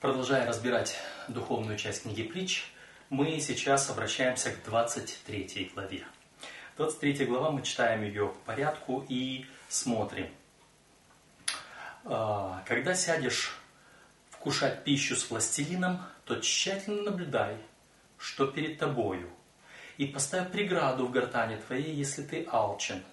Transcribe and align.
Продолжая 0.00 0.46
разбирать 0.46 0.98
духовную 1.28 1.76
часть 1.76 2.04
книги 2.04 2.22
притч, 2.22 2.64
мы 3.10 3.38
сейчас 3.38 3.90
обращаемся 3.90 4.50
к 4.50 4.64
23 4.64 5.72
главе. 5.74 6.06
23 6.78 7.26
глава, 7.26 7.50
мы 7.50 7.60
читаем 7.60 8.02
ее 8.02 8.28
по 8.28 8.38
порядку 8.46 9.04
и 9.10 9.44
смотрим. 9.68 10.30
А, 12.06 12.64
Когда 12.66 12.94
сядешь 12.94 13.54
вкушать 14.30 14.84
пищу 14.84 15.16
с 15.16 15.28
властелином, 15.28 16.00
то 16.24 16.36
тщательно 16.36 17.02
наблюдай, 17.02 17.58
что 18.16 18.46
перед 18.46 18.78
тобою, 18.78 19.28
и 19.98 20.06
поставь 20.06 20.50
преграду 20.50 21.08
в 21.08 21.10
гортане 21.10 21.58
твоей, 21.58 21.92
если 21.92 22.22
ты 22.22 22.48
алчен. 22.50 23.04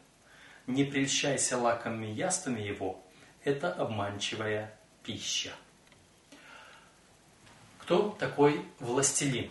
Не 0.68 0.86
прельщайся 0.86 1.58
лакомыми 1.58 2.08
яствами 2.08 2.62
его, 2.62 3.04
это 3.44 3.74
обманчивая 3.74 4.74
пища. 5.04 5.52
Кто 7.88 8.10
такой 8.20 8.66
властелин? 8.80 9.50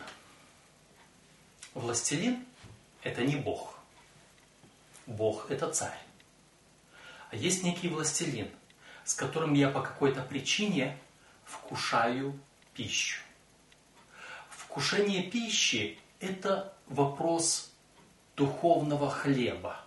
Властелин– 1.72 2.44
это 3.02 3.24
не 3.24 3.34
Бог. 3.34 3.78
Бог– 5.06 5.46
это 5.50 5.70
царь. 5.70 5.98
А 7.30 7.36
есть 7.36 7.62
некий 7.62 7.88
властелин, 7.88 8.50
с 9.04 9.14
которым 9.14 9.54
я 9.54 9.70
по 9.70 9.80
какой-то 9.80 10.20
причине 10.20 10.98
вкушаю 11.46 12.38
пищу. 12.74 13.22
Вкушение 14.50 15.22
пищи– 15.22 15.98
это 16.20 16.74
вопрос 16.88 17.72
духовного 18.36 19.08
хлеба. 19.10 19.80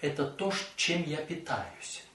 Это 0.00 0.26
то, 0.26 0.52
чем 0.74 1.04
я 1.04 1.18
питаюсь. 1.18 2.05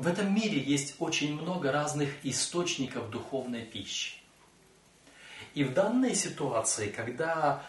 В 0.00 0.06
этом 0.06 0.34
мире 0.34 0.58
есть 0.58 0.94
очень 0.98 1.38
много 1.38 1.70
разных 1.70 2.24
источников 2.24 3.10
духовной 3.10 3.66
пищи. 3.66 4.14
И 5.52 5.62
в 5.62 5.74
данной 5.74 6.14
ситуации, 6.14 6.88
когда, 6.88 7.62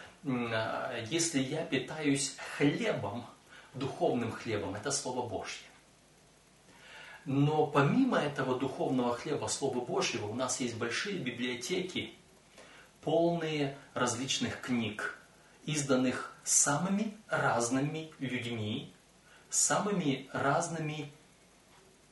если 1.10 1.42
я 1.42 1.62
питаюсь 1.62 2.36
хлебом, 2.56 3.26
духовным 3.74 4.32
хлебом, 4.32 4.74
это 4.74 4.90
Слово 4.90 5.28
Божье. 5.28 5.66
Но 7.26 7.66
помимо 7.66 8.16
этого 8.16 8.58
духовного 8.58 9.14
хлеба, 9.14 9.46
Слова 9.48 9.84
Божьего, 9.84 10.26
у 10.26 10.34
нас 10.34 10.58
есть 10.58 10.78
большие 10.78 11.18
библиотеки, 11.18 12.14
полные 13.02 13.76
различных 13.92 14.62
книг, 14.62 15.18
изданных 15.66 16.34
самыми 16.44 17.14
разными 17.28 18.10
людьми, 18.20 18.90
самыми 19.50 20.30
разными 20.32 21.12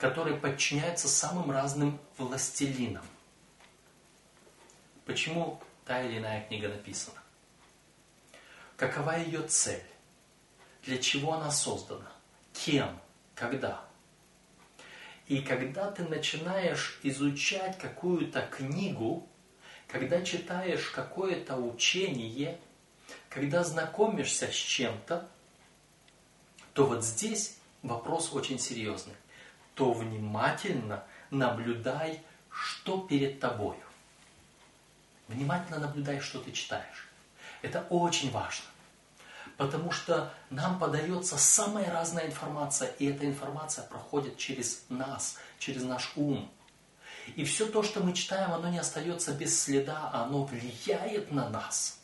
которые 0.00 0.38
подчиняются 0.38 1.08
самым 1.08 1.50
разным 1.50 2.00
властелинам. 2.16 3.04
Почему 5.04 5.60
та 5.84 6.02
или 6.02 6.18
иная 6.18 6.46
книга 6.46 6.68
написана? 6.68 7.18
Какова 8.78 9.18
ее 9.18 9.42
цель? 9.42 9.84
Для 10.84 10.96
чего 10.96 11.34
она 11.34 11.50
создана? 11.50 12.10
Кем? 12.54 12.98
Когда? 13.34 13.84
И 15.26 15.42
когда 15.42 15.90
ты 15.90 16.04
начинаешь 16.04 16.98
изучать 17.02 17.78
какую-то 17.78 18.40
книгу, 18.50 19.28
когда 19.86 20.22
читаешь 20.22 20.88
какое-то 20.90 21.56
учение, 21.56 22.58
когда 23.28 23.62
знакомишься 23.64 24.46
с 24.46 24.54
чем-то, 24.54 25.28
то 26.72 26.86
вот 26.86 27.04
здесь 27.04 27.58
вопрос 27.82 28.32
очень 28.32 28.58
серьезный 28.58 29.14
то 29.74 29.92
внимательно 29.92 31.04
наблюдай, 31.30 32.22
что 32.50 32.98
перед 32.98 33.40
тобою. 33.40 33.80
Внимательно 35.28 35.78
наблюдай, 35.78 36.20
что 36.20 36.40
ты 36.40 36.52
читаешь. 36.52 37.08
Это 37.62 37.86
очень 37.90 38.30
важно. 38.30 38.66
Потому 39.56 39.92
что 39.92 40.32
нам 40.48 40.78
подается 40.78 41.36
самая 41.36 41.92
разная 41.92 42.26
информация, 42.26 42.88
и 42.98 43.06
эта 43.06 43.26
информация 43.26 43.84
проходит 43.84 44.38
через 44.38 44.84
нас, 44.88 45.36
через 45.58 45.82
наш 45.82 46.12
ум. 46.16 46.50
И 47.36 47.44
все 47.44 47.66
то, 47.66 47.82
что 47.82 48.00
мы 48.00 48.12
читаем, 48.14 48.52
оно 48.52 48.70
не 48.70 48.78
остается 48.78 49.32
без 49.34 49.62
следа, 49.62 50.10
оно 50.12 50.44
влияет 50.44 51.30
на 51.30 51.48
нас. 51.50 51.98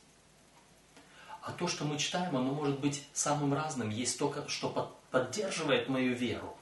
А 1.42 1.52
то, 1.52 1.66
что 1.66 1.84
мы 1.84 1.98
читаем, 1.98 2.36
оно 2.36 2.52
может 2.52 2.80
быть 2.80 3.06
самым 3.12 3.54
разным. 3.54 3.88
Есть 3.88 4.18
то, 4.18 4.34
что 4.48 4.96
поддерживает 5.10 5.88
мою 5.88 6.14
веру, 6.14 6.56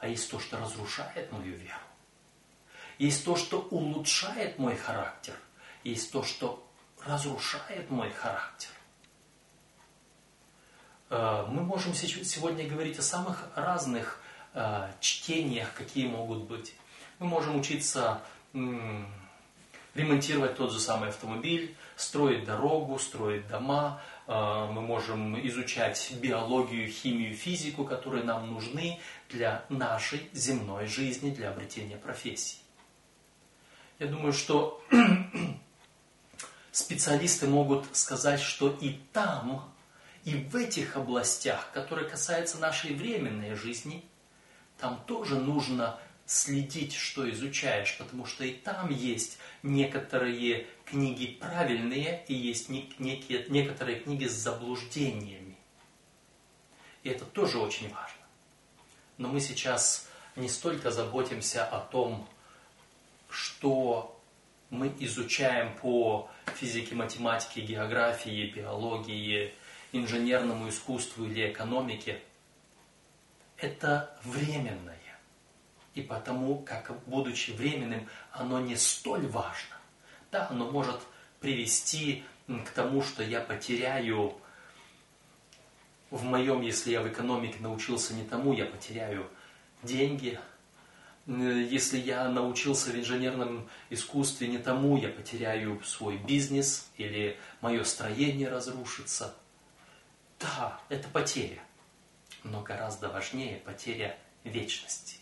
а 0.00 0.08
есть 0.08 0.30
то, 0.30 0.38
что 0.38 0.58
разрушает 0.58 1.30
мою 1.32 1.56
веру. 1.56 1.78
Есть 2.98 3.24
то, 3.24 3.36
что 3.36 3.60
улучшает 3.70 4.58
мой 4.58 4.76
характер. 4.76 5.34
Есть 5.84 6.12
то, 6.12 6.22
что 6.22 6.66
разрушает 7.04 7.90
мой 7.90 8.10
характер. 8.10 8.70
Э, 11.10 11.46
мы 11.48 11.62
можем 11.62 11.94
сегодня 11.94 12.68
говорить 12.68 12.98
о 12.98 13.02
самых 13.02 13.48
разных 13.54 14.20
э, 14.54 14.90
чтениях, 15.00 15.72
какие 15.74 16.06
могут 16.06 16.44
быть. 16.44 16.74
Мы 17.18 17.26
можем 17.26 17.58
учиться 17.58 18.22
ремонтировать 19.94 20.56
тот 20.56 20.72
же 20.72 20.78
самый 20.78 21.08
автомобиль, 21.08 21.76
строить 21.96 22.44
дорогу, 22.44 22.98
строить 22.98 23.46
дома, 23.48 24.00
а, 24.30 24.70
мы 24.70 24.82
можем 24.82 25.38
изучать 25.48 26.12
биологию, 26.20 26.88
химию, 26.90 27.34
физику, 27.34 27.84
которые 27.84 28.24
нам 28.24 28.52
нужны 28.52 29.00
для 29.28 29.64
нашей 29.68 30.28
земной 30.32 30.86
жизни, 30.86 31.30
для 31.30 31.50
обретения 31.50 31.96
профессии. 31.96 32.58
Я 33.98 34.06
думаю, 34.06 34.32
что 34.32 34.82
специалисты 36.72 37.46
могут 37.46 37.84
сказать, 37.96 38.40
что 38.40 38.76
и 38.80 38.98
там, 39.12 39.72
и 40.24 40.34
в 40.34 40.56
этих 40.56 40.96
областях, 40.96 41.70
которые 41.72 42.08
касаются 42.08 42.58
нашей 42.58 42.94
временной 42.94 43.54
жизни, 43.54 44.04
там 44.78 45.02
тоже 45.06 45.36
нужно 45.36 45.98
следить, 46.26 46.94
что 46.94 47.28
изучаешь, 47.30 47.96
потому 47.98 48.26
что 48.26 48.44
и 48.44 48.52
там 48.52 48.90
есть 48.90 49.38
некоторые 49.62 50.66
книги 50.84 51.26
правильные 51.26 52.24
и 52.28 52.34
есть 52.34 52.68
некие, 52.68 53.46
некоторые 53.48 54.00
книги 54.00 54.26
с 54.26 54.32
заблуждениями. 54.32 55.56
И 57.02 57.08
это 57.08 57.24
тоже 57.24 57.58
очень 57.58 57.92
важно. 57.92 58.17
Но 59.18 59.28
мы 59.28 59.40
сейчас 59.40 60.08
не 60.36 60.48
столько 60.48 60.90
заботимся 60.90 61.64
о 61.64 61.80
том, 61.80 62.26
что 63.28 64.18
мы 64.70 64.94
изучаем 65.00 65.76
по 65.76 66.30
физике, 66.54 66.94
математике, 66.94 67.60
географии, 67.62 68.52
биологии, 68.54 69.52
инженерному 69.92 70.68
искусству 70.68 71.24
или 71.24 71.50
экономике. 71.50 72.20
Это 73.56 74.16
временное. 74.22 74.96
И 75.94 76.02
потому, 76.02 76.58
как 76.58 76.92
будучи 77.06 77.50
временным, 77.50 78.08
оно 78.30 78.60
не 78.60 78.76
столь 78.76 79.26
важно. 79.26 79.76
Да, 80.30 80.46
оно 80.48 80.70
может 80.70 81.00
привести 81.40 82.22
к 82.46 82.70
тому, 82.70 83.02
что 83.02 83.22
я 83.22 83.40
потеряю 83.40 84.38
в 86.10 86.24
моем, 86.24 86.62
если 86.62 86.90
я 86.90 87.02
в 87.02 87.08
экономике 87.08 87.58
научился 87.60 88.14
не 88.14 88.24
тому, 88.24 88.52
я 88.52 88.64
потеряю 88.64 89.28
деньги. 89.82 90.38
Если 91.26 91.98
я 91.98 92.28
научился 92.28 92.90
в 92.90 92.96
инженерном 92.96 93.68
искусстве 93.90 94.48
не 94.48 94.58
тому, 94.58 94.96
я 94.96 95.08
потеряю 95.08 95.82
свой 95.84 96.16
бизнес 96.16 96.88
или 96.96 97.38
мое 97.60 97.84
строение 97.84 98.48
разрушится. 98.48 99.34
Да, 100.40 100.80
это 100.88 101.08
потеря. 101.08 101.60
Но 102.44 102.62
гораздо 102.62 103.10
важнее 103.10 103.58
потеря 103.58 104.16
вечности. 104.44 105.18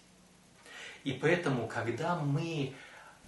И 1.03 1.13
поэтому, 1.13 1.67
когда 1.67 2.17
мы 2.17 2.73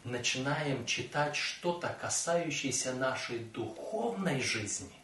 начинаем 0.04 0.86
читать 0.86 1.34
что-то, 1.34 1.96
касающееся 2.00 2.94
нашей 2.94 3.40
духовной 3.40 4.40
жизни, 4.40 4.97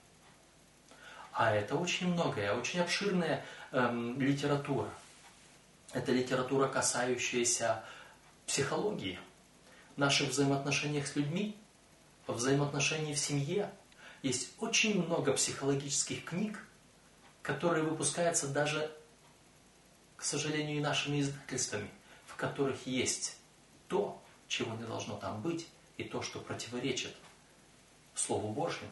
а 1.34 1.54
это 1.54 1.76
очень 1.76 2.12
многое, 2.12 2.54
очень 2.54 2.80
обширная 2.80 3.44
эм, 3.72 4.20
литература. 4.20 4.88
Это 5.92 6.12
литература, 6.12 6.68
касающаяся 6.68 7.84
психологии, 8.46 9.18
наших 9.96 10.30
взаимоотношениях 10.30 11.06
с 11.06 11.16
людьми, 11.16 11.56
взаимоотношений 12.26 13.14
в 13.14 13.18
семье. 13.18 13.70
Есть 14.22 14.50
очень 14.58 15.04
много 15.04 15.32
психологических 15.32 16.24
книг, 16.24 16.66
которые 17.42 17.84
выпускаются 17.84 18.48
даже, 18.48 18.90
к 20.16 20.22
сожалению, 20.22 20.78
и 20.78 20.80
нашими 20.80 21.20
издательствами– 21.20 21.90
в 22.34 22.36
которых 22.36 22.84
есть 22.84 23.36
то, 23.86 24.20
чего 24.48 24.74
не 24.74 24.82
должно 24.82 25.16
там 25.16 25.40
быть, 25.40 25.68
и 25.98 26.02
то, 26.02 26.20
что 26.20 26.40
противоречит 26.40 27.14
Слову 28.16 28.52
Божьему. 28.52 28.90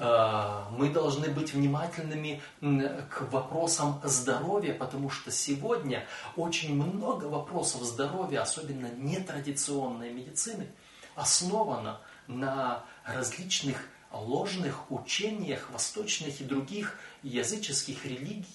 Э, 0.00 0.64
мы 0.70 0.88
должны 0.88 1.28
быть 1.28 1.52
внимательными 1.52 2.40
к 2.60 3.20
вопросам 3.30 4.00
здоровья, 4.02 4.72
потому 4.72 5.10
что 5.10 5.30
сегодня 5.30 6.06
очень 6.36 6.74
много 6.74 7.26
вопросов 7.26 7.82
здоровья, 7.82 8.40
особенно 8.40 8.86
нетрадиционной 8.96 10.10
медицины, 10.10 10.68
основано 11.16 12.00
на 12.26 12.82
различных 13.04 13.76
ложных 14.10 14.90
учениях 14.90 15.68
восточных 15.70 16.40
и 16.40 16.44
других 16.44 16.98
языческих 17.22 18.06
религий, 18.06 18.46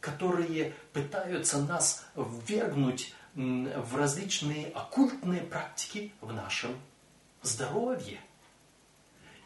которые 0.00 0.72
пытаются 0.94 1.58
нас 1.58 2.06
ввергнуть 2.16 3.14
в 3.34 3.96
различные 3.96 4.68
оккультные 4.68 5.42
практики 5.42 6.10
в 6.22 6.32
нашем 6.32 6.74
здоровье. 7.42 8.18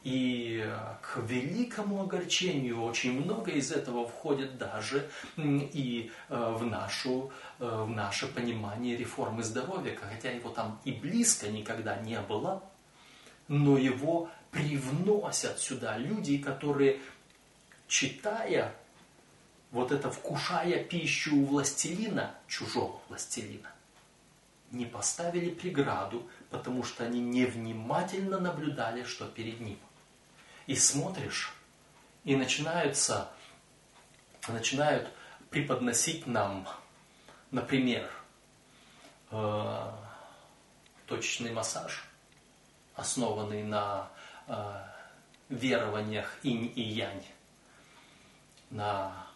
И 0.06 0.64
к 1.02 1.16
великому 1.16 2.00
огорчению 2.00 2.80
очень 2.84 3.20
много 3.20 3.50
из 3.50 3.72
этого 3.72 4.06
входит 4.06 4.56
даже 4.56 5.10
и 5.36 6.12
э, 6.28 6.54
в, 6.56 6.64
нашу, 6.64 7.32
э, 7.58 7.64
в 7.66 7.90
наше 7.90 8.28
понимание 8.28 8.96
реформы 8.96 9.42
здоровья, 9.42 9.98
хотя 10.00 10.30
его 10.30 10.50
там 10.50 10.80
и 10.84 10.92
близко 10.92 11.48
никогда 11.48 11.96
не 11.96 12.20
было, 12.20 12.62
но 13.48 13.76
его 13.76 14.30
привносят 14.52 15.58
сюда 15.58 15.98
люди, 15.98 16.38
которые, 16.38 17.00
читая 17.88 18.76
вот 19.72 19.90
это, 19.90 20.08
вкушая 20.12 20.84
пищу 20.84 21.34
у 21.34 21.46
властелина, 21.46 22.32
чужого 22.46 23.00
властелина, 23.08 23.72
не 24.70 24.86
поставили 24.86 25.50
преграду, 25.50 26.28
потому 26.50 26.84
что 26.84 27.04
они 27.04 27.20
невнимательно 27.20 28.38
наблюдали, 28.38 29.02
что 29.02 29.24
перед 29.24 29.58
ним. 29.58 29.78
И 30.66 30.74
смотришь, 30.74 31.52
и 32.24 32.34
начинаются, 32.34 33.30
начинают 34.48 35.08
преподносить 35.50 36.26
нам, 36.26 36.68
например, 37.50 38.10
э, 39.30 39.92
точечный 41.06 41.52
массаж, 41.52 42.04
основанный 42.94 43.62
на 43.62 44.10
э, 44.48 44.82
верованиях 45.48 46.36
инь 46.42 46.72
и 46.74 46.82
янь, 46.82 47.24
на 48.70 49.26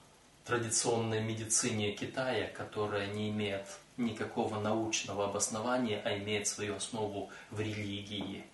традиционной 0.45 1.23
медицине 1.23 1.93
Китая, 1.93 2.49
которая 2.49 3.07
не 3.07 3.31
имеет 3.31 3.67
никакого 3.97 4.59
научного 4.59 5.27
обоснования, 5.27 6.03
а 6.05 6.17
имеет 6.19 6.49
свою 6.49 6.75
основу 6.75 7.31
в 7.51 7.61
религии. 7.61 8.45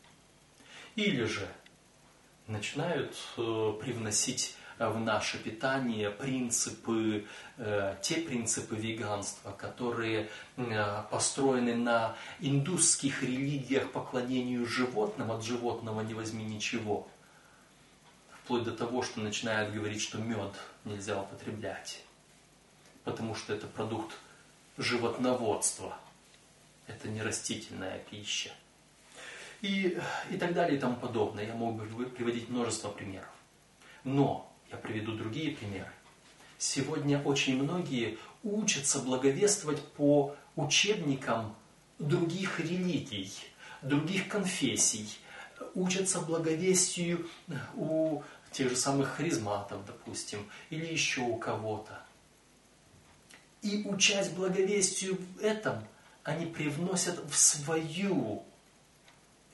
Или 0.94 1.24
же 1.24 1.48
начинают 2.46 3.16
э, 3.36 3.72
привносить 3.80 4.56
в 4.78 5.00
наше 5.00 5.38
питание 5.38 6.10
принципы, 6.10 7.26
э, 7.56 7.96
те 8.02 8.16
принципы 8.16 8.76
веганства, 8.76 9.52
которые 9.52 10.28
э, 10.56 11.02
построены 11.10 11.74
на 11.74 12.14
индусских 12.40 13.22
религиях 13.22 13.90
поклонению 13.90 14.66
животным, 14.66 15.32
от 15.32 15.42
животного 15.42 16.02
не 16.02 16.14
возьми 16.14 16.44
ничего. 16.44 17.08
Вплоть 18.44 18.64
до 18.64 18.72
того, 18.72 19.02
что 19.02 19.20
начинают 19.20 19.72
говорить, 19.72 20.02
что 20.02 20.18
мед 20.18 20.54
нельзя 20.84 21.20
употреблять, 21.20 22.02
потому 23.04 23.34
что 23.34 23.54
это 23.54 23.66
продукт 23.66 24.14
животноводства, 24.76 25.96
это 26.86 27.08
не 27.08 27.22
растительная 27.22 27.98
пища. 28.10 28.50
И, 29.62 29.98
и 30.30 30.36
так 30.36 30.54
далее 30.54 30.76
и 30.76 30.80
тому 30.80 30.96
подобное. 30.96 31.46
Я 31.46 31.54
мог 31.54 31.76
бы 31.76 32.06
приводить 32.06 32.48
множество 32.48 32.90
примеров. 32.90 33.28
Но 34.04 34.52
я 34.70 34.76
приведу 34.76 35.12
другие 35.12 35.56
примеры. 35.56 35.90
Сегодня 36.58 37.20
очень 37.22 37.62
многие 37.62 38.18
учатся 38.42 39.00
благовествовать 39.00 39.82
по 39.92 40.34
учебникам 40.54 41.54
других 41.98 42.60
религий, 42.60 43.32
других 43.82 44.28
конфессий, 44.28 45.08
учатся 45.74 46.20
благовестию 46.20 47.28
у 47.74 48.22
тех 48.52 48.70
же 48.70 48.76
самых 48.76 49.08
харизматов, 49.16 49.84
допустим, 49.86 50.46
или 50.70 50.86
еще 50.86 51.20
у 51.20 51.36
кого-то. 51.36 52.02
И 53.62 53.82
учась 53.86 54.28
благовестию 54.28 55.18
в 55.18 55.40
этом, 55.40 55.84
они 56.22 56.46
привносят 56.46 57.18
в 57.30 57.36
свою 57.36 58.44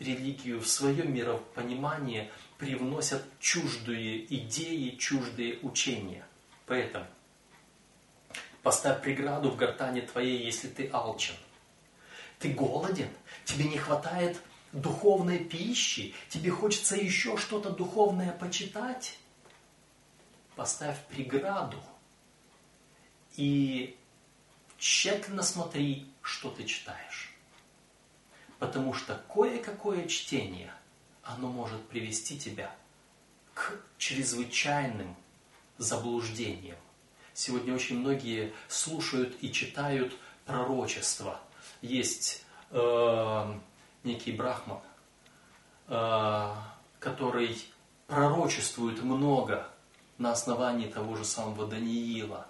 религию, 0.02 0.60
в 0.60 0.68
свое 0.68 1.04
миропонимание– 1.04 2.30
привносят 2.62 3.24
чуждые 3.40 4.24
идеи, 4.36 4.90
чуждые 4.90 5.58
учения. 5.62 6.24
Поэтому 6.66 7.06
поставь 8.62 9.02
преграду 9.02 9.50
в 9.50 9.56
гортане 9.56 10.02
твоей, 10.02 10.44
если 10.44 10.68
ты 10.68 10.88
алчен. 10.92 11.34
Ты 12.38 12.50
голоден, 12.50 13.08
тебе 13.44 13.64
не 13.64 13.78
хватает 13.78 14.40
духовной 14.70 15.40
пищи, 15.40 16.14
тебе 16.28 16.52
хочется 16.52 16.94
еще 16.94 17.36
что-то 17.36 17.70
духовное 17.70 18.30
почитать. 18.30 19.18
Поставь 20.54 21.04
преграду 21.06 21.82
и 23.34 23.96
тщательно 24.78 25.42
смотри, 25.42 26.06
что 26.20 26.48
ты 26.48 26.62
читаешь. 26.62 27.31
Потому 28.62 28.94
что 28.94 29.20
кое-какое 29.28 30.06
чтение– 30.06 30.72
оно 31.24 31.48
может 31.48 31.82
привести 31.88 32.38
тебя 32.38 32.72
к 33.54 33.72
чрезвычайным 33.98 35.16
заблуждениям. 35.78 36.76
Сегодня 37.34 37.74
очень 37.74 37.98
многие 37.98 38.52
слушают 38.68 39.36
и 39.40 39.50
читают 39.50 40.16
пророчества. 40.46 41.40
Есть 41.80 42.44
э, 42.70 43.58
некий 44.04 44.30
брахман, 44.30 44.78
э, 45.88 46.54
который 47.00 47.60
пророчествует 48.06 49.02
много 49.02 49.66
на 50.18 50.30
основании 50.30 50.86
того 50.86 51.16
же 51.16 51.24
самого 51.24 51.66
Даниила. 51.66 52.46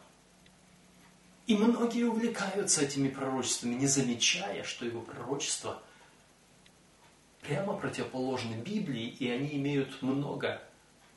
И 1.47 1.57
многие 1.57 2.05
увлекаются 2.05 2.83
этими 2.83 3.09
пророчествами, 3.09 3.77
не 3.77 3.87
замечая, 3.87 4.63
что 4.63 4.85
его 4.85 5.01
пророчество– 5.01 5.81
прямо 7.43 7.77
противоположны 7.77 8.55
Библии, 8.55 9.09
и 9.09 9.29
они 9.29 9.57
имеют 9.57 10.01
много 10.01 10.63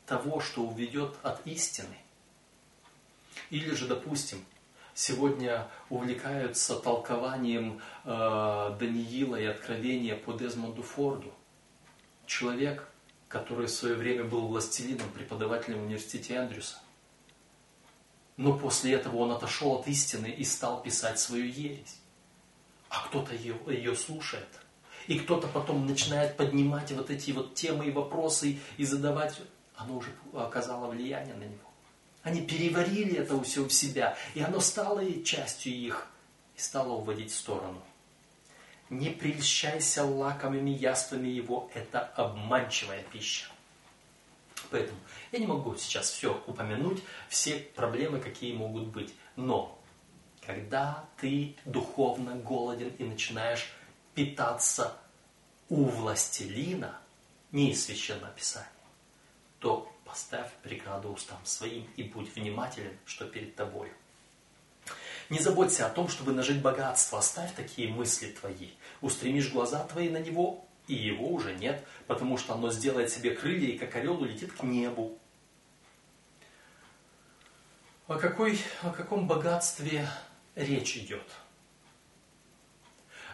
того, 0.06 0.42
что 0.42 0.64
уведет 0.64 1.16
от 1.24 1.46
истины. 1.48 1.96
Или 3.52 3.74
же, 3.74 3.88
допустим, 3.88 4.44
сегодня 4.94 5.68
увлекаются 5.90 6.76
толкованием 6.76 7.80
э, 8.04 8.76
Даниила 8.80 9.36
и 9.36 9.46
Откровения 9.46 10.16
по 10.16 10.34
Дезмонду 10.34 10.82
Форду. 10.82 11.32
Человек, 12.26 12.90
который 13.28 13.68
в 13.68 13.72
свое 13.72 13.96
время 13.96 14.24
был 14.24 14.48
властелином, 14.48 15.10
преподавателем 15.12 15.80
в 15.80 15.86
университете 15.86 16.36
Эндрюса. 16.36 16.78
Но 18.38 18.58
после 18.58 18.94
этого 18.94 19.18
он 19.18 19.32
отошел 19.32 19.74
от 19.74 19.88
истины 19.88 20.28
и 20.28 20.44
стал 20.44 20.82
писать 20.82 21.20
свою 21.20 21.46
ересь. 21.46 22.00
А 22.90 23.06
кто-то 23.06 23.36
ее, 23.36 23.56
ее 23.68 23.96
слушает– 23.96 24.48
и 25.08 25.20
кто-то 25.20 25.48
потом 25.48 25.86
начинает 25.86 26.38
поднимать 26.38 26.92
вот 26.92 27.10
эти 27.10 27.32
вот 27.32 27.56
темы 27.56 27.88
и 27.88 27.92
вопросы 27.92 28.60
и 28.78 28.86
задавать, 28.86 29.40
оно 29.76 29.98
уже 29.98 30.10
оказало 30.34 30.88
влияние 30.88 31.36
на 31.36 31.44
него. 31.44 31.70
Они 32.24 32.42
переварили 32.42 33.18
это 33.18 33.42
все 33.44 33.64
в 33.64 33.72
себя, 33.72 34.18
и 34.34 34.42
оно 34.42 34.60
стало 34.60 35.04
частью 35.24 35.74
их, 35.74 36.08
и 36.58 36.60
стало 36.60 36.94
уводить 36.94 37.32
в 37.32 37.36
сторону. 37.36 37.82
Не 38.90 39.10
прельщайся 39.10 40.04
лакомыми 40.04 40.72
яствами 40.72 41.28
его, 41.28 41.70
это 41.74 42.00
обманчивая 42.00 43.04
пища. 43.04 43.48
Поэтому 44.72 44.98
я 45.32 45.40
не 45.40 45.48
могу 45.48 45.76
сейчас 45.76 46.10
все 46.10 46.42
упомянуть, 46.48 47.04
все 47.30 47.58
проблемы, 47.76 48.20
какие 48.20 48.54
могут 48.54 48.88
быть. 48.88 49.14
Но 49.36 49.80
когда 50.46 51.06
ты 51.20 51.56
духовно 51.66 52.36
голоден 52.36 52.90
и 52.98 53.04
начинаешь 53.04 53.72
питаться 54.16 54.98
у 55.70 55.86
властелина, 55.86 56.98
не 57.52 57.72
из 57.72 57.86
Священного 57.86 58.32
Писания, 58.32 58.68
то 59.60 59.92
поставь 60.06 60.52
преграду 60.64 61.10
устам 61.10 61.40
своим 61.44 61.86
и 61.96 62.04
будь 62.04 62.34
внимателен, 62.36 62.98
что 63.06 63.26
перед 63.26 63.56
тобою. 63.56 63.92
Не 65.30 65.40
заботься 65.40 65.88
о 65.88 65.90
том, 65.90 66.08
чтобы 66.08 66.34
нажить 66.34 66.62
богатство, 66.62 67.20
оставь 67.20 67.54
такие 67.56 67.90
мысли 67.90 68.32
твои. 68.32 68.70
Устремишь 69.02 69.52
глаза 69.52 69.84
твои 69.86 70.10
на 70.10 70.18
него, 70.18 70.66
и 70.88 70.94
его 70.94 71.30
уже 71.30 71.56
нет, 71.56 71.84
потому 72.06 72.38
что 72.38 72.54
оно 72.54 72.72
сделает 72.72 73.12
себе 73.12 73.32
крылья 73.32 73.70
и 73.70 73.78
как 73.78 73.96
орел 73.96 74.22
улетит 74.22 74.54
к 74.54 74.62
небу. 74.64 75.18
О, 78.08 78.20
какой, 78.20 78.60
о 78.84 78.92
каком 78.92 79.28
богатстве 79.28 80.08
речь 80.54 80.96
идет? 80.98 81.26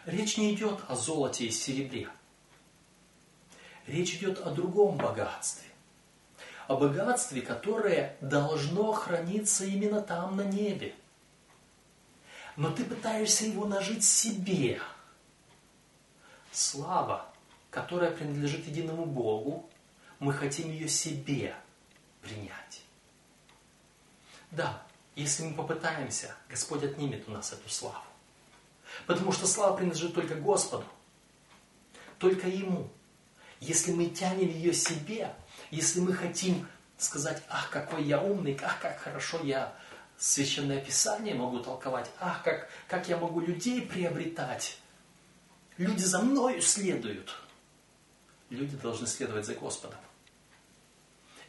Речь 0.06 0.38
не 0.38 0.54
идет 0.56 0.80
о 0.88 0.96
золоте 0.96 1.46
и 1.46 1.52
серебре. 1.52 2.10
Речь 3.88 4.16
идет 4.16 4.40
о 4.40 4.52
другом 4.52 4.98
богатстве. 4.98 5.68
о 6.68 6.78
богатстве, 6.78 7.42
которое 7.42 8.16
должно 8.22 8.94
храниться 8.94 9.66
именно 9.66 10.02
там, 10.02 10.38
на 10.38 10.44
небе. 10.44 10.96
Но 12.56 12.72
ты 12.72 12.86
пытаешься 12.86 13.46
его 13.46 13.66
нажить 13.66 14.06
себе. 14.06 14.82
Слава, 16.52 17.30
которая 17.70 18.12
принадлежит 18.12 18.68
единому 18.68 19.06
Богу, 19.06 19.70
мы 20.20 20.32
хотим 20.34 20.70
ее 20.70 20.88
себе 20.88 21.56
принять. 22.22 22.84
Да, 24.52 24.82
если 25.16 25.44
мы 25.44 25.56
попытаемся, 25.56 26.36
Господь 26.50 26.84
отнимет 26.84 27.28
у 27.28 27.32
нас 27.32 27.52
эту 27.52 27.70
славу. 27.70 28.11
Потому 29.08 29.32
что 29.32 29.48
слава 29.48 29.76
принадлежит 29.76 30.14
только 30.14 30.36
Господу, 30.36 30.86
только 32.18 32.48
Ему. 32.48 32.90
Если 33.60 33.92
мы 33.92 34.08
тянем 34.08 34.50
ее 34.50 34.74
себе, 34.74 35.34
если 35.70 36.00
мы 36.00 36.14
хотим 36.14 36.68
сказать, 36.98 37.42
ах, 37.50 37.70
какой 37.70 38.04
я 38.04 38.22
умный, 38.22 38.60
ах, 38.62 38.80
как 38.80 39.00
хорошо 39.00 39.40
я 39.44 39.74
Священное 40.18 40.80
Писание 40.80 41.34
могу 41.34 41.60
толковать, 41.60 42.10
ах, 42.20 42.44
как, 42.44 42.70
как 42.88 43.10
я 43.10 43.18
могу 43.18 43.40
людей 43.40 43.82
приобретать. 43.82 44.78
Люди 45.78 46.04
за 46.04 46.22
мною 46.22 46.62
следуют. 46.62 47.36
Люди 48.52 48.78
должны 48.78 49.08
следовать 49.08 49.46
за 49.46 49.56
Господом. 49.56 50.00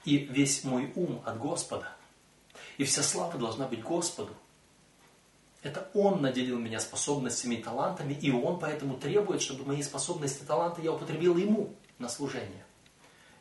И 0.05 0.17
весь 0.17 0.65
мой 0.65 0.91
ум 0.95 1.23
от 1.27 1.39
Господа. 1.39 1.93
И 2.79 2.85
вся 2.85 3.03
слава 3.03 3.39
должна 3.39 3.67
быть 3.69 3.83
Господу. 3.83 4.35
Это 5.63 5.89
Он 5.95 6.21
наделил 6.21 6.59
меня 6.59 6.81
способностями 6.81 7.57
и 7.57 7.63
талантами, 7.63 8.15
и 8.15 8.31
Он 8.33 8.59
поэтому 8.59 8.97
требует, 8.97 9.43
чтобы 9.43 9.65
мои 9.65 9.83
способности 9.83 10.43
и 10.43 10.47
таланты 10.47 10.83
я 10.83 10.93
употребил 10.93 11.37
Ему 11.37 11.77
на 11.99 12.09
служение. 12.09 12.65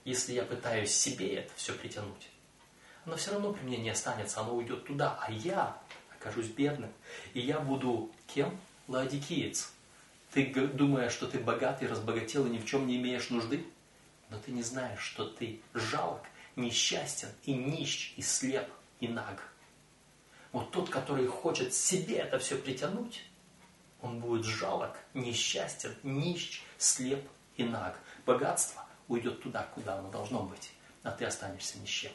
Если 0.06 0.34
я 0.34 0.44
пытаюсь 0.44 0.92
себе 0.92 1.36
это 1.36 1.52
все 1.56 1.74
притянуть, 1.74 2.30
оно 3.06 3.16
все 3.16 3.32
равно 3.32 3.54
при 3.54 3.64
мне 3.64 3.78
не 3.78 3.90
останется, 3.90 4.42
оно 4.42 4.56
уйдет 4.56 4.86
туда, 4.86 5.20
а 5.22 5.32
я 5.32 5.78
окажусь 6.16 6.48
бедным. 6.48 6.92
И 7.34 7.40
я 7.40 7.60
буду 7.60 8.12
кем? 8.28 8.58
Ладикиец. 8.88 9.72
Ты 10.32 10.46
думаешь, 10.54 11.12
что 11.12 11.28
ты 11.28 11.40
богатый, 11.40 11.88
разбогател 11.88 12.46
и 12.46 12.50
ни 12.50 12.60
в 12.60 12.66
чем 12.66 12.88
не 12.88 12.98
имеешь 12.98 13.30
нужды? 13.30 13.66
Но 14.30 14.38
ты 14.38 14.52
не 14.52 14.64
знаешь, 14.64 15.02
что 15.02 15.26
ты 15.26 15.62
жалок, 15.74 16.22
несчастен 16.56 17.30
и 17.44 17.54
нищ, 17.54 18.14
и 18.16 18.22
слеп, 18.22 18.70
и 19.00 19.08
наг. 19.08 19.51
Вот 20.52 20.72
тот, 20.72 20.90
который 20.90 21.28
хочет 21.28 21.74
себе 21.74 22.18
это 22.18 22.40
все 22.40 22.58
притянуть, 22.58 23.24
он 24.02 24.20
будет 24.20 24.46
жалок, 24.46 24.98
несчастен, 25.14 25.96
нищ, 26.04 26.62
слеп 26.78 27.26
и 27.56 27.64
наг. 27.64 27.98
Богатство 28.26 28.86
уйдет 29.08 29.42
туда, 29.42 29.70
куда 29.76 29.98
оно 29.98 30.10
должно 30.10 30.44
быть, 30.44 30.72
а 31.04 31.12
ты 31.12 31.26
останешься 31.26 31.78
нищим. 31.80 32.12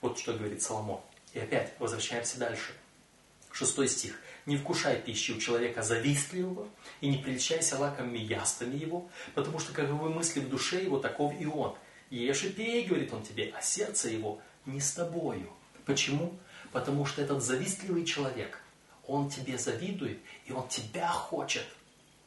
Вот 0.00 0.18
что 0.18 0.32
говорит 0.32 0.62
Соломон. 0.62 1.00
И 1.32 1.40
опять 1.40 1.74
возвращаемся 1.78 2.38
дальше. 2.38 2.72
Шестой 3.50 3.88
стих. 3.88 4.20
«Не 4.46 4.58
вкушай 4.58 5.00
пищи 5.00 5.30
у 5.32 5.40
человека 5.40 5.82
завистливого, 5.82 6.68
и 7.00 7.08
не 7.08 7.16
прельщайся 7.16 7.78
лакомыми 7.78 8.18
яствами 8.18 8.76
его, 8.76 9.08
потому 9.34 9.58
что 9.58 9.72
каковы 9.72 10.10
мысли 10.10 10.40
в 10.40 10.50
душе 10.50 10.82
его, 10.82 10.98
таков 10.98 11.32
и 11.40 11.46
он. 11.46 11.74
Ешь 12.10 12.44
и 12.44 12.50
пей, 12.50 12.84
говорит 12.84 13.14
он 13.14 13.22
тебе, 13.22 13.52
а 13.56 13.62
сердце 13.62 14.10
его 14.10 14.40
не 14.66 14.80
с 14.80 14.92
тобою». 14.92 15.50
Почему? 15.86 16.38
Потому 16.74 17.06
что 17.06 17.22
этот 17.22 17.40
завистливый 17.40 18.04
человек, 18.04 18.58
он 19.06 19.30
тебе 19.30 19.58
завидует, 19.58 20.18
и 20.44 20.50
он 20.50 20.66
тебя 20.66 21.06
хочет 21.08 21.64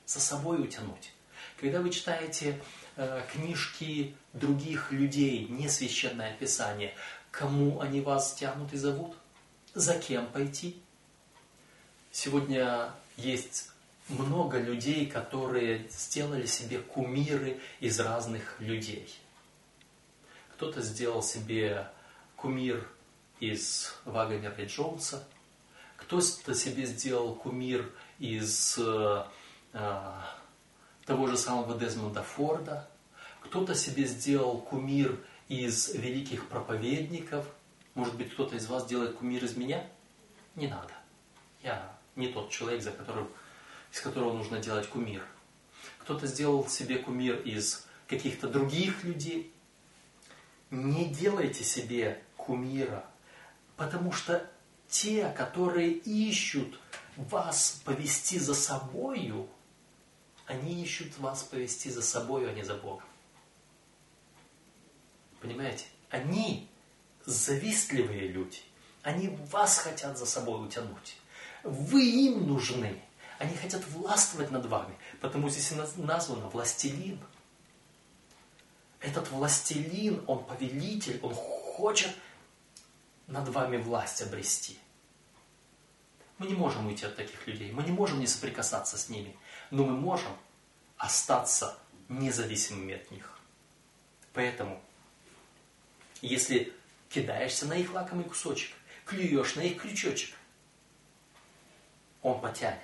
за 0.06 0.22
собой 0.22 0.62
утянуть. 0.62 1.12
Когда 1.60 1.82
вы 1.82 1.90
читаете 1.90 2.62
э, 2.96 3.24
книжки 3.30 4.16
других 4.32 4.94
людей, 4.94 5.48
не 5.50 5.68
священное 5.68 6.34
писание, 6.38 6.96
кому 7.30 7.82
они 7.82 8.00
вас 8.00 8.36
тянут 8.36 8.72
и 8.72 8.78
зовут? 8.78 9.18
За 9.74 10.00
кем 10.00 10.28
пойти? 10.28 10.82
Сегодня 12.14 12.94
есть 13.18 13.70
много 14.08 14.60
людей, 14.60 15.08
которые 15.08 15.90
сделали 15.90 16.46
себе 16.46 16.80
кумиры 16.80 17.60
из 17.82 18.00
разных 18.00 18.62
людей. 18.62 19.14
Кто-то 20.54 20.82
сделал 20.82 21.22
себе 21.22 21.90
кумир 22.38 22.88
из 23.40 23.94
Вагонера 24.06 24.56
и 24.56 24.66
Джонса, 24.66 25.28
кто-то 25.98 26.54
себе 26.54 26.86
сделал 26.86 27.36
кумир 27.36 27.92
из 28.20 28.78
э, 28.78 29.24
э, 29.74 30.12
того 31.06 31.28
же 31.28 31.38
самого 31.38 31.78
Дезмонда 31.78 32.24
Форда, 32.24 32.88
кто-то 33.42 33.76
себе 33.76 34.06
сделал 34.06 34.60
кумир 34.60 35.20
из 35.48 35.94
великих 35.94 36.48
проповедников. 36.48 37.46
Может 37.94 38.16
быть, 38.16 38.32
кто-то 38.34 38.56
из 38.56 38.68
вас 38.68 38.86
делает 38.86 39.16
кумир 39.16 39.44
из 39.44 39.56
меня? 39.56 39.86
Не 40.56 40.68
надо. 40.68 40.94
Я 41.64 41.98
не 42.16 42.28
тот 42.28 42.50
человек, 42.50 42.82
за 42.82 42.92
которым, 42.92 43.30
из 43.92 44.02
которого 44.02 44.34
нужно 44.34 44.60
делать 44.60 44.88
кумир. 44.88 45.24
Кто-то 46.00 46.28
сделал 46.28 46.68
себе 46.68 46.98
кумир 46.98 47.40
из 47.42 47.88
каких-то 48.08 48.48
других 48.48 49.04
людей. 49.04 49.52
Не 50.70 51.06
делайте 51.06 51.64
себе 51.64 52.22
кумира 52.36 53.06
Потому 53.78 54.12
что 54.12 54.46
те, 54.90 55.30
которые 55.30 55.92
ищут 55.92 56.80
вас 57.16 57.82
повести 57.86 58.40
за 58.40 58.56
собою, 58.56 59.48
они 60.48 60.84
ищут 60.84 61.18
вас 61.20 61.44
повести 61.44 61.90
за 61.90 62.02
собою, 62.02 62.50
а 62.50 62.54
не 62.54 62.64
за 62.64 62.76
Богом. 62.76 63.06
Понимаете? 65.40 65.86
Они 66.10 66.68
завистливые 67.26 68.28
люди. 68.28 68.60
Они 69.04 69.30
вас 69.52 69.78
хотят 69.78 70.18
за 70.18 70.26
собой 70.26 70.66
утянуть. 70.66 71.18
Вы 71.64 72.10
им 72.10 72.48
нужны. 72.48 73.02
Они 73.38 73.56
хотят 73.56 73.86
властвовать 73.90 74.50
над 74.50 74.66
вами. 74.66 74.98
Потому 75.22 75.50
здесь 75.50 75.72
названо 75.98 76.50
властелин. 76.50 77.20
Этот 79.00 79.30
властелин, 79.30 80.24
он 80.26 80.44
повелитель, 80.44 81.20
он 81.22 81.36
хочет 81.36 82.12
над 83.28 83.50
вами 83.50 83.78
власть 83.78 84.22
обрести. 84.22 84.80
Мы 86.38 86.48
не 86.48 86.54
можем 86.54 86.88
уйти 86.88 87.06
от 87.06 87.16
таких 87.16 87.46
людей, 87.48 87.72
мы 87.72 87.84
не 87.84 87.92
можем 87.92 88.20
не 88.20 88.28
соприкасаться 88.28 88.98
с 88.98 89.10
ними, 89.10 89.36
но 89.70 89.86
мы 89.86 89.94
можем 89.94 90.32
остаться 90.98 91.78
независимыми 92.10 92.96
от 92.96 93.12
них. 93.12 93.38
Поэтому, 94.34 94.82
если 96.22 96.74
кидаешься 97.10 97.66
на 97.66 97.74
их 97.74 97.94
лакомый 97.94 98.26
кусочек, 98.26 98.76
клюешь 99.06 99.56
на 99.56 99.62
их 99.62 99.82
крючочек, 99.82 100.36
он 102.22 102.40
потянет. 102.40 102.80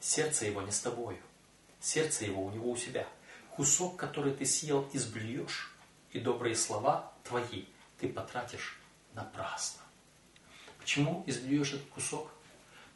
Сердце 0.00 0.46
его 0.46 0.62
не 0.62 0.72
с 0.72 0.80
тобою. 0.80 1.18
Сердце 1.80 2.24
его 2.24 2.44
у 2.44 2.50
него 2.50 2.70
у 2.70 2.76
себя. 2.76 3.06
Кусок, 3.50 3.96
который 3.96 4.32
ты 4.32 4.44
съел, 4.44 4.88
изблюешь, 4.92 5.74
и 6.10 6.18
добрые 6.18 6.56
слова 6.56 7.12
твои 7.22 7.64
ты 7.98 8.08
потратишь 8.08 8.81
напрасно. 9.14 9.82
Почему 10.78 11.22
изблюешь 11.26 11.72
этот 11.72 11.88
кусок? 11.88 12.30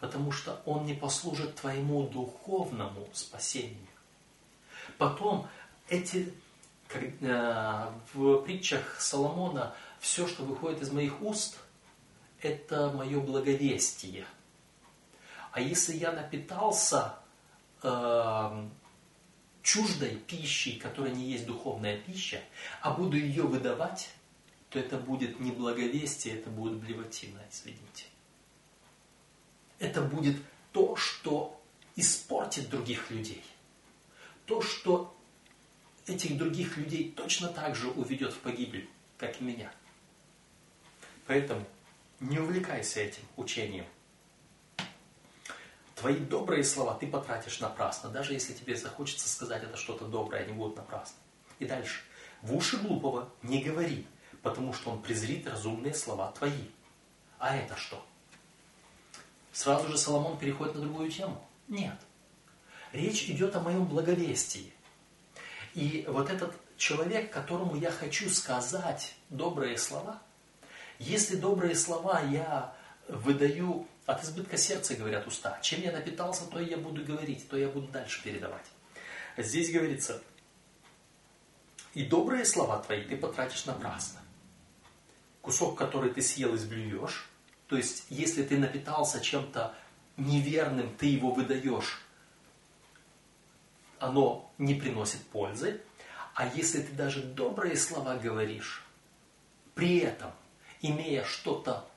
Потому 0.01 0.33
что 0.33 0.61
он 0.67 0.85
не 0.85 0.95
послужит 0.95 1.55
твоему 1.57 2.07
духовному 2.09 3.09
спасению. 3.13 3.87
Потом 4.99 5.49
эти, 5.89 6.33
э, 6.93 7.91
в 8.13 8.43
притчах 8.43 9.01
Соломона 9.01 9.75
все, 10.01 10.27
что 10.27 10.45
выходит 10.45 10.83
из 10.83 10.91
моих 10.91 11.23
уст, 11.23 11.59
это 12.43 12.91
мое 12.91 13.21
благовестие. 13.21 14.27
А 15.53 15.61
если 15.61 15.97
я 15.97 16.13
напитался 16.13 17.15
э, 17.83 18.69
чуждой 19.63 20.17
пищей, 20.17 20.79
которая 20.79 21.13
не 21.13 21.31
есть 21.33 21.47
духовная 21.47 21.99
пища, 21.99 22.41
а 22.83 22.93
буду 22.93 23.17
ее 23.17 23.43
выдавать, 23.43 24.11
то 24.71 24.79
это 24.79 24.99
будет 24.99 25.41
не 25.41 25.53
благовестие, 25.53 26.39
это 26.39 26.51
будет 26.51 26.79
блевотина, 26.79 27.41
извините. 27.51 28.05
Это 29.79 30.03
будет 30.03 30.37
то, 30.73 30.97
что 30.97 31.61
испортит 31.95 32.69
других 32.69 33.11
людей. 33.11 33.45
То, 34.45 34.61
что 34.63 35.17
этих 36.07 36.37
других 36.37 36.77
людей 36.77 37.13
точно 37.13 37.49
так 37.49 37.75
же 37.75 37.89
уведет 37.89 38.33
в 38.33 38.39
погибель, 38.39 38.89
как 39.19 39.41
и 39.41 39.45
меня. 39.45 39.73
Поэтому 41.27 41.67
не 42.21 42.39
увлекайся 42.39 43.01
этим 43.01 43.23
учением. 43.37 43.87
Твои 45.95 46.17
добрые 46.17 46.63
слова 46.63 46.95
ты 46.95 47.07
потратишь 47.07 47.59
напрасно, 47.61 48.11
даже 48.11 48.35
если 48.35 48.53
тебе 48.53 48.77
захочется 48.77 49.29
сказать 49.29 49.65
это 49.65 49.77
что-то 49.77 50.05
доброе, 50.05 50.43
они 50.43 50.53
будут 50.53 50.77
напрасно. 50.77 51.17
И 51.59 51.65
дальше. 51.65 52.03
В 52.43 52.55
уши 52.55 52.77
глупого 52.77 53.31
не 53.43 53.63
говори, 53.63 54.07
потому 54.47 54.73
что 54.73 54.91
он 54.91 55.03
презрит 55.03 55.49
разумные 55.49 55.93
слова 55.93 56.31
твои. 56.31 56.69
А 57.41 57.57
это 57.57 57.77
что? 57.77 58.01
Сразу 59.53 59.89
же 59.89 59.99
Соломон 59.99 60.39
переходит 60.39 60.77
на 60.77 60.83
другую 60.83 61.11
тему? 61.11 61.45
Нет. 61.67 61.97
Речь 62.93 63.29
идет 63.29 63.57
о 63.57 63.61
моем 63.61 63.87
благовестии. 63.87 64.73
И 65.75 66.05
вот 66.07 66.31
этот 66.31 66.55
человек, 66.77 67.33
которому 67.33 67.75
я 67.75 67.91
хочу 67.91 68.31
сказать 68.31 69.17
добрые 69.31 69.77
слова, 69.79 70.23
если 71.01 71.35
добрые 71.35 71.75
слова 71.75 72.21
я 72.21 72.73
выдаю 73.09 73.89
от 74.07 74.23
избытка 74.23 74.57
сердца, 74.57 74.95
говорят 74.95 75.27
уста, 75.27 75.59
чем 75.61 75.83
я 75.83 75.91
напитался, 75.91 76.47
то 76.47 76.61
я 76.61 76.77
буду 76.77 77.05
говорить, 77.05 77.49
то 77.49 77.57
я 77.57 77.69
буду 77.69 77.89
дальше 77.89 78.23
передавать. 78.23 78.67
Здесь 79.37 79.73
говорится, 79.73 80.23
и 81.95 82.05
добрые 82.05 82.45
слова 82.45 82.79
твои 82.79 83.03
ты 83.03 83.17
потратишь 83.17 83.65
напрасно. 83.65 84.21
Кусок, 85.47 85.79
который 85.79 86.11
ты 86.11 86.23
съел, 86.23 86.57
изблюешь. 86.57 87.29
То 87.69 87.77
есть, 87.77 88.07
если 88.09 88.43
ты 88.43 88.59
напитался 88.59 89.21
чем-то 89.21 89.77
неверным, 90.17 90.93
ты 90.97 91.07
его 91.07 91.31
выдаешь, 91.31 92.03
оно 94.01 94.51
не 94.59 94.75
приносит 94.75 95.23
пользы. 95.29 95.81
А 96.35 96.49
если 96.49 96.83
ты 96.83 96.93
даже 96.95 97.23
добрые 97.23 97.77
слова 97.77 98.17
говоришь, 98.17 98.85
при 99.77 99.99
этом, 99.99 100.33
имея 100.83 101.23
что-то 101.25 101.89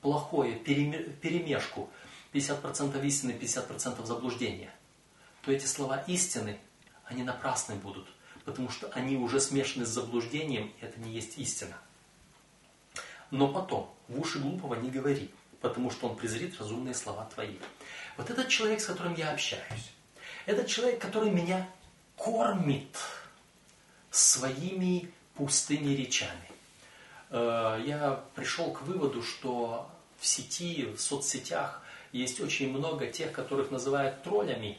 плохое, 0.00 0.56
перемешку, 0.56 1.90
50% 2.32 3.04
истины, 3.04 3.32
50% 3.32 4.06
заблуждения, 4.06 4.74
то 5.42 5.52
эти 5.52 5.66
слова 5.66 5.98
истины, 6.06 6.58
они 7.04 7.24
напрасны 7.24 7.74
будут, 7.74 8.08
потому 8.46 8.70
что 8.70 8.88
они 8.94 9.18
уже 9.18 9.38
смешаны 9.38 9.84
с 9.84 9.90
заблуждением, 9.90 10.72
и 10.80 10.82
это 10.86 10.98
не 10.98 11.12
есть 11.12 11.36
истина. 11.36 11.76
Но 13.30 13.48
потом, 13.48 13.92
в 14.08 14.20
уши 14.20 14.38
глупого 14.38 14.74
не 14.74 14.90
говори, 14.90 15.30
потому 15.60 15.90
что 15.90 16.08
он 16.08 16.16
презрит 16.16 16.58
разумные 16.58 16.94
слова 16.94 17.28
твои. 17.34 17.56
Вот 18.16 18.30
этот 18.30 18.48
человек, 18.48 18.80
с 18.80 18.86
которым 18.86 19.14
я 19.14 19.32
общаюсь, 19.32 19.92
этот 20.46 20.66
человек, 20.68 21.00
который 21.00 21.30
меня 21.30 21.68
кормит 22.16 22.96
своими 24.10 25.10
пустыми 25.34 25.94
речами. 25.94 26.50
Э, 27.30 27.82
я 27.84 28.24
пришел 28.34 28.72
к 28.72 28.82
выводу, 28.82 29.22
что 29.22 29.90
в 30.18 30.26
сети, 30.26 30.86
в 30.86 31.00
соцсетях 31.00 31.82
есть 32.12 32.40
очень 32.40 32.70
много 32.70 33.06
тех, 33.08 33.32
которых 33.32 33.70
называют 33.70 34.22
троллями. 34.22 34.78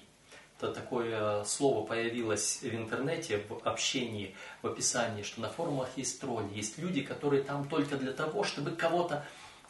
Это 0.58 0.74
такое 0.74 1.44
слово 1.44 1.86
появилось 1.86 2.62
в 2.64 2.74
интернете, 2.74 3.44
в 3.48 3.62
общении, 3.64 4.36
в 4.64 4.68
описании, 4.68 5.22
что 5.22 5.42
на 5.42 5.50
форумах 5.50 5.90
есть 5.96 6.20
тролли. 6.20 6.52
Есть 6.56 6.80
люди, 6.80 7.02
которые 7.02 7.44
там 7.44 7.70
только 7.70 7.96
для 7.96 8.12
того, 8.12 8.44
чтобы 8.44 8.72
кого-то 8.72 9.24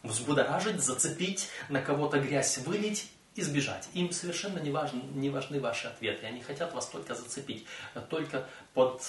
взбудоражить, 0.03 0.81
зацепить, 0.81 1.49
на 1.67 1.81
кого-то 1.81 2.19
грязь 2.19 2.59
вылить 2.59 3.09
и 3.35 3.41
сбежать. 3.41 3.89
Им 3.93 4.11
совершенно 4.13 4.59
не, 4.59 4.71
важны, 4.71 5.01
не 5.13 5.29
важны 5.29 5.59
ваши 5.59 5.87
ответы. 5.87 6.25
Они 6.25 6.41
хотят 6.41 6.73
вас 6.73 6.87
только 6.87 7.15
зацепить, 7.15 7.65
только 8.09 8.47
под, 8.73 9.03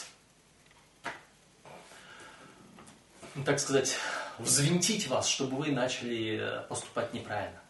так 3.44 3.60
сказать, 3.60 3.94
взвинтить 4.38 5.06
вас, 5.06 5.28
чтобы 5.28 5.56
вы 5.56 5.70
начали 5.70 6.38
э, 6.40 6.60
поступать 6.68 7.14
неправильно. 7.14 7.60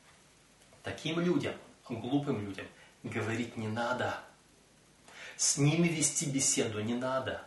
Таким 0.82 1.20
людям, 1.20 1.54
глупым 1.88 2.46
людям, 2.46 2.66
говорить 3.08 3.56
не 3.56 3.68
надо. 3.68 4.18
С 5.36 5.58
ними 5.58 5.88
вести 5.88 6.26
беседу 6.26 6.80
не 6.80 6.94
надо. 6.94 7.42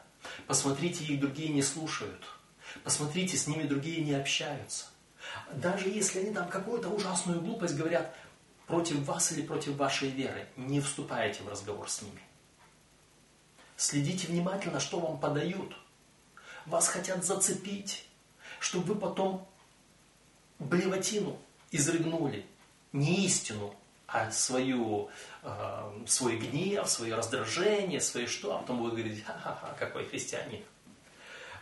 Посмотрите, 0.48 1.03
их 1.03 1.20
другие 1.20 1.50
не 1.50 1.62
слушают. 1.62 2.24
Посмотрите, 2.84 3.38
с 3.38 3.48
ними 3.48 3.63
другие 3.63 4.03
не 4.03 4.13
общаются. 4.13 4.86
Даже 5.53 5.89
если 5.89 6.20
они 6.20 6.34
там 6.34 6.48
какую-то 6.48 6.89
ужасную 6.89 7.41
глупость 7.41 7.75
говорят, 7.75 8.15
против 8.68 9.00
вас 9.06 9.32
или 9.34 9.41
против 9.41 9.75
вашей 9.75 10.10
веры, 10.10 10.48
не 10.56 10.80
вступайте 10.80 11.44
в 11.44 11.50
разговор 11.50 11.89
с 11.89 12.01
ними. 12.01 12.22
Следите 13.75 14.27
внимательно, 14.27 14.80
что 14.80 15.00
вам 15.00 15.20
подают. 15.20 15.75
Вас 16.65 16.88
хотят 16.88 17.25
зацепить, 17.25 18.06
чтобы 18.60 18.94
вы 18.94 19.00
потом 19.00 19.48
блевотину 20.60 21.38
изрыгнули. 21.72 22.46
Не 22.94 23.25
истину, 23.25 23.75
а 24.12 24.30
свою, 24.32 25.10
э, 25.44 26.03
свой 26.06 26.38
гнев, 26.38 26.88
свое 26.89 27.15
раздражение, 27.15 28.01
свое 28.01 28.27
что, 28.27 28.56
а 28.56 28.60
потом 28.60 28.84
вы 28.84 28.91
говорите, 28.91 29.24
ха-ха-ха, 29.24 29.76
какой 29.80 30.06
христианин. 30.06 30.63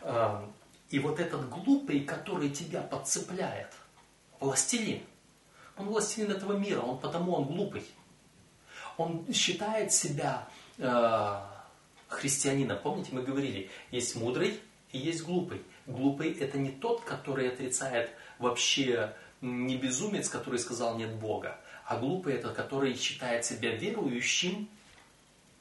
Э, 0.02 0.42
и 0.90 1.00
вот 1.00 1.20
этот 1.20 1.48
глупый, 1.50 2.02
который 2.02 2.50
тебя 2.50 2.82
подцепляет, 2.82 3.72
властелин, 4.40 5.04
он 5.78 5.88
властелин 5.88 6.32
этого 6.32 6.54
мира, 6.54 6.82
он 6.82 7.00
потому 7.00 7.34
он 7.34 7.46
глупый. 7.46 7.86
Он 8.98 9.26
считает 9.32 9.94
себя 9.94 10.48
э, 10.78 11.42
христианином. 12.08 12.80
Помните, 12.80 13.10
мы 13.14 13.22
говорили, 13.22 13.70
есть 13.92 14.16
мудрый 14.16 14.60
и 14.92 14.98
есть 14.98 15.24
глупый. 15.24 15.62
Глупый 15.86 16.34
это 16.34 16.58
не 16.58 16.72
тот, 16.72 17.02
который 17.02 17.48
отрицает 17.48 18.12
вообще 18.40 19.14
не 19.42 19.78
безумец, 19.78 20.28
который 20.28 20.60
сказал 20.60 20.98
нет 20.98 21.16
Бога, 21.16 21.60
а 21.90 21.98
глупый 21.98 22.36
это 22.36 22.54
который 22.54 22.96
считает 22.96 23.44
себя 23.44 23.76
верующим, 23.76 24.70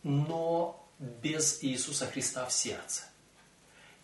но 0.03 0.87
без 0.99 1.65
Иисуса 1.65 2.07
Христа 2.07 2.45
в 2.45 2.53
сердце. 2.53 3.05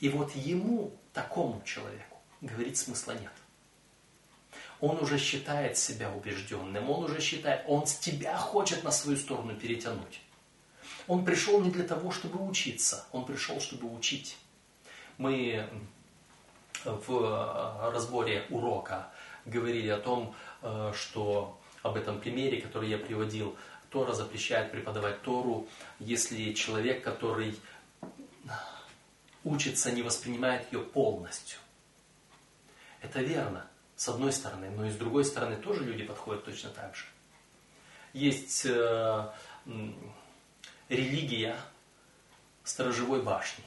И 0.01 0.09
вот 0.09 0.35
ему, 0.35 0.91
такому 1.13 1.63
человеку, 1.65 2.19
говорить 2.41 2.79
смысла 2.79 3.13
нет 3.13 3.33
он 4.81 4.99
уже 4.99 5.19
считает 5.19 5.79
себя 5.79 6.11
убежденным, 6.13 6.91
он 6.91 7.05
уже 7.05 7.21
считает, 7.21 7.65
он 7.69 7.87
с 7.87 7.95
тебя 7.95 8.37
хочет 8.37 8.85
на 8.85 8.91
свою 8.91 9.17
сторону 9.17 9.55
перетянуть. 9.55 10.21
Он 11.07 11.25
пришел 11.25 11.61
не 11.61 11.71
для 11.71 11.85
того, 11.85 12.11
чтобы 12.11 12.47
учиться, 12.47 13.07
он 13.13 13.25
пришел, 13.25 13.61
чтобы 13.61 13.95
учить. 13.95 14.37
Мы 15.17 15.67
в 16.85 17.91
разборе 17.93 18.47
урока 18.51 19.09
говорили 19.47 19.89
о 19.89 19.99
том, 19.99 20.35
э, 20.61 20.93
что 20.95 21.59
об 21.85 21.97
этом 21.97 22.19
примере, 22.19 22.63
который 22.63 22.89
я 22.89 22.99
приводил, 22.99 23.57
Тора 23.91 24.15
запрещает 24.15 24.73
преподавать 24.73 25.21
Тору, 25.23 25.69
если 26.01 26.55
человек, 26.55 27.05
который 27.05 27.55
учится, 29.45 29.93
не 29.93 30.03
воспринимает 30.03 30.73
ее 30.73 30.81
полностью. 30.81 31.59
Это 33.03 33.21
верно. 33.21 33.67
С 33.97 34.09
одной 34.09 34.33
стороны, 34.33 34.71
но 34.71 34.87
и 34.87 34.91
с 34.91 34.97
другой 34.97 35.25
стороны 35.25 35.57
тоже 35.57 35.85
люди 35.85 36.05
подходят 36.05 36.45
точно 36.45 36.71
так 36.71 36.97
же. 36.97 37.05
Есть 38.15 38.65
э, 38.65 39.31
религия 40.89 41.57
сторожевой 42.65 43.23
башни. 43.23 43.65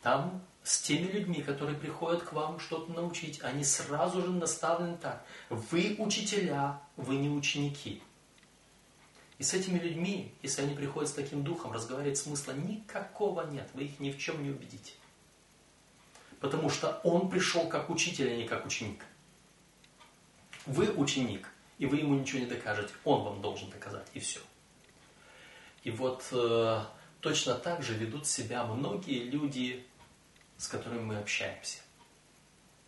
Там 0.00 0.42
с 0.64 0.80
теми 0.82 1.10
людьми, 1.10 1.42
которые 1.42 1.76
приходят 1.76 2.22
к 2.22 2.32
вам 2.32 2.60
что-то 2.60 2.92
научить, 2.92 3.40
они 3.42 3.64
сразу 3.64 4.22
же 4.22 4.30
наставлены 4.30 4.96
так. 4.96 5.24
Вы 5.50 5.96
учителя, 5.98 6.80
вы 6.96 7.16
не 7.16 7.28
ученики. 7.28 8.02
И 9.38 9.42
с 9.42 9.54
этими 9.54 9.78
людьми, 9.78 10.32
если 10.42 10.62
они 10.62 10.76
приходят 10.76 11.10
с 11.10 11.14
таким 11.14 11.42
духом, 11.42 11.72
разговаривать 11.72 12.18
смысла 12.18 12.52
никакого 12.52 13.44
нет. 13.50 13.68
Вы 13.74 13.84
их 13.84 13.98
ни 13.98 14.12
в 14.12 14.18
чем 14.18 14.42
не 14.42 14.50
убедите. 14.50 14.92
Потому 16.38 16.70
что 16.70 17.00
он 17.02 17.28
пришел 17.28 17.68
как 17.68 17.90
учитель, 17.90 18.32
а 18.32 18.36
не 18.36 18.46
как 18.46 18.64
ученик. 18.64 19.04
Вы 20.66 20.92
ученик, 20.92 21.48
и 21.78 21.86
вы 21.86 21.96
ему 21.96 22.14
ничего 22.14 22.38
не 22.38 22.46
докажете. 22.46 22.94
Он 23.04 23.24
вам 23.24 23.42
должен 23.42 23.68
доказать, 23.70 24.06
и 24.14 24.20
все. 24.20 24.38
И 25.82 25.90
вот 25.90 26.24
э, 26.30 26.80
точно 27.20 27.54
так 27.54 27.82
же 27.82 27.94
ведут 27.94 28.28
себя 28.28 28.64
многие 28.64 29.24
люди, 29.24 29.84
с 30.62 30.68
которыми 30.68 31.00
мы 31.00 31.18
общаемся. 31.18 31.78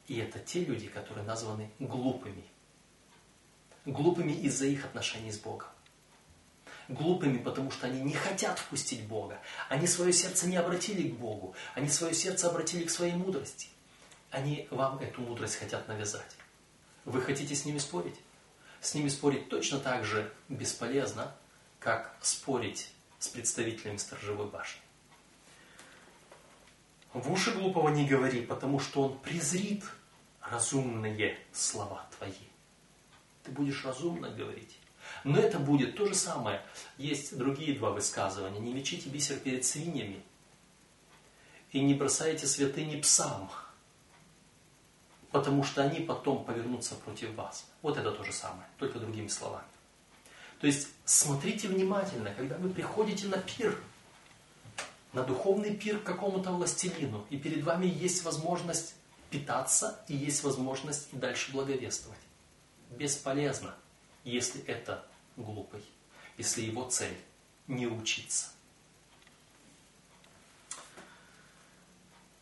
И 0.06 0.18
это 0.18 0.38
те 0.38 0.64
люди, 0.64 0.87
которые 0.87 1.26
названы 1.26 1.72
глупыми. 1.80 2.44
Глупыми 3.84 4.30
из-за 4.30 4.66
их 4.66 4.84
отношений 4.84 5.32
с 5.32 5.38
Богом. 5.38 5.66
Глупыми, 6.87 7.38
потому 7.38 7.72
что 7.72 7.88
они 7.88 8.00
не 8.00 8.12
хотят 8.12 8.60
впустить 8.60 9.04
Бога. 9.08 9.40
Они 9.68 9.88
свое 9.88 10.12
сердце 10.12 10.46
не 10.46 10.56
обратили 10.56 11.08
к 11.08 11.14
Богу. 11.14 11.56
Они 11.74 11.88
свое 11.88 12.14
сердце 12.14 12.48
обратили 12.48 12.84
к 12.84 12.90
своей 12.90 13.14
мудрости. 13.14 13.66
Они 14.30 14.68
вам 14.70 15.00
эту 15.00 15.22
мудрость 15.22 15.56
хотят 15.56 15.88
навязать. 15.88 16.37
Вы 17.04 17.20
хотите 17.22 17.56
с 17.56 17.64
ними 17.64 17.78
спорить? 17.78 18.20
С 18.80 18.94
ними 18.94 19.08
спорить 19.08 19.48
точно 19.48 19.80
так 19.80 20.04
же 20.04 20.32
бесполезно, 20.48 21.34
как 21.80 22.14
спорить 22.20 22.92
с 23.18 23.26
представителями 23.26 23.96
сторожевой 23.96 24.46
башни. 24.46 24.84
В 27.14 27.33
уши 27.33 27.53
глупого 27.53 27.88
не 27.88 28.07
говори, 28.07 28.42
потому 28.42 28.79
что 28.79 29.05
он 29.05 29.18
презрит 29.18 29.85
разумные 30.40 31.38
слова 31.53 32.07
твои. 32.18 32.33
Ты 33.44 33.53
будешь 33.53 33.85
разумно 33.85 34.29
говорить. 34.31 34.79
Но 35.22 35.38
это 35.38 35.59
будет 35.59 35.96
то 35.96 36.07
же 36.07 36.14
самое. 36.14 36.62
Есть 36.98 37.37
другие 37.38 37.79
два 37.79 37.90
высказывания. 37.90 38.59
Не 38.61 38.74
мечите 38.74 39.09
бисер 39.09 39.38
перед 39.38 39.64
свиньями 39.64 40.22
и 41.72 41.81
не 41.81 41.94
бросайте 41.94 42.46
святыни 42.46 43.00
псам 43.00 43.50
потому 45.35 45.64
что 45.64 45.83
они 45.83 45.98
потом 45.98 46.44
повернутся 46.44 46.94
против 46.94 47.35
вас. 47.35 47.66
Вот 47.83 47.98
это 47.98 48.12
то 48.12 48.22
же 48.22 48.33
самое, 48.33 48.68
только 48.79 49.00
другими 49.00 49.27
словами. 49.27 49.66
То 50.61 50.68
есть 50.68 50.90
смотрите 51.05 51.66
внимательно, 51.66 52.33
когда 52.33 52.57
вы 52.57 52.68
приходите 52.70 53.27
на 53.27 53.38
пир, 53.38 53.77
на 55.14 55.22
духовный 55.22 55.74
пир 55.74 56.00
к 56.00 56.05
какому-то 56.05 56.50
властелину, 56.50 57.24
и 57.31 57.38
перед 57.38 57.64
вами 57.64 57.87
есть 57.87 58.24
возможность 58.24 58.94
питаться 59.31 60.05
и 60.09 60.14
есть 60.14 60.42
возможность 60.42 61.09
дальше 61.12 61.53
благовествовать. 61.53 62.18
Бесполезно, 62.90 63.74
если 64.24 64.62
это 64.64 65.07
глупый, 65.37 65.85
если 66.37 66.62
его 66.62 66.88
цель 66.90 67.16
не 67.66 67.87
учиться. 67.87 68.50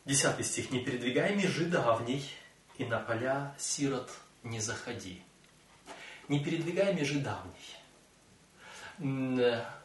Десятый 0.04 0.44
стих. 0.44 0.70
«Не 0.70 0.80
передвигай 0.80 1.36
межи 1.36 1.66
давней, 1.66 2.28
и 2.76 2.84
на 2.84 2.98
поля 2.98 3.54
сирот 3.58 4.10
не 4.42 4.58
заходи». 4.58 5.22
Не 6.28 6.42
передвигай 6.42 6.94
межи 6.94 7.20
давней. 7.20 7.54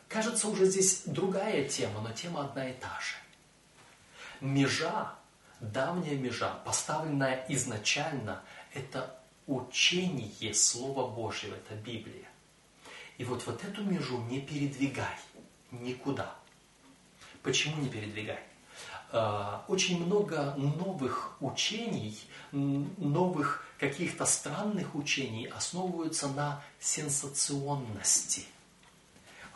Э, 0.08 0.14
кажется, 0.14 0.48
уже 0.48 0.66
здесь 0.66 1.04
другая 1.06 1.68
тема, 1.68 2.02
но 2.02 2.12
тема 2.12 2.46
одна 2.46 2.70
и 2.70 2.74
та 2.74 3.00
же. 3.00 3.16
Межа, 4.42 5.14
давняя 5.60 6.16
межа, 6.16 6.60
поставленная 6.66 7.46
изначально, 7.50 8.44
это 8.74 9.20
учение 9.48 10.54
Слова 10.54 11.08
Божьего, 11.08 11.56
это 11.56 11.76
Библия. 11.76 12.30
И 13.18 13.24
вот, 13.24 13.46
вот 13.48 13.64
эту 13.64 13.84
межу 13.84 14.20
не 14.24 14.42
передвигай 14.42 15.18
никуда. 15.72 16.36
Почему 17.42 17.82
не 17.82 17.90
передвигай? 17.90 18.40
А, 19.12 19.64
очень 19.68 20.06
много 20.06 20.54
новых 20.56 21.38
учений, 21.42 22.20
новых 22.52 23.66
каких-то 23.80 24.26
странных 24.26 24.96
учений 24.96 25.48
основываются 25.48 26.28
на 26.28 26.62
сенсационности. 26.80 28.46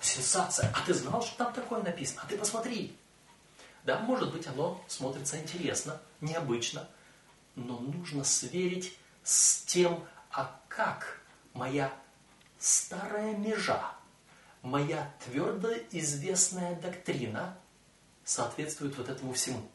Сенсация. 0.02 0.72
А 0.76 0.86
ты 0.86 0.94
знал, 0.94 1.22
что 1.22 1.38
там 1.38 1.54
такое 1.54 1.84
написано? 1.84 2.22
А 2.24 2.28
ты 2.28 2.38
посмотри. 2.38 2.98
Да, 3.84 4.00
может 4.00 4.32
быть, 4.34 4.48
оно 4.48 4.84
смотрится 4.88 5.40
интересно, 5.40 6.02
необычно, 6.20 6.88
но 7.56 7.80
нужно 7.80 8.24
сверить 8.24 8.98
с 9.24 9.64
тем, 9.64 10.04
а 10.32 10.60
как 10.68 11.22
моя 11.54 11.94
старая 12.60 13.36
межа, 13.36 13.92
моя 14.62 15.14
твердо 15.26 15.72
известная 15.92 16.76
доктрина 16.76 17.58
соответствует 18.24 18.98
вот 18.98 19.10
этому 19.10 19.34
всему. 19.34 19.68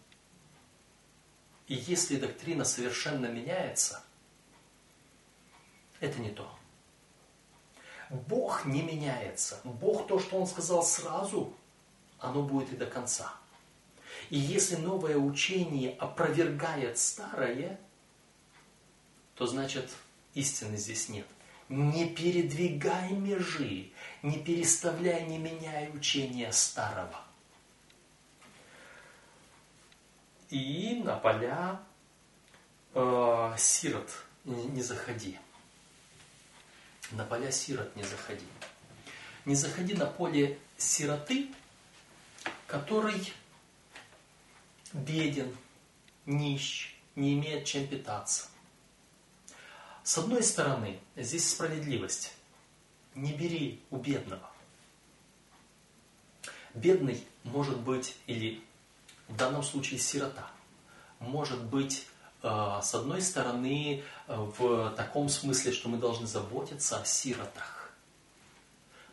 И 1.67 1.75
если 1.75 2.17
доктрина 2.17 2.65
совершенно 2.65 3.27
меняется, 3.27 4.03
это 5.99 6.21
не 6.21 6.31
то. 6.31 6.56
Бог 8.11 8.65
не 8.65 8.83
меняется. 8.83 9.61
Бог 9.65 10.07
то, 10.07 10.19
что 10.19 10.39
Он 10.39 10.47
сказал 10.47 10.83
сразу, 10.83 11.53
оно 12.19 12.43
будет 12.43 12.73
и 12.73 12.77
до 12.77 12.87
конца. 12.87 13.33
И 14.31 14.39
если 14.39 14.77
новое 14.77 15.17
учение 15.17 15.97
опровергает 15.99 16.99
старое, 16.99 17.79
то 19.35 19.47
значит 19.47 19.91
истины 20.35 20.77
здесь 20.77 21.09
нет. 21.09 21.27
Не 21.69 22.09
передвигай 22.09 23.11
межи, 23.11 23.91
не 24.23 24.39
переставляй, 24.39 25.27
не 25.27 25.39
меняй 25.39 25.91
учение 25.93 26.53
старого. 26.53 27.23
И 30.49 31.03
на 31.05 31.17
поля 31.17 31.81
э, 32.95 33.55
сирот 33.59 34.11
не 34.45 34.81
заходи. 34.81 35.39
На 37.13 37.25
поля 37.25 37.53
сирот 37.53 37.95
не 37.97 38.03
заходи. 38.03 38.47
Не 39.45 39.55
заходи 39.55 39.95
на 39.95 40.07
поле 40.07 40.59
сироты, 40.77 41.49
который 42.67 43.33
беден, 44.93 45.57
нищ, 46.27 46.97
не 47.15 47.35
имеет 47.35 47.65
чем 47.65 47.87
питаться. 47.87 48.49
С 50.03 50.19
одной 50.19 50.43
стороны, 50.43 50.99
здесь 51.17 51.51
справедливость. 51.51 52.33
Не 53.15 53.33
бери 53.33 53.81
у 53.91 53.97
бедного. 53.97 54.51
Бедный 56.75 57.27
может 57.45 57.79
быть, 57.81 58.17
или 58.27 58.63
в 59.29 59.37
данном 59.37 59.63
случае 59.63 59.99
сирота, 59.99 60.51
может 61.21 61.65
быть, 61.65 62.07
с 62.83 62.95
одной 62.95 63.23
стороны, 63.23 64.05
в 64.29 64.91
таком 64.97 65.29
смысле, 65.29 65.73
что 65.73 65.89
мы 65.89 65.99
должны 65.99 66.27
заботиться 66.27 67.01
о 67.01 67.05
сиротах. 67.05 67.91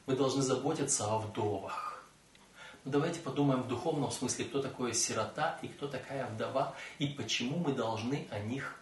Мы 0.05 0.15
должны 0.15 0.41
заботиться 0.41 1.05
о 1.05 1.17
вдовах. 1.17 2.03
Но 2.83 2.91
давайте 2.91 3.21
подумаем 3.21 3.63
в 3.63 3.67
духовном 3.67 4.11
смысле, 4.11 4.45
кто 4.45 4.61
такое 4.61 4.93
сирота 4.93 5.57
и 5.61 5.67
кто 5.69 5.87
такая 5.87 6.27
вдова, 6.27 6.75
и 6.99 7.07
почему 7.07 7.57
мы 7.57 7.71
должны 7.71 8.27
о 8.29 8.39
них 8.39 8.77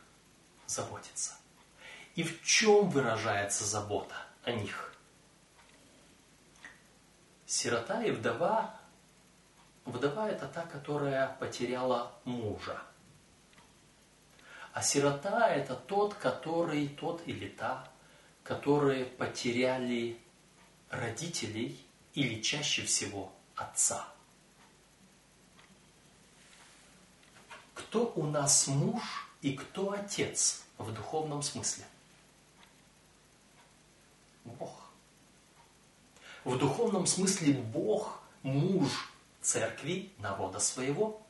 заботиться. 0.66 1.34
И 2.16 2.24
в 2.24 2.44
чем 2.44 2.90
выражается 2.90 3.64
забота 3.64 4.16
о 4.44 4.52
них? 4.52 4.94
Сирота 7.46 8.02
и 8.04 8.12
вдова. 8.12 8.76
Вдова 9.86 10.30
это 10.30 10.48
та, 10.48 10.64
которая 10.64 11.38
потеряла 11.40 12.12
мужа. 12.26 12.82
А 14.74 14.82
сирота 14.82 15.50
это 15.50 15.76
тот, 15.76 16.14
который, 16.14 16.88
тот 16.88 17.22
или 17.28 17.50
та, 17.50 17.92
которые 18.44 19.06
потеряли 19.06 20.18
родителей 20.90 21.80
или 22.14 22.42
чаще 22.42 22.84
всего 22.84 23.32
отца. 23.56 24.08
Кто 27.74 28.14
у 28.16 28.26
нас 28.26 28.68
муж 28.68 29.02
и 29.42 29.54
кто 29.54 29.92
отец 29.92 30.64
в 30.78 30.94
духовном 30.94 31.42
смысле? 31.42 31.86
Бог. 34.46 34.90
В 36.46 36.58
духовном 36.58 37.06
смысле 37.06 37.54
Бог– 37.54 38.22
муж 38.44 39.12
церкви, 39.42 40.12
народа 40.18 40.60
своего. 40.60 41.22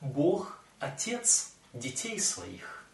Бог– 0.00 0.60
отец 0.78 1.55
детей 1.78 2.20
своих. 2.20 2.84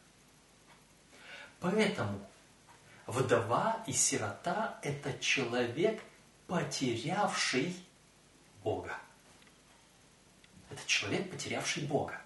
Поэтому 1.61 2.21
вдова 3.07 3.83
и 3.87 3.93
сирота– 3.93 4.79
это 4.83 5.17
человек, 5.19 6.03
потерявший 6.47 7.77
Бога. 8.65 8.97
Это 10.71 10.81
человек, 10.87 11.31
потерявший 11.31 11.85
Бога. 11.85 12.21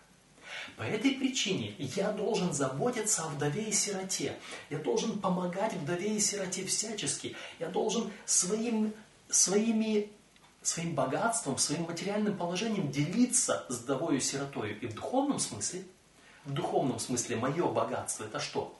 По 0.76 0.82
этой 0.82 1.12
причине 1.12 1.74
я 1.78 2.12
должен 2.12 2.52
заботиться 2.52 3.24
о 3.24 3.28
вдове 3.28 3.64
и 3.64 3.72
сироте. 3.72 4.36
Я 4.70 4.78
должен 4.78 5.18
помогать 5.18 5.74
вдове 5.74 6.16
и 6.16 6.20
сироте 6.20 6.64
всячески. 6.64 7.36
Я 7.58 7.68
должен 7.68 8.12
своим, 8.24 8.94
своими, 9.28 10.10
своим 10.62 10.94
богатством, 10.94 11.58
своим 11.58 11.82
материальным 11.82 12.36
положением 12.36 12.90
делиться 12.90 13.66
с 13.68 13.76
вдовой 13.76 14.18
и 14.18 14.20
сиротой. 14.20 14.74
И 14.74 14.86
в 14.86 14.94
духовном 14.94 15.38
смысле, 15.38 15.84
в 16.46 16.52
духовном 16.52 16.98
смысле 16.98 17.36
мое 17.36 17.66
богатство 17.68 18.24
это 18.24 18.40
что? 18.40 18.78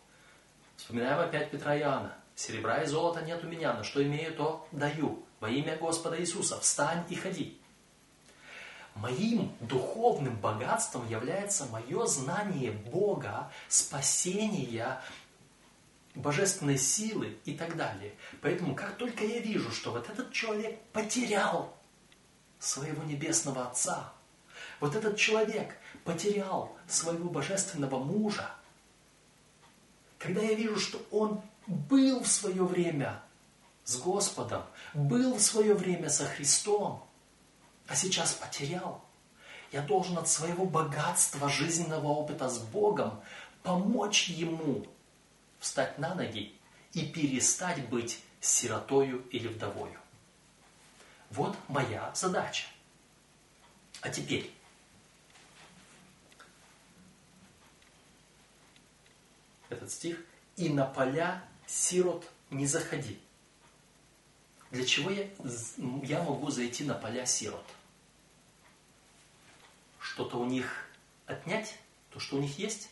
Вспоминаем 0.77 1.19
опять 1.19 1.51
Петра 1.51 1.75
и 1.75 1.81
Иоанна. 1.81 2.15
Серебра 2.35 2.83
и 2.83 2.87
золота 2.87 3.23
нет 3.23 3.43
у 3.45 3.49
меня, 3.49 3.75
но 3.75 3.83
что 3.83 4.03
имею, 4.03 4.35
то 4.35 4.67
даю. 4.73 5.23
Во 5.41 5.51
имя 5.51 5.77
Господа 5.77 6.21
Иисуса 6.21 6.61
встань 6.61 7.05
и 7.09 7.15
ходи. 7.15 7.59
Моим 8.95 9.55
духовным 9.61 10.37
богатством 10.37 11.07
является 11.09 11.67
мое 11.67 12.07
знание 12.07 12.73
Бога, 12.73 13.51
спасения, 13.69 15.03
божественной 16.15 16.79
силы 16.79 17.37
и 17.45 17.55
так 17.55 17.77
далее. 17.77 18.15
Поэтому 18.41 18.75
как 18.75 18.97
только 18.97 19.25
я 19.25 19.41
вижу, 19.41 19.71
что 19.71 19.91
вот 19.91 20.09
этот 20.09 20.33
человек 20.33 20.81
потерял 20.93 21.75
своего 22.59 23.03
небесного 23.03 23.67
Отца, 23.67 24.13
вот 24.81 24.95
этот 24.95 25.17
человек 25.17 25.77
потерял 26.05 26.77
своего 26.87 27.29
божественного 27.29 27.99
мужа, 27.99 28.51
когда 30.19 30.43
я 30.43 30.55
вижу, 30.55 30.79
что 30.79 31.01
он 31.11 31.41
был 31.67 32.21
в 32.21 32.29
свое 32.29 32.65
время 32.65 33.23
с 33.85 33.97
Господом, 33.99 34.65
был 34.95 35.35
в 35.35 35.41
свое 35.41 35.75
время 35.75 36.09
со 36.11 36.27
Христом, 36.27 37.05
а 37.87 37.95
сейчас 37.95 38.33
потерял. 38.33 39.05
Я 39.73 39.83
должен 39.83 40.19
от 40.19 40.29
своего 40.29 40.65
богатства 40.65 41.49
жизненного 41.49 42.07
опыта 42.09 42.49
с 42.49 42.59
Богом 42.59 43.21
помочь 43.63 44.29
ему 44.29 44.87
встать 45.59 45.99
на 45.99 46.15
ноги 46.15 46.55
и 46.93 47.05
перестать 47.05 47.89
быть 47.89 48.23
сиротою 48.41 49.27
или 49.31 49.49
вдовою. 49.49 49.99
Вот 51.31 51.57
моя 51.69 52.13
задача. 52.15 52.67
А 54.01 54.09
теперь 54.09 54.56
этот 59.77 59.91
стих 59.91 60.19
«И 60.57 60.69
на 60.69 60.85
поля 60.85 61.43
сирот 61.67 62.25
не 62.51 62.67
заходи». 62.67 63.19
Для 64.71 64.85
чего 64.85 65.11
я, 65.11 65.29
я 66.03 66.23
могу 66.23 66.51
зайти 66.51 66.85
на 66.85 66.95
поля 66.95 67.25
сирот? 67.25 67.65
что-то 70.17 70.39
у 70.39 70.47
них 70.47 70.89
отнять, 71.27 71.79
то, 72.11 72.21
что 72.21 72.37
у 72.37 72.41
них 72.41 72.59
есть. 72.59 72.89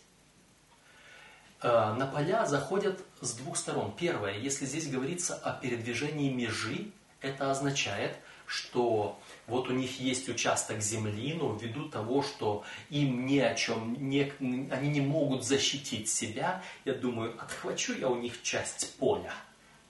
Э, 1.63 1.95
на 1.95 2.07
поля 2.07 2.45
заходят 2.45 3.01
с 3.23 3.33
двух 3.35 3.57
сторон. 3.57 3.95
Первое, 3.97 4.37
если 4.37 4.67
здесь 4.67 4.91
говорится 4.91 5.35
о 5.35 5.53
передвижении 5.53 6.31
межи, 6.31 6.91
это 7.23 7.51
означает, 7.51 8.19
что 8.47 9.19
вот 9.47 9.69
у 9.69 9.73
них 9.73 10.01
есть 10.01 10.29
участок 10.29 10.81
земли, 10.81 11.35
но 11.35 11.55
ввиду 11.55 11.89
того, 11.89 12.23
что 12.23 12.65
им 12.89 13.27
ни 13.27 13.39
о 13.39 13.55
чем, 13.55 13.95
не, 14.09 14.33
они 14.71 14.89
не 14.89 15.01
могут 15.03 15.45
защитить 15.45 16.09
себя, 16.09 16.63
я 16.85 16.95
думаю, 16.95 17.39
отхвачу 17.41 17.95
я 17.99 18.09
у 18.09 18.17
них 18.17 18.43
часть 18.43 18.97
поля 18.97 19.35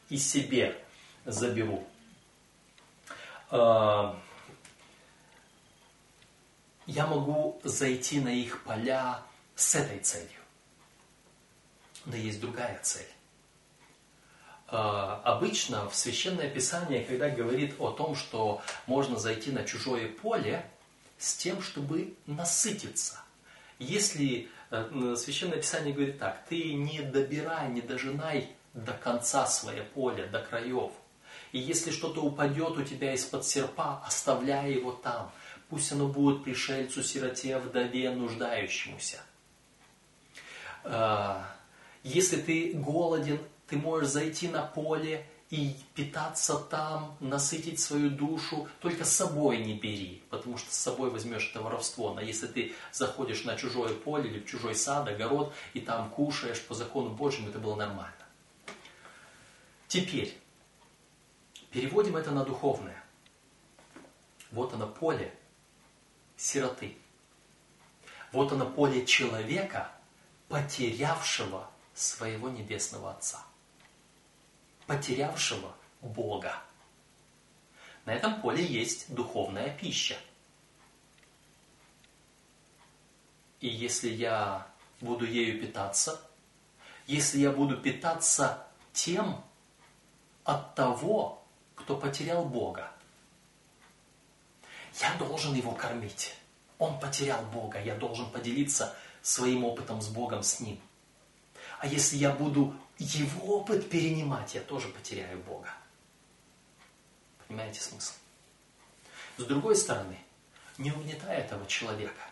и 0.08 0.16
себе 0.18 0.76
заберу. 1.24 1.86
А, 3.50 4.20
я 6.86 7.06
могу 7.06 7.60
зайти 7.62 8.20
на 8.20 8.28
их 8.28 8.62
поля 8.64 9.22
с 9.54 9.76
этой 9.76 10.00
целью. 10.00 10.28
Но 12.06 12.16
есть 12.16 12.40
другая 12.40 12.78
цель. 12.82 13.13
А, 14.76 15.20
обычно 15.22 15.88
в 15.88 15.94
Священное 15.94 16.50
Писание, 16.50 17.04
когда 17.04 17.28
говорит 17.30 17.76
о 17.78 17.92
том, 17.92 18.16
что 18.16 18.60
можно 18.88 19.20
зайти 19.20 19.52
на 19.52 19.62
чужое 19.62 20.08
поле 20.08 20.68
с 21.16 21.36
тем, 21.36 21.62
чтобы 21.62 22.14
насытиться. 22.26 23.20
Если 23.78 24.48
э, 24.72 25.14
Священное 25.16 25.58
Писание 25.58 25.94
говорит 25.94 26.18
так, 26.18 26.44
ты 26.48 26.74
не 26.74 27.02
добирай, 27.02 27.68
не 27.68 27.82
дожинай 27.82 28.48
до 28.72 28.94
конца 28.94 29.46
свое 29.46 29.84
поле, 29.84 30.26
до 30.26 30.40
краев. 30.40 30.90
И 31.52 31.60
если 31.60 31.92
что-то 31.92 32.22
упадет 32.22 32.76
у 32.76 32.82
тебя 32.82 33.14
из-под 33.14 33.46
серпа, 33.46 34.02
оставляй 34.04 34.72
его 34.72 34.90
там. 34.90 35.30
Пусть 35.68 35.92
оно 35.92 36.08
будет 36.08 36.42
пришельцу, 36.42 37.04
сироте, 37.04 37.58
вдове, 37.58 38.10
нуждающемуся. 38.10 39.20
А, 40.82 41.48
если 42.02 42.40
ты 42.40 42.72
голоден, 42.72 43.38
ты 43.74 43.80
можешь 43.80 44.10
зайти 44.10 44.46
на 44.46 44.62
поле 44.62 45.26
и 45.50 45.74
питаться 45.94 46.56
там, 46.58 47.16
насытить 47.18 47.80
свою 47.80 48.08
душу, 48.08 48.68
только 48.78 49.04
с 49.04 49.10
собой 49.10 49.58
не 49.58 49.74
бери, 49.74 50.22
потому 50.30 50.58
что 50.58 50.72
с 50.72 50.76
собой 50.76 51.10
возьмешь 51.10 51.50
это 51.50 51.60
воровство. 51.60 52.14
Но 52.14 52.20
если 52.20 52.46
ты 52.46 52.72
заходишь 52.92 53.42
на 53.42 53.56
чужое 53.56 53.92
поле 53.92 54.30
или 54.30 54.38
в 54.38 54.46
чужой 54.46 54.76
сад, 54.76 55.08
огород, 55.08 55.52
и 55.72 55.80
там 55.80 56.08
кушаешь 56.10 56.62
по 56.62 56.74
закону 56.74 57.10
Божьему, 57.10 57.48
это 57.48 57.58
было 57.58 57.74
нормально. 57.74 58.14
Теперь, 59.88 60.38
переводим 61.72 62.16
это 62.16 62.30
на 62.30 62.44
духовное. 62.44 63.02
Вот 64.52 64.72
оно 64.72 64.86
поле 64.86 65.34
сироты. 66.36 66.96
Вот 68.30 68.52
оно 68.52 68.66
поле 68.66 69.04
человека, 69.04 69.90
потерявшего 70.48 71.68
своего 71.92 72.48
небесного 72.48 73.10
Отца 73.10 73.44
потерявшего 74.86 75.74
Бога. 76.00 76.62
На 78.04 78.12
этом 78.12 78.40
поле 78.40 78.64
есть 78.64 79.12
духовная 79.14 79.70
пища. 79.76 80.16
И 83.60 83.68
если 83.68 84.10
я 84.10 84.66
буду 85.00 85.24
ею 85.24 85.60
питаться, 85.60 86.20
если 87.06 87.38
я 87.38 87.50
буду 87.50 87.78
питаться 87.78 88.66
тем 88.92 89.42
от 90.44 90.74
того, 90.74 91.42
кто 91.74 91.96
потерял 91.96 92.44
Бога, 92.44 92.92
я 95.00 95.14
должен 95.14 95.54
его 95.54 95.72
кормить. 95.72 96.34
Он 96.78 96.98
потерял 97.00 97.42
Бога, 97.46 97.80
я 97.80 97.94
должен 97.94 98.30
поделиться 98.30 98.94
своим 99.22 99.64
опытом 99.64 100.02
с 100.02 100.08
Богом 100.08 100.42
с 100.42 100.60
ним. 100.60 100.78
А 101.78 101.86
если 101.86 102.16
я 102.16 102.30
буду 102.30 102.74
его 102.98 103.56
опыт 103.56 103.88
перенимать, 103.90 104.54
я 104.54 104.60
тоже 104.60 104.88
потеряю 104.88 105.38
Бога. 105.40 105.68
Понимаете 107.46 107.80
смысл? 107.80 108.14
С 109.36 109.44
другой 109.44 109.76
стороны, 109.76 110.18
не 110.78 110.92
угнетай 110.92 111.38
этого 111.38 111.66
человека. 111.66 112.22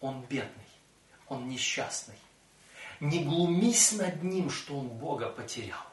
Он 0.00 0.22
бедный, 0.22 0.50
он 1.28 1.48
несчастный. 1.48 2.16
Не 3.00 3.24
глумись 3.24 3.92
над 3.92 4.22
ним, 4.22 4.50
что 4.50 4.78
он 4.78 4.88
Бога 4.88 5.28
потерял. 5.28 5.84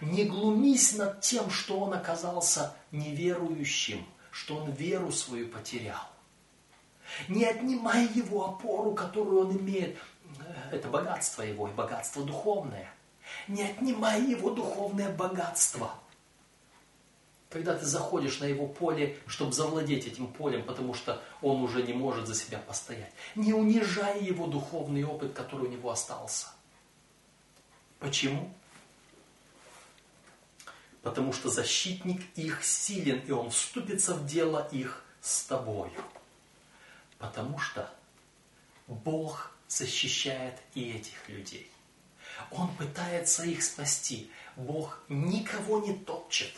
Не 0.00 0.24
глумись 0.24 0.94
над 0.94 1.20
тем, 1.20 1.50
что 1.50 1.80
он 1.80 1.94
оказался 1.94 2.76
неверующим, 2.90 4.04
что 4.30 4.56
он 4.56 4.72
веру 4.72 5.12
свою 5.12 5.48
потерял. 5.48 6.02
Не 7.28 7.44
отнимай 7.44 8.06
его 8.06 8.44
опору, 8.46 8.92
которую 8.94 9.46
он 9.46 9.56
имеет 9.56 9.98
это 10.70 10.88
богатство 10.88 11.42
его 11.42 11.68
и 11.68 11.72
богатство 11.72 12.24
духовное. 12.24 12.90
Не 13.48 13.64
отнимай 13.64 14.22
его 14.22 14.50
духовное 14.50 15.14
богатство. 15.14 15.90
Когда 17.48 17.76
ты 17.76 17.86
заходишь 17.86 18.40
на 18.40 18.44
его 18.44 18.66
поле, 18.66 19.18
чтобы 19.26 19.52
завладеть 19.52 20.06
этим 20.06 20.26
полем, 20.26 20.64
потому 20.64 20.94
что 20.94 21.22
он 21.42 21.62
уже 21.62 21.82
не 21.82 21.92
может 21.92 22.26
за 22.26 22.34
себя 22.34 22.58
постоять. 22.58 23.12
Не 23.34 23.52
унижай 23.52 24.22
его 24.22 24.46
духовный 24.46 25.04
опыт, 25.04 25.32
который 25.32 25.68
у 25.68 25.70
него 25.70 25.90
остался. 25.90 26.48
Почему? 27.98 28.52
Потому 31.02 31.32
что 31.32 31.48
защитник 31.48 32.20
их 32.34 32.64
силен, 32.64 33.20
и 33.20 33.30
он 33.30 33.50
вступится 33.50 34.14
в 34.14 34.26
дело 34.26 34.68
их 34.72 35.04
с 35.20 35.44
тобою. 35.44 35.92
Потому 37.18 37.58
что 37.58 37.88
Бог 38.88 39.55
защищает 39.68 40.54
и 40.74 40.92
этих 40.92 41.28
людей. 41.28 41.70
Он 42.50 42.74
пытается 42.76 43.44
их 43.44 43.62
спасти. 43.62 44.30
Бог 44.56 45.00
никого 45.08 45.80
не 45.80 45.94
топчет. 45.94 46.52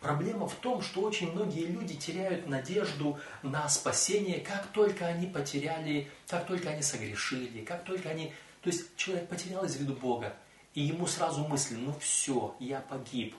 Проблема 0.00 0.48
в 0.48 0.54
том, 0.54 0.80
что 0.80 1.02
очень 1.02 1.30
многие 1.32 1.66
люди 1.66 1.94
теряют 1.94 2.46
надежду 2.46 3.20
на 3.42 3.68
спасение, 3.68 4.40
как 4.40 4.66
только 4.68 5.06
они 5.06 5.26
потеряли, 5.26 6.10
как 6.26 6.46
только 6.46 6.70
они 6.70 6.82
согрешили, 6.82 7.64
как 7.64 7.84
только 7.84 8.08
они... 8.08 8.32
То 8.62 8.70
есть 8.70 8.96
человек 8.96 9.28
потерял 9.28 9.64
из 9.64 9.76
виду 9.76 9.92
Бога, 9.94 10.34
и 10.74 10.80
ему 10.80 11.06
сразу 11.06 11.46
мысли, 11.46 11.74
ну 11.74 11.94
все, 12.00 12.56
я 12.60 12.80
погиб. 12.80 13.34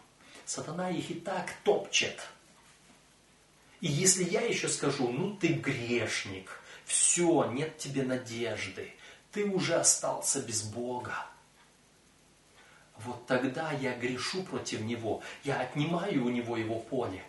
Сатана 0.46 0.92
их 0.92 1.10
и 1.10 1.16
так 1.16 1.52
топчет. 1.64 2.20
И 3.80 3.88
если 3.88 4.24
я 4.24 4.42
еще 4.42 4.68
скажу, 4.68 5.10
ну 5.12 5.36
ты 5.36 5.54
грешник, 5.54 6.61
все, 6.92 7.46
нет 7.46 7.78
тебе 7.78 8.04
надежды. 8.04 8.92
Ты 9.32 9.46
уже 9.46 9.76
остался 9.76 10.42
без 10.42 10.62
Бога. 10.62 11.26
Вот 12.98 13.26
тогда 13.28 13.72
я 13.72 13.98
грешу 13.98 14.44
против 14.44 14.82
Него. 14.82 15.24
Я 15.46 15.62
отнимаю 15.62 16.26
у 16.26 16.30
Него 16.30 16.58
Его 16.58 16.80
поле. 16.80 17.24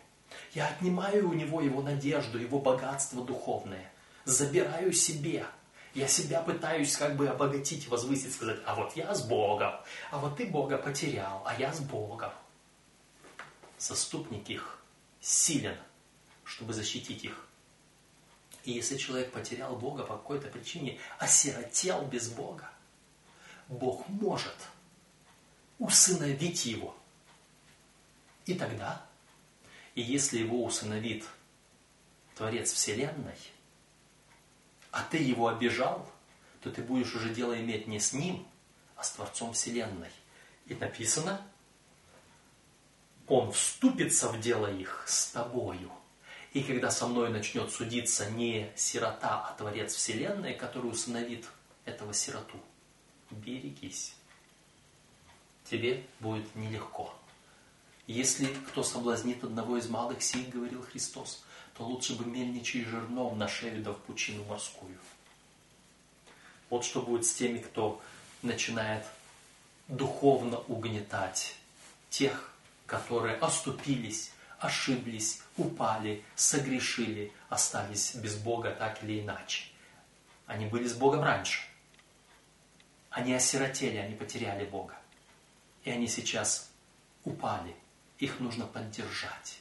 Я 0.53 0.67
отнимаю 0.67 1.31
у 1.31 1.33
Него 1.33 1.61
Его 1.61 1.81
надежду, 1.81 2.41
Его 2.41 2.59
богатство 2.59 3.25
духовное. 3.25 3.89
Забираю 4.25 4.93
себе. 4.93 5.47
Я 5.95 6.09
себя 6.09 6.43
пытаюсь 6.43 6.97
как 6.97 7.15
бы 7.15 7.29
обогатить, 7.29 7.87
возвысить, 7.87 8.35
сказать, 8.35 8.59
а 8.67 8.75
вот 8.75 8.97
я 8.97 9.15
с 9.15 9.23
Богом, 9.23 9.75
а 10.11 10.19
вот 10.19 10.39
ты 10.39 10.47
Бога 10.47 10.79
потерял, 10.79 11.43
а 11.45 11.55
я 11.55 11.73
с 11.73 11.81
Богом. 11.81 12.33
Заступник 13.79 14.49
их 14.49 14.79
силен, 15.21 15.77
чтобы 16.45 16.73
защитить 16.73 17.25
их. 17.25 17.47
И 18.65 18.73
если 18.73 18.97
человек 18.97 19.33
потерял 19.33 19.77
Бога 19.77 20.05
по 20.05 20.17
какой-то 20.17 20.49
причине, 20.49 20.99
осиротел 21.19 22.03
без 22.07 22.29
Бога, 22.29 22.71
Бог 23.69 24.07
может 24.09 24.57
усыновить 25.79 26.65
его. 26.65 26.95
И 28.47 28.55
тогда, 28.55 29.05
и 29.95 30.03
если 30.03 30.39
его 30.39 30.65
усыновит 30.65 31.25
Творец 32.37 32.73
Вселенной, 32.73 33.39
а 34.91 35.03
ты 35.03 35.19
его 35.19 35.49
обижал, 35.49 36.09
то 36.61 36.71
ты 36.71 36.83
будешь 36.83 37.15
уже 37.15 37.35
дело 37.35 37.59
иметь 37.59 37.89
не 37.89 37.99
с 37.99 38.13
ним, 38.13 38.47
а 38.95 39.03
с 39.03 39.13
Творцом 39.13 39.55
Вселенной. 39.55 40.11
И 40.67 40.75
написано, 40.75 41.45
он 43.27 43.51
вступится 43.53 44.29
в 44.29 44.39
дело 44.41 44.73
их 44.73 45.05
с 45.09 45.31
тобою– 45.33 45.91
и 46.53 46.63
когда 46.63 46.91
со 46.91 47.07
мной 47.07 47.31
начнет 47.31 47.71
судиться 47.71 48.31
не 48.31 48.71
сирота, 48.77 49.47
а 49.49 49.55
Творец 49.57 49.95
Вселенной, 49.95 50.55
который 50.55 50.91
усыновит 50.91 51.47
этого 51.85 52.13
сироту, 52.13 52.59
берегись. 53.31 54.15
Тебе 55.65 56.05
будет 56.21 56.55
нелегко. 56.55 57.15
Если 58.07 58.47
кто 58.69 58.83
соблазнит 58.83 59.43
одного 59.45 59.79
из 59.79 59.89
малых 59.89 60.23
сих, 60.23 60.51
говорил 60.51 60.83
Христос, 60.83 61.43
то 61.75 61.85
лучше 61.85 62.15
бы 62.15 62.27
мельничий 62.27 62.85
жерном 62.85 63.39
на 63.39 63.49
шею 63.49 63.83
да 63.83 63.93
в 63.93 63.99
пучину 64.01 64.45
морскую. 64.45 64.99
Вот 66.69 66.85
что 66.85 67.01
будет 67.01 67.25
с 67.25 67.33
теми, 67.33 67.59
кто 67.59 68.03
начинает 68.43 69.07
духовно 69.89 70.59
угнетать 70.59 71.57
тех, 72.11 72.53
которые 72.87 73.37
оступились 73.37 74.33
ошиблись, 74.63 75.43
упали, 75.57 76.25
согрешили, 76.37 77.33
остались 77.49 78.15
без 78.15 78.37
Бога 78.37 78.71
так 78.71 79.03
или 79.03 79.21
иначе. 79.21 79.65
Они 80.47 80.67
были 80.67 80.87
с 80.87 80.95
Богом 80.95 81.23
раньше. 81.23 81.63
Они 83.11 83.35
осиротели, 83.35 83.97
они 83.97 84.15
потеряли 84.15 84.65
Бога. 84.65 84.95
И 85.85 85.91
они 85.91 86.07
сейчас 86.07 86.71
упали. 87.25 87.75
Их 88.19 88.39
нужно 88.41 88.67
поддержать. 88.67 89.59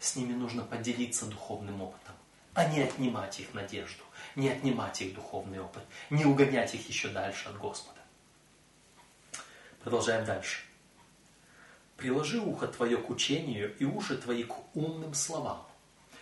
С 0.00 0.16
ними 0.16 0.32
нужно 0.32 0.64
поделиться 0.64 1.26
духовным 1.26 1.82
опытом, 1.82 2.14
а 2.54 2.64
не 2.64 2.80
отнимать 2.80 3.38
их 3.38 3.54
надежду, 3.54 4.02
не 4.34 4.48
отнимать 4.48 5.00
их 5.02 5.14
духовный 5.14 5.60
опыт, 5.60 5.84
не 6.10 6.24
угонять 6.24 6.74
их 6.74 6.88
еще 6.88 7.08
дальше 7.08 7.48
от 7.48 7.58
Господа. 7.58 8.00
Продолжаем 9.82 10.24
дальше. 10.24 10.62
Приложи 12.02 12.40
ухо 12.40 12.66
твое 12.66 12.96
к 12.98 13.10
учению 13.10 13.76
и 13.78 13.84
уши 13.84 14.18
твои 14.18 14.42
к 14.42 14.56
умным 14.74 15.14
словам. 15.14 15.64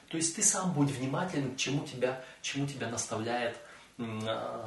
То 0.09 0.19
есть 0.19 0.37
ты 0.37 0.43
сам 0.43 0.75
будь 0.75 0.91
внимателен, 0.91 1.55
к 1.55 1.57
чему 1.57 1.87
тебя, 1.87 2.23
чему 2.43 2.67
тебя 2.67 2.91
наставляет 2.91 3.57
э, 3.97 4.65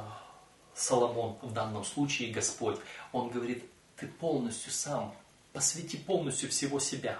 Соломон, 0.74 1.38
в 1.40 1.52
данном 1.52 1.84
случае 1.84 2.32
Господь. 2.32 2.80
Он 3.12 3.28
говорит, 3.28 3.64
ты 3.94 4.08
полностью 4.08 4.72
сам, 4.72 5.14
посвяти 5.52 5.98
полностью 5.98 6.50
всего 6.50 6.80
себя. 6.80 7.16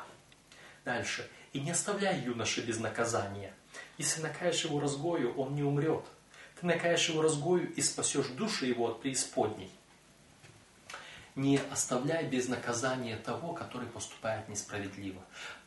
Дальше. 0.85 1.31
И 1.53 1.61
не 1.61 1.71
оставляй 1.71 2.19
юноши 2.19 2.63
без 2.63 2.81
наказания. 2.81 3.55
Если 3.97 4.23
накаешь 4.23 4.65
его 4.65 4.81
разгою, 4.81 5.33
он 5.37 5.55
не 5.55 5.63
умрет. 5.63 6.05
Ты 6.61 6.67
накаешь 6.67 7.09
его 7.09 7.23
разгою 7.23 7.73
и 7.73 7.81
спасешь 7.81 8.27
душу 8.31 8.67
его 8.67 8.89
от 8.89 9.03
преисподней 9.03 9.71
не 11.35 11.61
оставляй 11.73 12.27
без 12.27 12.49
наказания 12.49 13.17
того, 13.17 13.53
который 13.53 13.89
поступает 13.89 14.49
несправедливо. 14.49 15.21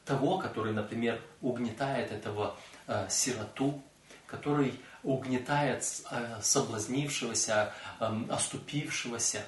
Того, 0.06 0.38
который, 0.38 0.74
например, 0.74 1.22
угнетает 1.42 2.12
этого 2.12 2.58
э, 2.88 3.08
сироту, 3.10 3.82
который 4.26 4.80
угнетает 5.04 5.84
э, 6.12 6.40
соблазнившегося, 6.42 7.74
э, 8.00 8.22
оступившегося. 8.30 9.46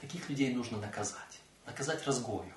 Таких 0.00 0.28
людей 0.28 0.54
нужно 0.54 0.78
наказать. 0.78 1.40
Наказать 1.66 2.06
разгою. 2.06 2.52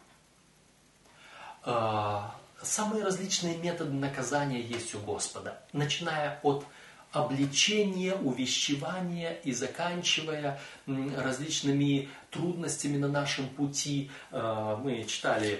Э, 1.65 2.21
самые 2.61 3.03
различные 3.03 3.57
методы 3.57 3.93
наказания 3.93 4.61
есть 4.61 4.93
у 4.95 4.99
Господа, 4.99 5.61
начиная 5.71 6.39
от 6.43 6.65
обличение, 7.13 8.15
увещевание 8.15 9.39
и 9.43 9.54
заканчивая 9.54 10.60
различными 10.88 12.10
трудностями 12.32 12.97
на 12.97 13.08
нашем 13.08 13.47
пути. 13.49 14.10
Э, 14.32 14.76
мы 14.84 15.04
читали 15.06 15.60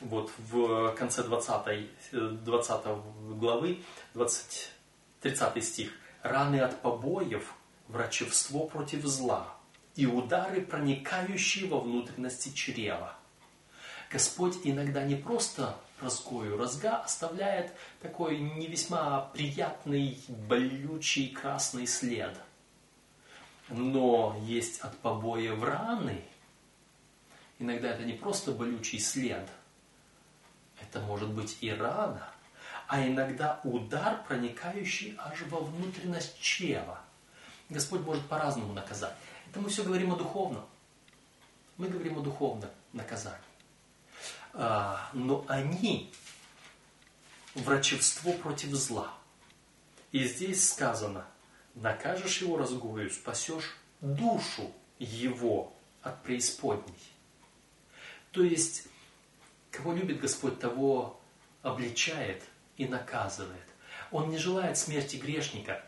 вот 0.00 0.30
в 0.38 0.94
конце 0.94 1.24
20, 1.24 2.44
20 2.44 2.80
э, 2.84 3.00
главы, 3.34 3.82
20, 4.14 4.70
30 5.20 5.64
стих. 5.64 5.90
«Раны 6.22 6.60
от 6.60 6.80
побоев, 6.80 7.54
врачевство 7.88 8.66
против 8.66 9.04
зла 9.04 9.48
и 9.94 10.06
удары, 10.06 10.60
проникающие 10.60 11.68
во 11.68 11.80
внутренности 11.80 12.52
чрева». 12.54 13.16
Господь 14.10 14.58
иногда 14.64 15.02
не 15.02 15.16
просто 15.16 15.76
разгою. 16.00 16.56
Разга 16.56 16.98
оставляет 16.98 17.72
такой 18.00 18.38
не 18.38 18.66
весьма 18.66 19.22
приятный, 19.32 20.18
болючий 20.28 21.28
красный 21.28 21.86
след. 21.86 22.34
Но 23.68 24.36
есть 24.42 24.80
от 24.80 24.96
побоя 24.98 25.54
в 25.54 25.64
раны. 25.64 26.22
Иногда 27.58 27.88
это 27.88 28.04
не 28.04 28.12
просто 28.12 28.52
болючий 28.52 29.00
след. 29.00 29.48
Это 30.80 31.00
может 31.00 31.30
быть 31.30 31.56
и 31.62 31.70
рана, 31.70 32.28
а 32.86 33.06
иногда 33.06 33.60
удар, 33.64 34.22
проникающий 34.28 35.16
аж 35.18 35.42
во 35.48 35.60
внутренность 35.60 36.38
чрева. 36.40 37.00
Господь 37.70 38.02
может 38.02 38.26
по-разному 38.26 38.72
наказать. 38.72 39.14
Это 39.50 39.60
мы 39.60 39.70
все 39.70 39.82
говорим 39.82 40.12
о 40.12 40.16
духовном. 40.16 40.66
Мы 41.78 41.88
говорим 41.88 42.18
о 42.18 42.20
духовном 42.20 42.70
наказании. 42.92 43.40
А, 44.58 45.10
но 45.12 45.44
они 45.48 46.10
врачевство 47.54 48.32
против 48.32 48.70
зла. 48.70 49.12
И 50.12 50.24
здесь 50.24 50.70
сказано, 50.70 51.26
накажешь 51.74 52.40
его 52.40 52.56
разгою, 52.56 53.10
спасешь 53.10 53.76
душу 54.00 54.72
его 54.98 55.74
от 56.00 56.22
преисподней. 56.22 56.96
То 58.32 58.42
есть, 58.42 58.88
кого 59.70 59.92
любит 59.92 60.20
Господь, 60.20 60.58
того 60.58 61.20
обличает 61.60 62.42
и 62.78 62.88
наказывает. 62.88 63.66
Он 64.10 64.30
не 64.30 64.38
желает 64.38 64.78
смерти 64.78 65.16
грешника. 65.16 65.84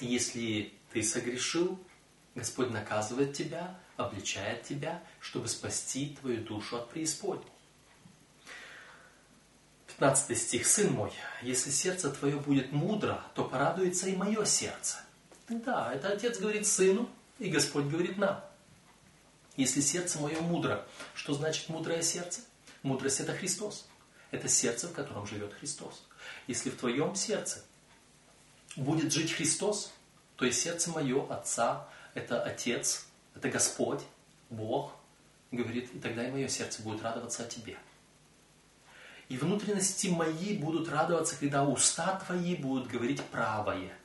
Если 0.00 0.72
ты 0.92 1.04
согрешил, 1.04 1.78
Господь 2.34 2.70
наказывает 2.70 3.32
тебя, 3.32 3.78
обличает 3.96 4.64
тебя, 4.64 5.00
чтобы 5.20 5.46
спасти 5.46 6.16
твою 6.20 6.42
душу 6.42 6.78
от 6.78 6.90
преисподней. 6.90 7.51
15 9.98 10.38
стих. 10.38 10.66
«Сын 10.66 10.92
мой, 10.92 11.12
если 11.42 11.70
сердце 11.70 12.10
твое 12.10 12.36
будет 12.36 12.72
мудро, 12.72 13.22
то 13.34 13.44
порадуется 13.44 14.08
и 14.08 14.16
мое 14.16 14.44
сердце». 14.44 14.98
Да, 15.48 15.92
это 15.92 16.08
отец 16.08 16.38
говорит 16.38 16.66
сыну, 16.66 17.08
и 17.38 17.50
Господь 17.50 17.84
говорит 17.84 18.16
нам. 18.16 18.42
Если 19.56 19.80
сердце 19.80 20.18
мое 20.18 20.40
мудро, 20.40 20.86
что 21.14 21.34
значит 21.34 21.68
мудрое 21.68 22.02
сердце? 22.02 22.40
Мудрость 22.82 23.20
это 23.20 23.34
Христос. 23.34 23.86
Это 24.30 24.48
сердце, 24.48 24.88
в 24.88 24.92
котором 24.92 25.26
живет 25.26 25.52
Христос. 25.52 26.02
Если 26.46 26.70
в 26.70 26.76
твоем 26.76 27.14
сердце 27.14 27.62
будет 28.76 29.12
жить 29.12 29.32
Христос, 29.32 29.92
то 30.36 30.46
и 30.46 30.52
сердце 30.52 30.90
мое, 30.90 31.26
Отца, 31.28 31.86
это 32.14 32.42
Отец, 32.42 33.06
это 33.34 33.50
Господь, 33.50 34.00
Бог, 34.48 34.92
говорит, 35.50 35.94
и 35.94 35.98
тогда 35.98 36.26
и 36.26 36.30
мое 36.30 36.48
сердце 36.48 36.82
будет 36.82 37.02
радоваться 37.02 37.42
о 37.42 37.46
тебе. 37.46 37.76
И 39.32 39.38
внутренности 39.38 40.08
мои 40.08 40.58
будут 40.58 40.90
радоваться, 40.90 41.38
когда 41.40 41.64
уста 41.64 42.20
твои 42.26 42.54
будут 42.54 42.86
говорить 42.86 43.22
правое. 43.22 43.96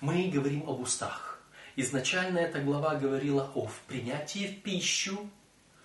Мы 0.00 0.28
говорим 0.28 0.68
об 0.68 0.80
устах. 0.80 1.38
Изначально 1.76 2.38
эта 2.38 2.60
глава 2.60 2.96
говорила 2.96 3.48
о 3.54 3.70
принятии 3.86 4.48
в 4.48 4.62
пищу, 4.64 5.30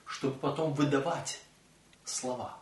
чтобы 0.07 0.39
потом 0.39 0.73
выдавать 0.73 1.41
слова. 2.05 2.57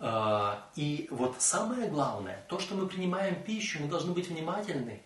А, 0.00 0.68
и 0.74 1.06
вот 1.12 1.40
самое 1.40 1.88
главное, 1.88 2.44
то, 2.48 2.58
что 2.58 2.74
мы 2.74 2.88
принимаем 2.88 3.40
пищу, 3.44 3.78
мы 3.80 3.86
должны 3.86 4.14
быть 4.14 4.26
внимательны, 4.26 5.00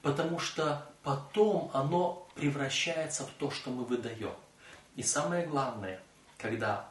потому 0.00 0.38
что 0.38 0.90
потом 1.02 1.70
оно 1.74 2.26
превращается 2.36 3.26
в 3.26 3.30
то, 3.32 3.50
что 3.50 3.68
мы 3.68 3.84
выдаем. 3.84 4.34
И 4.96 5.02
самое 5.02 5.44
главное, 5.44 6.00
когда 6.38 6.88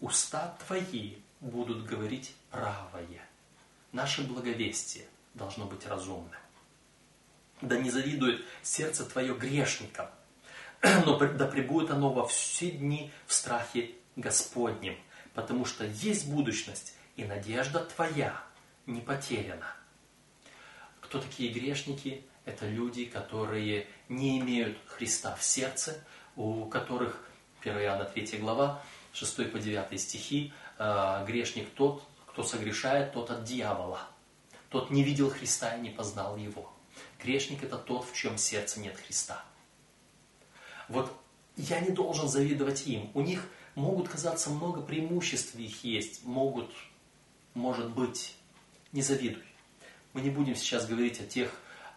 уста 0.00 0.56
твои 0.66 1.16
будут 1.40 1.84
говорить 1.84 2.34
правое. 2.50 3.26
Наше 3.92 4.22
благовестие 4.22 5.04
должно 5.34 5.66
быть 5.66 5.86
разумным. 5.86 6.30
Да 7.60 7.76
не 7.76 7.90
завидует 7.90 8.44
сердце 8.62 9.04
твое 9.04 9.34
грешникам, 9.34 10.08
но 10.82 11.18
да 11.18 11.46
пребудет 11.46 11.90
оно 11.90 12.10
во 12.10 12.26
все 12.26 12.70
дни 12.70 13.10
в 13.26 13.34
страхе 13.34 13.90
Господнем, 14.16 14.96
потому 15.34 15.64
что 15.64 15.84
есть 15.84 16.28
будущность, 16.28 16.94
и 17.16 17.24
надежда 17.24 17.80
твоя 17.80 18.42
не 18.86 19.00
потеряна. 19.00 19.66
Кто 21.00 21.20
такие 21.20 21.52
грешники? 21.52 22.24
Это 22.46 22.66
люди, 22.66 23.04
которые 23.04 23.86
не 24.08 24.38
имеют 24.40 24.78
Христа 24.86 25.34
в 25.34 25.42
сердце, 25.44 26.02
у 26.36 26.64
которых, 26.64 27.22
1 27.60 27.78
Иоанна 27.80 28.06
3 28.06 28.38
глава, 28.38 28.82
6 29.12 29.52
по 29.52 29.58
9 29.58 30.00
стихи, 30.00 30.52
э, 30.78 31.24
грешник 31.26 31.70
тот, 31.74 32.02
кто 32.26 32.42
согрешает, 32.42 33.12
тот 33.12 33.30
от 33.30 33.44
дьявола. 33.44 34.00
Тот 34.68 34.90
не 34.90 35.02
видел 35.02 35.30
Христа 35.30 35.76
и 35.76 35.80
не 35.80 35.90
познал 35.90 36.36
Его. 36.36 36.72
Грешник 37.22 37.64
это 37.64 37.76
тот, 37.76 38.08
в 38.08 38.14
чем 38.14 38.38
сердце 38.38 38.80
нет 38.80 38.96
Христа. 38.96 39.44
Вот 40.88 41.12
я 41.56 41.80
не 41.80 41.90
должен 41.90 42.28
завидовать 42.28 42.86
им. 42.86 43.10
У 43.14 43.20
них 43.20 43.46
могут 43.74 44.08
казаться 44.08 44.50
много 44.50 44.80
преимуществ 44.80 45.54
их 45.56 45.84
есть, 45.84 46.24
могут, 46.24 46.70
может 47.54 47.90
быть, 47.90 48.36
не 48.92 49.02
завидуй. 49.02 49.44
Мы 50.12 50.22
не 50.22 50.30
будем 50.30 50.56
сейчас 50.56 50.86
говорить 50.86 51.20
о 51.20 51.24
тех 51.24 51.52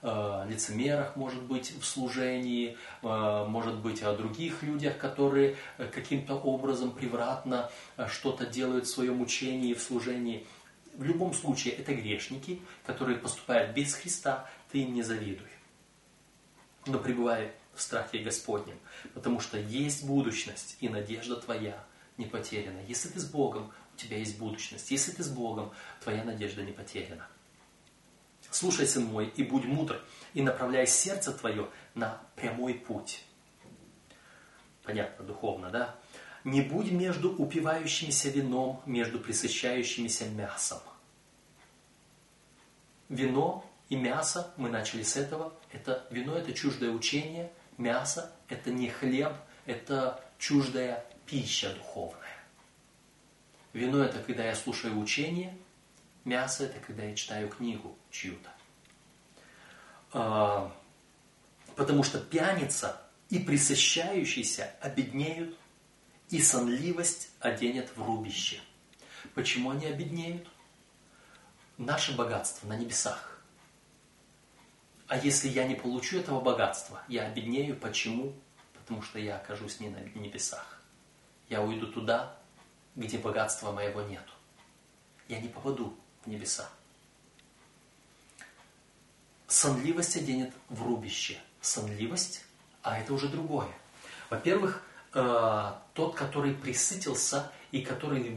Э, 0.05 0.45
лицемерах, 0.49 1.15
может 1.15 1.41
быть, 1.43 1.71
в 1.79 1.85
служении, 1.85 2.77
э, 3.03 3.45
может 3.47 3.75
быть, 3.75 4.03
о 4.03 4.13
других 4.13 4.61
людях, 4.61 4.97
которые 4.97 5.55
э, 5.77 5.87
каким-то 5.87 6.35
образом 6.35 6.91
превратно 6.91 7.71
что-то 8.09 8.45
делают 8.45 8.85
в 8.85 8.89
своем 8.89 9.21
учении, 9.21 9.73
в 9.73 9.81
служении. 9.81 10.45
В 10.97 11.03
любом 11.03 11.33
случае, 11.33 11.75
это 11.75 11.95
грешники, 11.95 12.61
которые 12.85 13.17
поступают 13.17 13.73
без 13.73 13.93
Христа, 13.93 14.49
ты 14.73 14.79
им 14.79 14.93
не 14.93 15.03
завидуй. 15.03 15.47
Но 16.85 16.99
пребывай 16.99 17.53
в 17.73 17.81
страхе 17.81 18.17
Господнем, 18.17 18.77
потому 19.13 19.39
что 19.39 19.57
есть 19.57 20.05
будущность 20.05 20.75
и 20.81 20.89
надежда 20.89 21.37
твоя 21.37 21.81
не 22.17 22.25
потеряна. 22.25 22.79
Если 22.89 23.07
ты 23.07 23.21
с 23.21 23.25
Богом, 23.25 23.71
у 23.93 23.97
тебя 23.97 24.17
есть 24.17 24.37
будущность. 24.37 24.91
Если 24.91 25.11
ты 25.11 25.23
с 25.23 25.29
Богом, 25.29 25.71
твоя 26.01 26.25
надежда 26.25 26.61
не 26.61 26.73
потеряна. 26.73 27.25
Слушай, 28.53 28.85
сын 28.85 29.05
мой, 29.05 29.33
и 29.35 29.41
будь 29.41 29.65
мудр, 29.65 29.99
и 30.35 30.43
направляй 30.43 30.85
сердце 30.85 31.33
твое 31.33 31.69
на 31.95 32.21
прямой 32.35 32.75
путь. 32.75 33.23
Понятно, 34.83 35.25
духовно, 35.25 35.71
да? 35.71 35.95
Не 36.43 36.61
будь 36.61 36.91
между 36.91 37.35
упивающимися 37.35 38.29
вином, 38.29 38.79
между 38.85 39.19
присыщающимися 39.19 40.25
мясом. 40.25 40.81
Вино 43.09 43.65
и 43.89 43.95
мясо, 43.95 44.53
мы 44.57 44.69
начали 44.69 45.01
с 45.01 45.17
этого, 45.17 45.53
это 45.71 46.05
вино 46.11 46.37
это 46.37 46.53
чуждое 46.53 46.91
учение, 46.91 47.51
мясо 47.79 48.31
это 48.49 48.69
не 48.69 48.87
хлеб, 48.87 49.33
это 49.65 50.23
чуждая 50.37 51.03
пища 51.25 51.73
духовная. 51.73 52.37
Вино 53.73 54.03
это 54.03 54.19
когда 54.19 54.45
я 54.45 54.53
слушаю 54.53 54.99
учение, 54.99 55.57
мясо 56.23 56.65
это 56.65 56.79
когда 56.79 57.03
я 57.03 57.15
читаю 57.15 57.49
книгу 57.49 57.97
чью-то. 58.13 58.49
А, 60.13 60.71
потому 61.75 62.03
что 62.03 62.19
пьяница 62.19 63.01
и 63.29 63.39
присыщающийся 63.39 64.71
обеднеют, 64.79 65.57
и 66.29 66.41
сонливость 66.41 67.29
оденет 67.39 67.91
в 67.95 68.03
рубище. 68.03 68.61
Почему 69.33 69.71
они 69.71 69.87
обеднеют? 69.87 70.47
Наше 71.77 72.15
богатство 72.15 72.67
на 72.67 72.77
небесах. 72.77 73.41
А 75.07 75.17
если 75.17 75.49
я 75.49 75.67
не 75.67 75.75
получу 75.75 76.17
этого 76.19 76.39
богатства, 76.39 77.01
я 77.07 77.25
обеднею. 77.25 77.75
Почему? 77.75 78.33
Потому 78.73 79.01
что 79.01 79.19
я 79.19 79.37
окажусь 79.37 79.79
не 79.79 79.89
на 79.89 79.99
небесах. 80.15 80.81
Я 81.49 81.61
уйду 81.61 81.87
туда, 81.87 82.37
где 82.95 83.17
богатства 83.17 83.71
моего 83.71 84.01
нету. 84.01 84.33
Я 85.27 85.39
не 85.39 85.49
попаду 85.49 85.97
в 86.23 86.27
небеса. 86.29 86.69
Сонливость 89.53 90.15
оденет 90.15 90.51
в 90.69 90.81
рубище. 90.81 91.37
Сонливость, 91.61 92.43
а 92.81 92.97
это 92.97 93.13
уже 93.13 93.27
другое. 93.29 93.67
Во-первых, 94.31 94.81
э, 95.13 95.73
тот, 95.93 96.15
который 96.15 96.55
присытился 96.55 97.51
и 97.71 97.83
который 97.83 98.31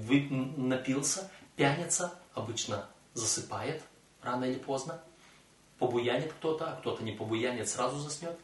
напился, 0.59 1.31
пьяница, 1.57 2.13
обычно 2.35 2.87
засыпает 3.15 3.83
рано 4.21 4.45
или 4.45 4.59
поздно. 4.59 5.01
Побуянит 5.79 6.35
кто-то, 6.35 6.71
а 6.71 6.77
кто-то 6.77 7.03
не 7.03 7.13
побуянит, 7.13 7.67
сразу 7.67 7.99
заснет. 7.99 8.39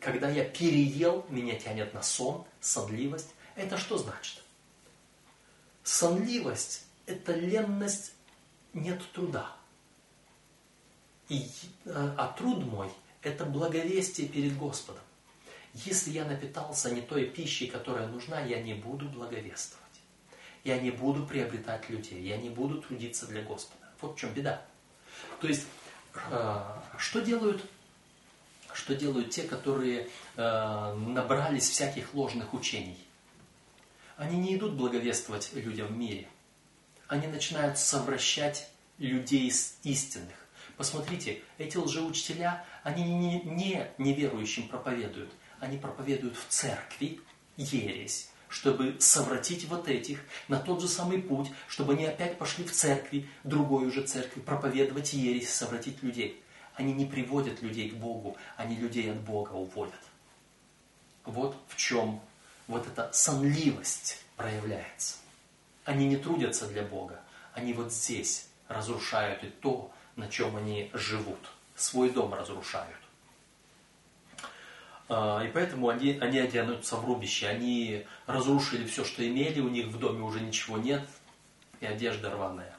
Когда 0.00 0.30
я 0.30 0.44
переел, 0.44 1.26
меня 1.28 1.58
тянет 1.58 1.92
на 1.92 2.02
сон, 2.02 2.44
сонливость. 2.60 3.34
Это 3.56 3.76
что 3.76 3.98
значит? 3.98 4.44
Сонливость– 5.82 6.84
это 7.06 7.32
ленность, 7.34 8.12
нет 8.74 9.02
труда. 9.12 9.56
И, 11.28 11.46
а, 11.86 12.14
а 12.18 12.28
труд 12.28 12.64
мой– 12.64 12.90
это 13.22 13.44
благовестие 13.44 14.28
перед 14.28 14.56
Господом. 14.56 15.02
Если 15.74 16.10
я 16.10 16.24
напитался 16.24 16.90
не 16.90 17.00
той 17.00 17.24
пищей, 17.24 17.66
которая 17.66 18.06
нужна, 18.06 18.40
я 18.40 18.60
не 18.60 18.74
буду 18.74 19.08
благовествовать. 19.08 19.82
Я 20.64 20.78
не 20.78 20.90
буду 20.90 21.24
приобретать 21.26 21.88
людей, 21.88 22.22
я 22.22 22.36
не 22.36 22.50
буду 22.50 22.82
трудиться 22.82 23.26
для 23.26 23.42
Господа. 23.42 23.86
Вот 24.00 24.16
в 24.16 24.20
чем 24.20 24.32
беда. 24.34 24.62
То 25.40 25.48
есть, 25.48 25.66
э, 26.30 26.64
что 26.98 27.20
делают, 27.20 27.64
что 28.72 28.94
делают 28.94 29.30
те, 29.30 29.44
которые 29.44 30.08
э, 30.36 30.94
набрались 30.94 31.68
всяких 31.68 32.14
ложных 32.14 32.52
учений? 32.54 32.98
Они 34.16 34.36
не 34.36 34.56
идут 34.56 34.74
благовествовать 34.74 35.52
людям 35.54 35.88
в 35.88 35.96
мире. 35.96 36.28
Они 37.08 37.26
начинают 37.26 37.78
совращать 37.78 38.68
людей 38.98 39.50
с 39.50 39.76
истинных. 39.82 40.36
Посмотрите, 40.76 41.42
эти 41.58 41.76
лжеучителя, 41.76 42.64
они 42.82 43.04
не, 43.04 43.42
не 43.42 43.90
неверующим 43.98 44.68
проповедуют, 44.68 45.32
они 45.60 45.78
проповедуют 45.78 46.36
в 46.36 46.46
церкви 46.48 47.20
ересь, 47.56 48.30
чтобы 48.48 48.96
совратить 49.00 49.66
вот 49.66 49.88
этих 49.88 50.20
на 50.48 50.58
тот 50.58 50.80
же 50.80 50.88
самый 50.88 51.20
путь, 51.20 51.50
чтобы 51.68 51.92
они 51.94 52.06
опять 52.06 52.38
пошли 52.38 52.64
в 52.64 52.72
церкви, 52.72 53.28
другой 53.44 53.86
уже 53.86 54.02
церкви, 54.02 54.40
проповедовать 54.40 55.12
ересь, 55.12 55.52
совратить 55.52 56.02
людей. 56.02 56.42
Они 56.74 56.92
не 56.92 57.04
приводят 57.04 57.62
людей 57.62 57.90
к 57.90 57.94
Богу, 57.94 58.36
они 58.56 58.76
людей 58.76 59.10
от 59.10 59.20
Бога 59.20 59.52
уводят. 59.52 59.94
Вот 61.24 61.56
в 61.68 61.76
чем 61.76 62.20
вот 62.66 62.86
эта 62.86 63.10
сонливость 63.12 64.24
проявляется. 64.36 65.16
Они 65.84 66.06
не 66.06 66.16
трудятся 66.16 66.66
для 66.66 66.82
Бога, 66.82 67.20
они 67.54 67.72
вот 67.72 67.92
здесь 67.92 68.48
разрушают 68.68 69.44
и 69.44 69.48
то, 69.48 69.92
на 70.16 70.28
чем 70.28 70.56
они 70.56 70.90
живут. 70.92 71.38
Свой 71.74 72.10
дом 72.10 72.34
разрушают. 72.34 72.96
А, 75.08 75.42
и 75.44 75.48
поэтому 75.48 75.88
они, 75.88 76.18
они 76.20 76.38
оденутся 76.38 76.96
в 76.96 77.04
рубище. 77.04 77.48
Они 77.48 78.06
разрушили 78.26 78.86
все, 78.86 79.04
что 79.04 79.26
имели, 79.26 79.60
у 79.60 79.68
них 79.68 79.86
в 79.86 79.98
доме 79.98 80.22
уже 80.22 80.40
ничего 80.40 80.78
нет, 80.78 81.06
и 81.80 81.86
одежда 81.86 82.30
рваная. 82.30 82.74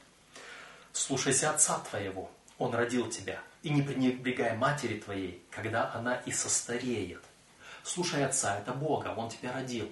Слушайся 0.92 1.50
отца 1.50 1.78
твоего, 1.90 2.30
он 2.58 2.74
родил 2.74 3.10
тебя, 3.10 3.40
и 3.62 3.70
не 3.70 3.82
пренебрегай 3.82 4.56
матери 4.56 4.98
твоей, 4.98 5.42
когда 5.50 5.92
она 5.92 6.16
и 6.16 6.30
состареет. 6.30 7.22
Слушай 7.82 8.24
отца, 8.24 8.58
это 8.58 8.72
Бога, 8.72 9.14
он 9.16 9.28
тебя 9.28 9.52
родил. 9.52 9.90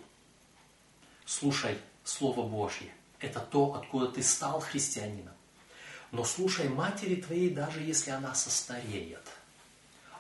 Слушай 1.26 1.78
Слово 2.04 2.46
Божье, 2.46 2.92
это 3.20 3.40
то, 3.40 3.74
откуда 3.74 4.08
ты 4.08 4.22
стал 4.22 4.60
христианином. 4.60 5.34
Но 6.12 6.24
слушай 6.24 6.68
матери 6.68 7.16
твоей, 7.16 7.50
даже 7.50 7.80
если 7.80 8.10
она 8.10 8.34
состареет. 8.34 9.26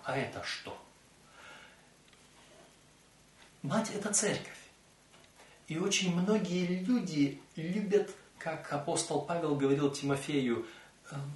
А 0.04 0.16
это 0.16 0.42
что? 0.42 0.76
Мать– 3.60 3.90
это 3.94 4.12
церковь. 4.12 4.58
И 5.68 5.78
очень 5.78 6.14
многие 6.14 6.80
люди 6.80 7.40
любят, 7.56 8.10
как 8.38 8.72
апостол 8.72 9.22
Павел 9.22 9.54
говорил 9.54 9.90
Тимофею, 9.90 10.66
эм, 11.10 11.32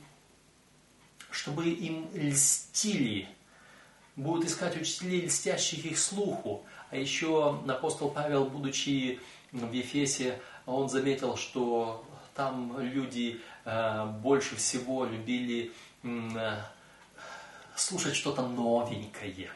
чтобы 1.31 1.69
им 1.69 2.09
льстили, 2.15 3.29
будут 4.17 4.47
искать 4.47 4.81
учителей, 4.81 5.27
льстящих 5.27 5.85
их 5.85 5.99
слуху. 5.99 6.65
А 6.91 6.97
еще 6.97 7.63
апостол 7.69 8.11
Павел, 8.11 8.47
будучи 8.47 9.21
в 9.53 9.71
Ефесе, 9.71 10.41
он 10.65 10.89
заметил, 10.89 11.37
что 11.37 12.05
там 12.35 12.81
люди 12.81 13.41
больше 13.67 14.55
всего 14.55 15.05
любили 15.05 15.73
э, 16.05 16.63
слушать 17.75 18.15
что-то 18.15 18.47
новенькое. 18.47 19.51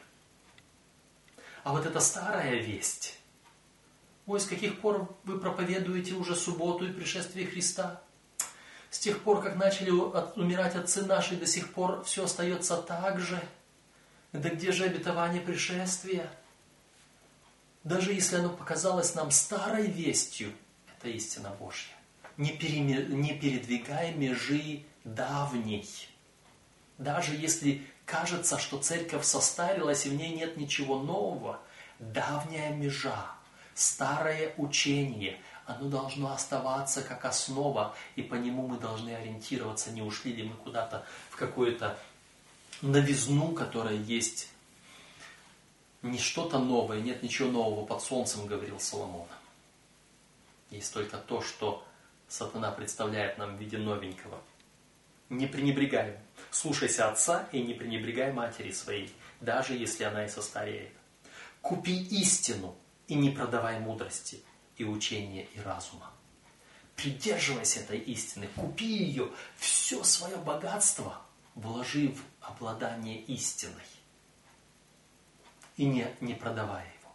А 1.62 1.72
вот 1.72 1.86
эта 1.86 2.00
старая 2.00 2.56
весть, 2.56 3.18
ой, 4.26 4.40
с 4.40 4.46
каких 4.46 4.80
пор 4.80 5.14
вы 5.24 5.38
проповедуете 5.38 6.14
уже 6.14 6.34
субботу 6.34 6.86
и 6.86 6.92
пришествие 6.92 7.46
Христа? 7.46 8.02
С 8.90 8.98
тех 8.98 9.22
пор, 9.22 9.42
как 9.42 9.54
начали 9.54 9.90
умирать 9.90 10.74
отцы 10.74 11.04
наши, 11.04 11.36
до 11.36 11.46
сих 11.46 11.72
пор 11.72 12.02
все 12.02 12.24
остается 12.24 12.78
так 12.78 13.20
же. 13.20 13.40
Да 14.32 14.48
где 14.48 14.72
же 14.72 14.84
обетование 14.84 15.40
пришествия? 15.40 16.28
Даже 17.84 18.12
если 18.12 18.36
оно 18.36 18.48
показалось 18.48 19.14
нам 19.14 19.30
старой 19.30 19.86
вестью, 19.86 20.52
это 20.88 21.08
истина 21.08 21.50
Божья. 21.50 21.99
Не, 22.40 22.52
переме, 22.52 23.04
не 23.04 23.34
передвигай 23.34 24.14
межи 24.14 24.82
давней. 25.04 25.86
Даже 26.96 27.34
если 27.34 27.86
кажется, 28.06 28.58
что 28.58 28.78
церковь 28.78 29.26
состарилась 29.26 30.06
и 30.06 30.08
в 30.08 30.14
ней 30.14 30.32
нет 30.32 30.56
ничего 30.56 30.98
нового, 30.98 31.60
давняя 31.98 32.72
межа, 32.72 33.26
старое 33.74 34.54
учение, 34.56 35.38
оно 35.66 35.90
должно 35.90 36.32
оставаться 36.32 37.02
как 37.02 37.26
основа, 37.26 37.94
и 38.16 38.22
по 38.22 38.36
нему 38.36 38.66
мы 38.66 38.78
должны 38.78 39.10
ориентироваться, 39.10 39.90
не 39.90 40.00
ушли 40.00 40.32
ли 40.32 40.44
мы 40.44 40.54
куда-то 40.54 41.04
в 41.28 41.36
какую-то 41.36 41.98
новизну, 42.80 43.52
которая 43.52 43.96
есть 43.96 44.48
не 46.00 46.16
что-то 46.16 46.58
новое, 46.58 47.02
нет 47.02 47.22
ничего 47.22 47.50
нового 47.50 47.84
под 47.84 48.02
солнцем, 48.02 48.46
говорил 48.46 48.80
Соломон. 48.80 49.28
Есть 50.70 50.94
только 50.94 51.18
то, 51.18 51.42
что 51.42 51.84
сатана 52.30 52.70
представляет 52.70 53.36
нам 53.38 53.56
в 53.56 53.60
виде 53.60 53.76
новенького. 53.76 54.40
Не 55.28 55.46
пренебрегаем. 55.46 56.18
Слушайся 56.50 57.10
отца 57.10 57.48
и 57.52 57.62
не 57.62 57.74
пренебрегай 57.74 58.32
матери 58.32 58.70
своей, 58.70 59.12
даже 59.40 59.74
если 59.74 60.04
она 60.04 60.24
и 60.24 60.28
состареет. 60.28 60.92
Купи 61.60 62.02
истину 62.02 62.76
и 63.08 63.14
не 63.14 63.30
продавай 63.30 63.80
мудрости 63.80 64.42
и 64.76 64.84
учения 64.84 65.46
и 65.54 65.60
разума. 65.60 66.10
Придерживайся 66.96 67.80
этой 67.80 67.98
истины, 67.98 68.48
купи 68.56 68.86
ее, 68.86 69.30
все 69.56 70.02
свое 70.04 70.36
богатство 70.36 71.20
вложи 71.54 72.08
в 72.08 72.22
обладание 72.40 73.20
истиной. 73.22 73.74
И 75.76 75.84
не, 75.84 76.06
не 76.20 76.34
продавай 76.34 76.84
его. 76.84 77.12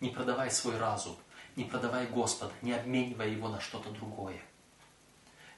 Не 0.00 0.10
продавай 0.10 0.50
свой 0.50 0.78
разум, 0.78 1.16
не 1.56 1.64
продавай 1.64 2.06
Господа, 2.06 2.52
не 2.62 2.72
обменивай 2.72 3.32
Его 3.32 3.48
на 3.48 3.60
что-то 3.60 3.90
другое. 3.90 4.40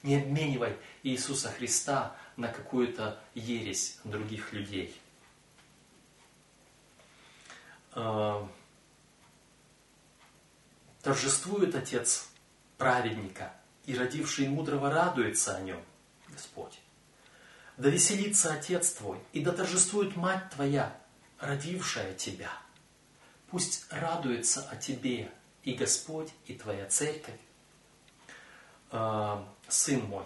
Не 0.06 0.18
обменивай 0.18 0.78
Иисуса 1.02 1.50
Христа 1.50 2.14
на 2.36 2.46
какую-то 2.46 3.18
ересь 3.34 3.98
других 4.04 4.52
людей. 4.52 4.96
А, 7.90 8.48
торжествует 11.02 11.74
Отец 11.74 12.28
праведника, 12.78 13.52
и 13.84 13.98
родивший 13.98 14.46
мудрого 14.46 14.90
радуется 14.90 15.56
о 15.56 15.60
нем, 15.62 15.82
Господь. 16.28 16.78
Да 17.76 17.90
веселится 17.90 18.52
Отец 18.52 18.92
твой, 18.92 19.18
и 19.32 19.40
да 19.40 19.50
торжествует 19.50 20.14
Мать 20.14 20.50
твоя, 20.50 20.96
родившая 21.40 22.14
тебя. 22.14 22.52
Пусть 23.50 23.86
радуется 23.90 24.68
о 24.70 24.76
тебе 24.76 25.32
и 25.64 25.74
Господь, 25.74 26.32
и 26.46 26.54
твоя 26.54 26.86
церковь. 26.86 27.40
Сын 29.68 30.04
мой, 30.04 30.24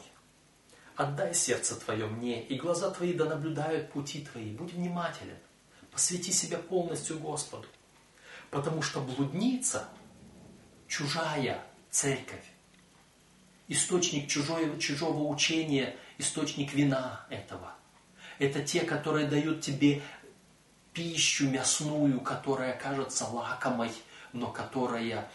отдай 0.97 1.35
сердце 1.35 1.77
твое 1.77 2.07
мне, 2.07 2.45
и 2.45 2.57
глаза 2.57 2.91
твои 2.91 3.15
да 3.15 3.25
наблюдают 3.25 3.91
пути 3.91 4.27
твои. 4.31 4.51
Будь 4.51 4.73
внимателен, 4.73 5.39
посвяти 5.91 6.33
себя 6.33 6.59
полностью 6.59 7.19
Господу. 7.19 7.67
Потому 8.51 8.83
что 8.83 9.01
блудница, 9.01 9.89
чужая 10.89 11.63
церковь, 11.91 12.45
источник 13.69 14.29
чужого, 14.29 14.79
чужого 14.79 15.29
учения, 15.29 15.97
источник 16.19 16.75
вина 16.75 17.25
этого. 17.31 17.73
Это 18.39 18.63
те, 18.63 18.81
которые 18.81 19.27
дают 19.27 19.61
тебе 19.61 20.03
пищу 20.93 21.49
мясную, 21.49 22.21
которая 22.21 22.77
кажется 22.77 23.27
лакомой, 23.27 23.93
но 24.33 24.51
которая, 24.51 25.31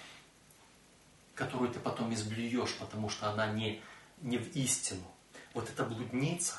которую 1.34 1.72
ты 1.72 1.80
потом 1.80 2.14
изблюешь, 2.14 2.76
потому 2.76 3.10
что 3.10 3.30
она 3.30 3.48
не, 3.48 3.82
не 4.22 4.38
в 4.38 4.56
истину. 4.56 5.06
Вот 5.54 5.70
эта 5.70 5.84
блудница, 5.84 6.56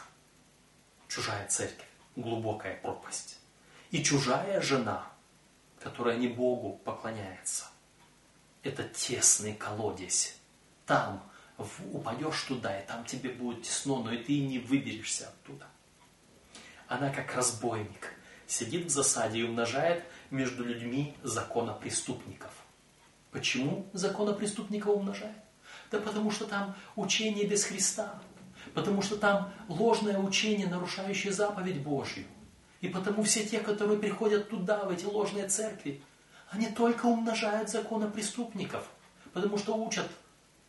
чужая 1.09 1.47
церковь, 1.49 1.87
глубокая 2.17 2.81
пропасть. 2.81 3.39
И 3.91 4.03
чужая 4.03 4.61
жена, 4.61 5.07
которая 5.81 6.17
не 6.17 6.29
Богу 6.29 6.81
поклоняется. 6.85 7.67
Это 8.63 8.83
тесный 8.85 9.55
колодец. 9.55 10.35
Там 10.87 11.23
упадешь 11.93 12.43
туда, 12.43 12.81
и 12.81 12.87
там 12.87 13.05
тебе 13.05 13.31
будет 13.31 13.63
тесно, 13.63 14.03
но 14.03 14.13
и 14.13 14.23
ты 14.23 14.41
не 14.41 14.59
выберешься 14.59 15.29
оттуда. 15.29 15.67
Она 16.89 17.11
как 17.11 17.35
разбойник, 17.35 18.13
сидит 18.47 18.87
в 18.87 18.91
засаде 18.91 19.41
и 19.41 19.45
умножает 19.45 20.05
между 20.31 20.65
людьми 20.65 21.17
законопреступников. 21.23 22.53
Почему 23.31 23.89
законопреступников 23.93 24.97
умножает? 24.97 25.37
Да 25.91 25.99
потому 26.01 26.31
что 26.31 26.45
там 26.47 26.75
учение 26.97 27.47
без 27.47 27.65
Христа. 27.65 28.21
Потому 28.75 29.03
что 29.03 29.17
там 29.17 29.53
ложное 29.69 30.19
учение, 30.19 30.67
нарушающее 30.67 31.33
заповедь 31.33 31.81
Божью. 31.81 32.25
И 32.81 32.89
потому 32.89 33.23
все 33.23 33.45
те, 33.45 33.61
которые 33.61 33.99
приходят 33.99 34.51
туда, 34.51 34.85
в 34.85 34.91
эти 34.91 35.05
ложные 35.05 35.49
церкви, 35.49 36.03
они 36.51 36.67
только 36.69 37.07
умножают 37.07 37.71
законопреступников. 37.71 38.89
Потому 39.33 39.59
что 39.59 39.75
учат 39.77 40.09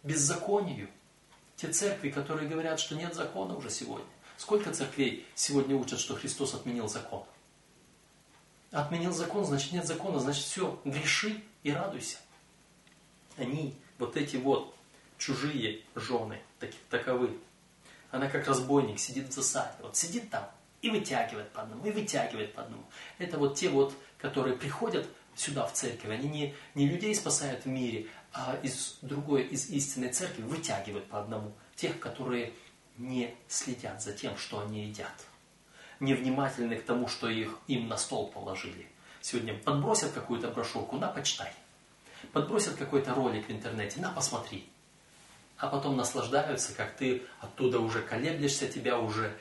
беззаконию. 0.03 0.89
Те 1.55 1.71
церкви, 1.71 2.09
которые 2.09 2.47
говорят, 2.47 2.79
что 2.79 2.95
нет 2.95 3.15
закона 3.15 3.55
уже 3.55 3.69
сегодня. 3.69 4.05
Сколько 4.37 4.71
церквей 4.71 5.25
сегодня 5.33 5.75
учат, 5.75 5.99
что 5.99 6.15
Христос 6.15 6.53
отменил 6.53 6.87
закон? 6.87 7.23
Отменил 8.71 9.11
закон, 9.11 9.45
значит 9.45 9.71
нет 9.71 9.85
закона, 9.85 10.19
значит 10.19 10.43
все, 10.43 10.79
греши 10.85 11.41
и 11.63 11.71
радуйся. 11.71 12.17
Они, 13.37 13.75
вот 13.97 14.15
эти 14.15 14.35
вот 14.35 14.75
чужие 15.17 15.81
жены, 15.95 16.41
такие, 16.59 16.81
таковы. 16.89 17.37
Она 18.11 18.29
как 18.29 18.47
разбойник 18.47 18.99
сидит 18.99 19.29
в 19.29 19.31
засаде. 19.31 19.75
Вот 19.81 19.95
сидит 19.95 20.29
там 20.29 20.49
и 20.81 20.89
вытягивает 20.89 21.51
по 21.51 21.61
одному, 21.61 21.85
и 21.85 21.91
вытягивает 21.91 22.53
по 22.53 22.61
одному. 22.61 22.83
Это 23.17 23.37
вот 23.37 23.55
те 23.55 23.69
вот, 23.69 23.93
которые 24.17 24.55
приходят 24.55 25.07
сюда 25.35 25.65
в 25.65 25.73
церковь, 25.73 26.09
они 26.09 26.29
не, 26.29 26.55
не 26.75 26.87
людей 26.87 27.13
спасают 27.13 27.65
в 27.65 27.67
мире, 27.67 28.07
а 28.33 28.57
из 28.63 28.97
другой, 29.01 29.43
из 29.43 29.69
истинной 29.69 30.09
церкви 30.09 30.43
вытягивают 30.43 31.07
по 31.07 31.19
одному. 31.19 31.53
Тех, 31.75 31.99
которые 31.99 32.53
не 32.97 33.35
следят 33.47 34.01
за 34.01 34.13
тем, 34.13 34.37
что 34.37 34.59
они 34.61 34.85
едят 34.85 35.13
невнимательны 35.99 36.75
к 36.75 36.83
тому, 36.83 37.07
что 37.07 37.29
их, 37.29 37.57
им 37.67 37.87
на 37.87 37.97
стол 37.97 38.27
положили. 38.27 38.87
Сегодня 39.21 39.53
подбросят 39.55 40.11
какую-то 40.11 40.49
брошюрку, 40.49 40.97
на, 40.97 41.07
почитай. 41.07 41.51
Подбросят 42.31 42.75
какой-то 42.75 43.13
ролик 43.13 43.47
в 43.47 43.51
интернете, 43.51 43.99
на, 43.99 44.11
посмотри. 44.11 44.69
А 45.57 45.67
потом 45.67 45.97
наслаждаются, 45.97 46.73
как 46.73 46.95
ты 46.95 47.23
оттуда 47.39 47.79
уже 47.79 48.01
колеблешься, 48.01 48.67
тебя 48.67 48.99
уже 48.99 49.35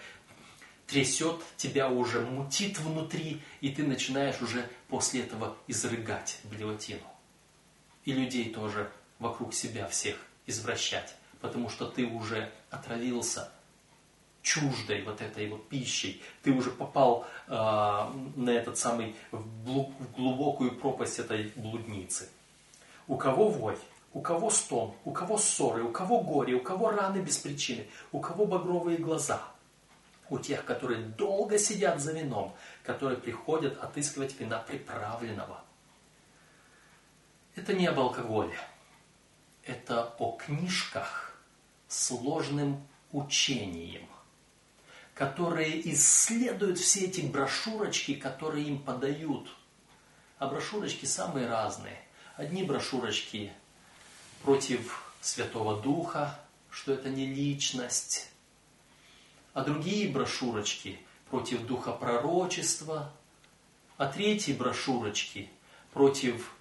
трясет, 0.86 1.40
тебя 1.56 1.90
уже 1.90 2.20
мутит 2.20 2.78
внутри, 2.78 3.42
и 3.60 3.70
ты 3.70 3.82
начинаешь 3.82 4.40
уже 4.40 4.68
после 4.88 5.22
этого 5.22 5.56
изрыгать 5.66 6.38
блевотину. 6.44 7.02
И 8.04 8.12
людей 8.12 8.52
тоже 8.52 8.90
вокруг 9.18 9.52
себя 9.52 9.88
всех 9.88 10.16
извращать, 10.46 11.14
потому 11.40 11.68
что 11.68 11.86
ты 11.86 12.06
уже 12.06 12.50
отравился 12.70 13.50
чуждой 14.42 15.02
вот 15.02 15.20
этой 15.20 15.48
вот 15.48 15.68
пищей. 15.68 16.22
Ты 16.42 16.52
уже 16.52 16.70
попал 16.70 17.26
э, 17.48 17.52
на 17.52 18.50
этот 18.50 18.78
самый, 18.78 19.16
в, 19.32 19.90
глубокую 20.16 20.76
пропасть 20.76 21.18
этой 21.18 21.52
блудницы. 21.56 22.28
У 23.08 23.16
кого 23.16 23.48
вой, 23.48 23.76
у 24.12 24.20
кого 24.20 24.50
стон, 24.50 24.94
у 25.04 25.12
кого 25.12 25.38
ссоры, 25.38 25.82
у 25.82 25.92
кого 25.92 26.22
горе, 26.22 26.54
у 26.54 26.60
кого 26.60 26.90
раны 26.90 27.18
без 27.18 27.38
причины, 27.38 27.86
у 28.12 28.20
кого 28.20 28.46
багровые 28.46 28.98
глаза. 28.98 29.42
У 30.28 30.38
тех, 30.38 30.64
которые 30.64 31.02
долго 31.02 31.58
сидят 31.58 32.00
за 32.00 32.12
вином, 32.12 32.54
которые 32.82 33.18
приходят 33.18 33.78
отыскивать 33.82 34.38
вина 34.40 34.58
приправленного. 34.58 35.62
Это 37.54 37.74
не 37.74 37.86
об 37.86 38.00
алкоголе. 38.00 38.58
Это 39.64 40.14
о 40.18 40.32
книжках 40.32 41.38
сложным 41.88 42.86
учением 43.12 44.06
которые 45.16 45.90
исследуют 45.94 46.78
все 46.78 47.06
эти 47.06 47.22
брошюрочки, 47.22 48.14
которые 48.14 48.66
им 48.66 48.78
подают. 48.78 49.48
А 50.38 50.46
брошюрочки 50.46 51.06
самые 51.06 51.48
разные. 51.48 51.98
Одни 52.36 52.62
брошюрочки 52.62 53.50
против 54.46 55.02
Святого 55.20 55.82
Духа, 55.82 56.38
что 56.70 56.92
это 56.92 57.08
не 57.08 57.26
личность. 57.26 58.28
А 59.54 59.64
другие 59.64 60.08
брошюрочки 60.08 61.00
против 61.28 61.66
Духа 61.66 61.90
Пророчества. 61.90 63.12
А 63.96 64.06
третьи 64.06 64.52
брошюрочки 64.52 65.50
против 65.92 66.52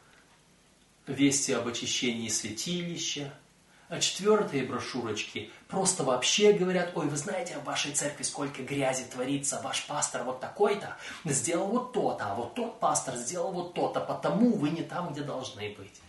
вести 1.06 1.52
об 1.52 1.68
очищении 1.68 2.28
святилища– 2.28 3.32
а 3.88 4.00
четвертые 4.00 4.64
брошюрочки 4.64 5.52
просто 5.68 6.04
вообще 6.04 6.54
говорят, 6.54 6.94
ой, 6.96 7.08
вы 7.08 7.18
знаете, 7.18 7.60
в 7.60 7.66
вашей 7.66 7.92
церкви 7.92 8.24
сколько 8.24 8.64
грязи 8.64 9.04
творится, 9.04 9.62
ваш 9.64 9.86
пастор 9.86 10.24
вот 10.24 10.40
такой-то 10.40 10.98
сделал 11.24 11.68
вот 11.68 11.94
то-то, 11.94 12.32
а 12.32 12.34
вот 12.34 12.56
тот 12.56 12.80
пастор 12.80 13.16
сделал 13.16 13.52
вот 13.52 13.76
то-то, 13.76 14.00
потому 14.00 14.58
вы 14.58 14.72
не 14.72 14.82
там, 14.82 15.14
где 15.14 15.22
должны 15.22 15.70
быть. 15.76 16.02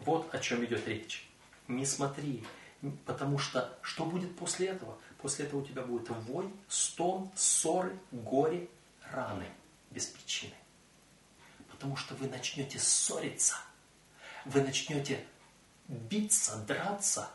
Вот 0.00 0.34
о 0.34 0.38
чем 0.38 0.64
идет 0.64 0.86
речь. 0.86 1.28
Не 1.68 1.84
смотри, 1.84 2.44
потому 3.06 3.38
что 3.38 3.76
что 3.82 4.04
будет 4.04 4.36
после 4.36 4.68
этого? 4.68 4.98
После 5.18 5.46
этого 5.46 5.60
у 5.60 5.64
тебя 5.64 5.82
будет 5.82 6.08
вой, 6.10 6.52
стон, 6.68 7.30
ссоры, 7.34 7.98
горе, 8.12 8.68
раны 9.10 9.46
без 9.90 10.06
причины. 10.06 10.54
Потому 11.70 11.96
что 11.96 12.14
вы 12.14 12.28
начнете 12.28 12.78
ссориться, 12.78 13.56
вы 14.44 14.62
начнете 14.62 15.24
биться, 15.88 16.56
драться, 16.66 17.28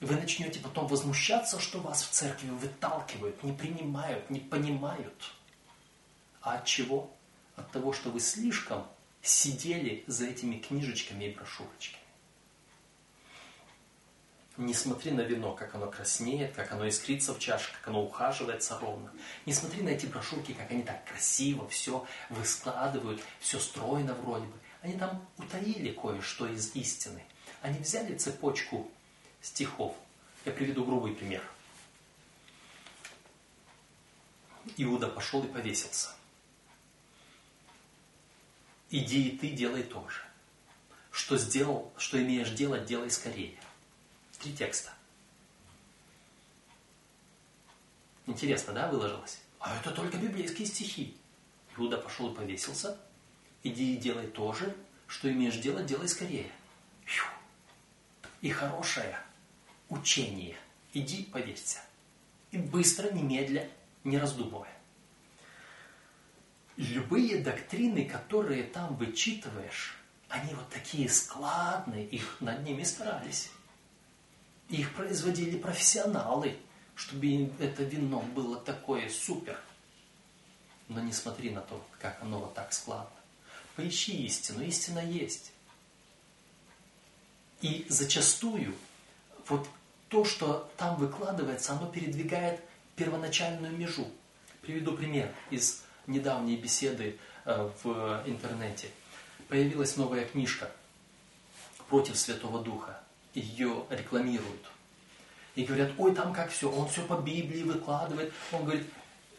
вы 0.00 0.16
начнете 0.16 0.60
потом 0.60 0.86
возмущаться, 0.86 1.58
что 1.58 1.80
вас 1.80 2.02
в 2.02 2.10
церкви 2.10 2.50
выталкивают, 2.50 3.42
не 3.42 3.52
принимают, 3.52 4.28
не 4.30 4.40
понимают. 4.40 5.32
А 6.40 6.54
от 6.54 6.66
чего? 6.66 7.10
От 7.56 7.70
того, 7.70 7.92
что 7.92 8.10
вы 8.10 8.20
слишком 8.20 8.86
сидели 9.24 10.04
за 10.06 10.26
этими 10.26 10.58
книжечками 10.58 11.24
и 11.24 11.34
брошюрочками. 11.34 12.02
Не 14.56 14.72
смотри 14.72 15.10
на 15.10 15.22
вино, 15.22 15.52
как 15.52 15.74
оно 15.74 15.90
краснеет, 15.90 16.54
как 16.54 16.70
оно 16.70 16.88
искрится 16.88 17.34
в 17.34 17.40
чаше, 17.40 17.72
как 17.72 17.88
оно 17.88 18.04
ухаживается 18.04 18.78
ровно. 18.78 19.12
Не 19.46 19.52
смотри 19.52 19.82
на 19.82 19.88
эти 19.88 20.06
брошюрки, 20.06 20.52
как 20.52 20.70
они 20.70 20.84
так 20.84 21.04
красиво 21.06 21.68
все 21.68 22.06
выскладывают, 22.30 23.20
все 23.40 23.58
стройно 23.58 24.14
вроде 24.14 24.46
бы. 24.46 24.52
Они 24.82 24.96
там 24.96 25.26
утаили 25.38 25.90
кое-что 25.90 26.46
из 26.46 26.76
истины. 26.76 27.24
Они 27.62 27.78
взяли 27.80 28.16
цепочку 28.16 28.88
стихов. 29.40 29.96
Я 30.44 30.52
приведу 30.52 30.84
грубый 30.84 31.14
пример. 31.14 31.42
Иуда 34.76 35.08
пошел 35.08 35.42
и 35.42 35.48
повесился. 35.48 36.10
Иди 38.90 39.28
и 39.28 39.38
ты 39.38 39.50
делай 39.50 39.82
то 39.82 40.08
же. 40.08 40.20
что 41.10 41.38
сделал, 41.38 41.92
что 41.96 42.20
имеешь 42.20 42.50
делать, 42.50 42.86
делай 42.86 43.10
скорее. 43.10 43.56
Три 44.40 44.52
текста. 44.52 44.92
Интересно, 48.26 48.72
да, 48.72 48.88
выложилось? 48.88 49.38
А 49.60 49.76
это 49.76 49.92
только 49.92 50.16
библейские 50.16 50.66
стихи. 50.66 51.16
Иуда 51.76 51.98
пошел 51.98 52.32
и 52.32 52.34
повесился. 52.34 52.98
Иди 53.62 53.94
и 53.94 53.96
делай 53.96 54.26
то 54.26 54.52
же, 54.52 54.76
что 55.06 55.30
имеешь 55.30 55.56
делать, 55.56 55.86
делай 55.86 56.08
скорее. 56.08 56.50
Фью. 57.04 57.24
И 58.40 58.50
хорошее 58.50 59.18
учение. 59.88 60.56
Иди 60.92 61.24
повесься. 61.24 61.80
И 62.50 62.58
быстро, 62.58 63.10
немедля, 63.10 63.70
не 64.02 64.18
раздумывая. 64.18 64.73
Любые 66.76 67.38
доктрины, 67.38 68.04
которые 68.04 68.64
там 68.64 68.96
вычитываешь, 68.96 69.96
они 70.28 70.52
вот 70.54 70.68
такие 70.70 71.08
складные, 71.08 72.04
их 72.06 72.36
над 72.40 72.64
ними 72.64 72.82
старались. 72.82 73.50
Их 74.68 74.92
производили 74.94 75.56
профессионалы, 75.56 76.56
чтобы 76.96 77.50
это 77.60 77.84
вино 77.84 78.20
было 78.34 78.56
такое 78.56 79.08
супер. 79.08 79.58
Но 80.88 81.00
не 81.00 81.12
смотри 81.12 81.50
на 81.50 81.60
то, 81.60 81.84
как 82.00 82.20
оно 82.22 82.40
вот 82.40 82.54
так 82.54 82.72
складно. 82.72 83.10
Поищи 83.76 84.24
истину, 84.24 84.64
истина 84.64 84.98
есть. 84.98 85.52
И 87.60 87.86
зачастую 87.88 88.74
вот 89.48 89.68
то, 90.08 90.24
что 90.24 90.70
там 90.76 90.96
выкладывается, 90.96 91.72
оно 91.72 91.86
передвигает 91.86 92.60
первоначальную 92.96 93.76
межу. 93.76 94.06
Приведу 94.60 94.96
пример 94.96 95.34
из 95.50 95.84
недавней 96.06 96.56
беседы 96.56 97.18
э, 97.44 97.70
в 97.82 98.22
интернете. 98.26 98.88
Появилась 99.48 99.96
новая 99.96 100.24
книжка 100.24 100.70
«Против 101.88 102.16
Святого 102.16 102.62
Духа». 102.62 103.00
Ее 103.34 103.84
рекламируют. 103.90 104.62
И 105.54 105.64
говорят, 105.64 105.92
ой, 105.98 106.14
там 106.14 106.32
как 106.32 106.50
все, 106.50 106.70
он 106.70 106.88
все 106.88 107.02
по 107.02 107.14
Библии 107.14 107.62
выкладывает. 107.62 108.32
Он 108.52 108.64
говорит, 108.64 108.86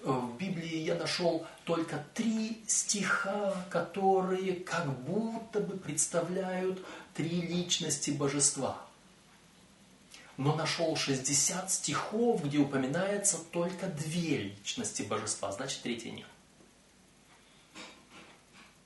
«Э, 0.03 0.11
в 0.11 0.37
Библии 0.37 0.77
я 0.77 0.95
нашел 0.95 1.45
только 1.63 2.03
три 2.13 2.63
стиха, 2.67 3.53
которые 3.69 4.55
как 4.55 4.87
будто 4.99 5.59
бы 5.59 5.77
представляют 5.77 6.79
три 7.13 7.41
личности 7.41 8.11
божества. 8.11 8.77
Но 10.37 10.53
нашел 10.55 10.95
60 10.95 11.71
стихов, 11.71 12.43
где 12.43 12.57
упоминается 12.57 13.37
только 13.51 13.87
две 13.87 14.37
личности 14.37 15.01
божества, 15.03 15.51
значит 15.51 15.81
третья 15.81 16.11
нет. 16.11 16.27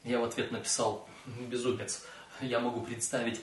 Я 0.03 0.19
в 0.19 0.23
ответ 0.23 0.51
написал, 0.51 1.07
безумец, 1.25 2.03
я 2.41 2.59
могу 2.59 2.81
представить 2.81 3.41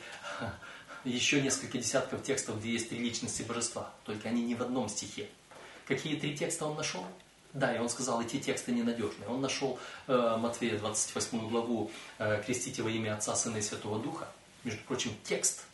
еще 1.04 1.40
несколько 1.40 1.78
десятков 1.78 2.22
текстов, 2.22 2.58
где 2.58 2.72
есть 2.72 2.88
три 2.88 2.98
личности 2.98 3.42
божества, 3.42 3.92
только 4.04 4.28
они 4.28 4.42
не 4.42 4.54
в 4.54 4.62
одном 4.62 4.88
стихе. 4.88 5.28
Какие 5.86 6.18
три 6.18 6.36
текста 6.36 6.66
он 6.66 6.76
нашел? 6.76 7.04
Да, 7.52 7.74
и 7.74 7.78
он 7.78 7.88
сказал, 7.88 8.20
эти 8.20 8.38
тексты 8.38 8.72
ненадежные. 8.72 9.28
Он 9.28 9.40
нашел 9.40 9.78
э, 10.08 10.36
Матфея 10.38 10.78
28 10.78 11.48
главу 11.48 11.90
э, 12.18 12.42
«Крестите 12.44 12.82
во 12.82 12.90
имя 12.90 13.14
Отца, 13.14 13.34
Сына 13.34 13.58
и 13.58 13.62
Святого 13.62 13.98
Духа». 13.98 14.28
Между 14.64 14.82
прочим, 14.82 15.12
текст 15.24 15.64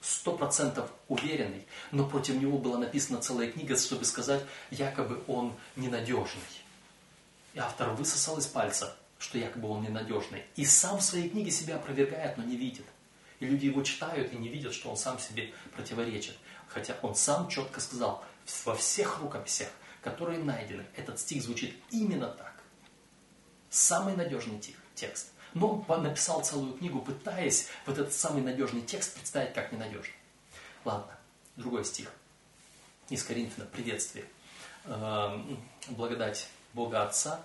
сто 0.00 0.36
процентов 0.36 0.90
уверенный, 1.08 1.66
но 1.92 2.08
против 2.08 2.36
него 2.36 2.58
была 2.58 2.78
написана 2.78 3.20
целая 3.20 3.50
книга, 3.50 3.76
чтобы 3.76 4.04
сказать, 4.04 4.42
якобы 4.70 5.22
он 5.26 5.54
ненадежный. 5.76 6.42
И 7.54 7.58
автор 7.58 7.90
высосал 7.90 8.38
из 8.38 8.46
пальца, 8.46 8.96
что 9.18 9.38
якобы 9.38 9.68
он 9.68 9.82
ненадежный. 9.82 10.44
И 10.56 10.64
сам 10.64 10.98
в 10.98 11.02
своей 11.02 11.28
книге 11.28 11.50
себя 11.50 11.76
опровергает, 11.76 12.36
но 12.36 12.44
не 12.44 12.56
видит. 12.56 12.86
И 13.40 13.46
люди 13.46 13.66
его 13.66 13.82
читают 13.82 14.32
и 14.32 14.36
не 14.36 14.48
видят, 14.48 14.74
что 14.74 14.90
он 14.90 14.96
сам 14.96 15.18
себе 15.18 15.52
противоречит. 15.74 16.36
Хотя 16.68 16.96
он 17.02 17.14
сам 17.14 17.48
четко 17.48 17.80
сказал, 17.80 18.24
во 18.64 18.74
всех 18.74 19.20
рукописях, 19.20 19.68
которые 20.02 20.38
найдены, 20.38 20.84
этот 20.96 21.18
стих 21.18 21.42
звучит 21.42 21.74
именно 21.90 22.28
так. 22.28 22.54
Самый 23.70 24.16
надежный 24.16 24.60
текст. 24.94 25.32
Но 25.54 25.84
он 25.88 26.02
написал 26.02 26.42
целую 26.44 26.74
книгу, 26.74 27.00
пытаясь 27.00 27.68
вот 27.86 27.98
этот 27.98 28.12
самый 28.12 28.42
надежный 28.42 28.82
текст 28.82 29.14
представить 29.14 29.54
как 29.54 29.72
ненадежный. 29.72 30.14
Ладно, 30.84 31.16
другой 31.56 31.84
стих 31.84 32.12
из 33.08 33.22
Коринфяна, 33.24 33.66
приветствие. 33.66 34.26
Эм, 34.84 35.58
благодать 35.88 36.48
Бога 36.74 37.02
Отца, 37.02 37.40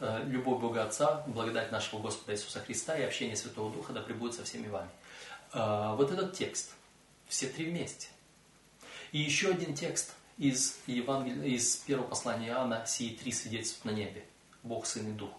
любовь 0.00 0.60
Бога 0.60 0.84
Отца, 0.84 1.24
благодать 1.26 1.72
нашего 1.72 2.00
Господа 2.00 2.32
Иисуса 2.32 2.60
Христа 2.60 2.96
и 2.96 3.02
общение 3.02 3.36
Святого 3.36 3.72
Духа 3.72 3.92
да 3.92 4.00
пребудет 4.00 4.34
со 4.36 4.44
всеми 4.44 4.68
вами. 4.68 4.90
Э, 5.52 5.94
вот 5.96 6.10
этот 6.12 6.34
текст, 6.34 6.72
все 7.26 7.48
три 7.48 7.66
вместе. 7.66 8.08
И 9.12 9.18
еще 9.18 9.50
один 9.50 9.74
текст 9.74 10.14
из, 10.36 10.78
Евангелия, 10.86 11.44
из 11.44 11.76
первого 11.76 12.06
послания 12.06 12.48
Иоанна, 12.48 12.86
сии 12.86 13.14
три 13.14 13.32
свидетельствуют 13.32 13.84
на 13.84 13.98
небе. 13.98 14.24
Бог, 14.62 14.86
Сын 14.86 15.08
и 15.08 15.12
Дух. 15.12 15.30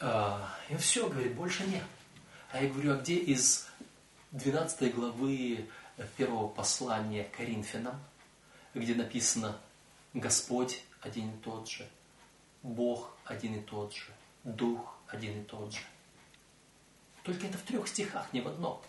А, 0.00 0.54
и 0.68 0.76
все, 0.76 1.08
говорит, 1.08 1.34
больше 1.34 1.64
нет. 1.64 1.82
А 2.52 2.62
я 2.62 2.68
говорю, 2.68 2.92
а 2.92 2.96
где 2.96 3.16
из 3.16 3.66
12 4.32 4.94
главы 4.94 5.66
первого 6.16 6.48
послания 6.48 7.24
Коринфянам, 7.36 7.98
где 8.74 8.94
написано 8.94 9.58
Господь 10.12 10.82
один 11.00 11.30
и 11.30 11.36
тот 11.38 11.68
же, 11.68 11.88
Бог 12.64 13.14
один 13.26 13.54
и 13.56 13.60
тот 13.60 13.94
же, 13.94 14.06
Дух 14.42 14.96
один 15.06 15.40
и 15.40 15.44
тот 15.44 15.72
же. 15.72 15.80
Только 17.22 17.46
это 17.46 17.58
в 17.58 17.62
трех 17.62 17.86
стихах, 17.86 18.32
не 18.32 18.40
в 18.40 18.48
одном. 18.48 18.82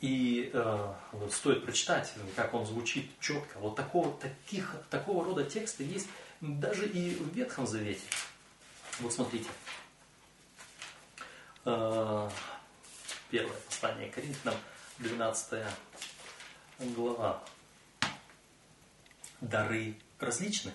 И 0.00 0.50
э, 0.52 0.94
вот 1.12 1.32
стоит 1.32 1.64
прочитать, 1.64 2.12
как 2.36 2.54
он 2.54 2.64
звучит 2.64 3.10
четко. 3.20 3.58
Вот 3.58 3.76
такого, 3.76 4.16
таких, 4.18 4.76
такого 4.90 5.24
рода 5.24 5.44
тексты 5.44 5.84
есть 5.84 6.08
даже 6.40 6.86
и 6.86 7.14
в 7.16 7.34
Ветхом 7.34 7.66
Завете. 7.66 8.06
Вот 9.00 9.12
смотрите. 9.12 9.48
Э, 11.64 12.30
первое 13.30 13.56
послание 13.66 14.08
Коринфянам, 14.08 14.58
12 14.98 15.64
глава. 16.96 17.42
Дары 19.40 19.96
различны, 20.18 20.72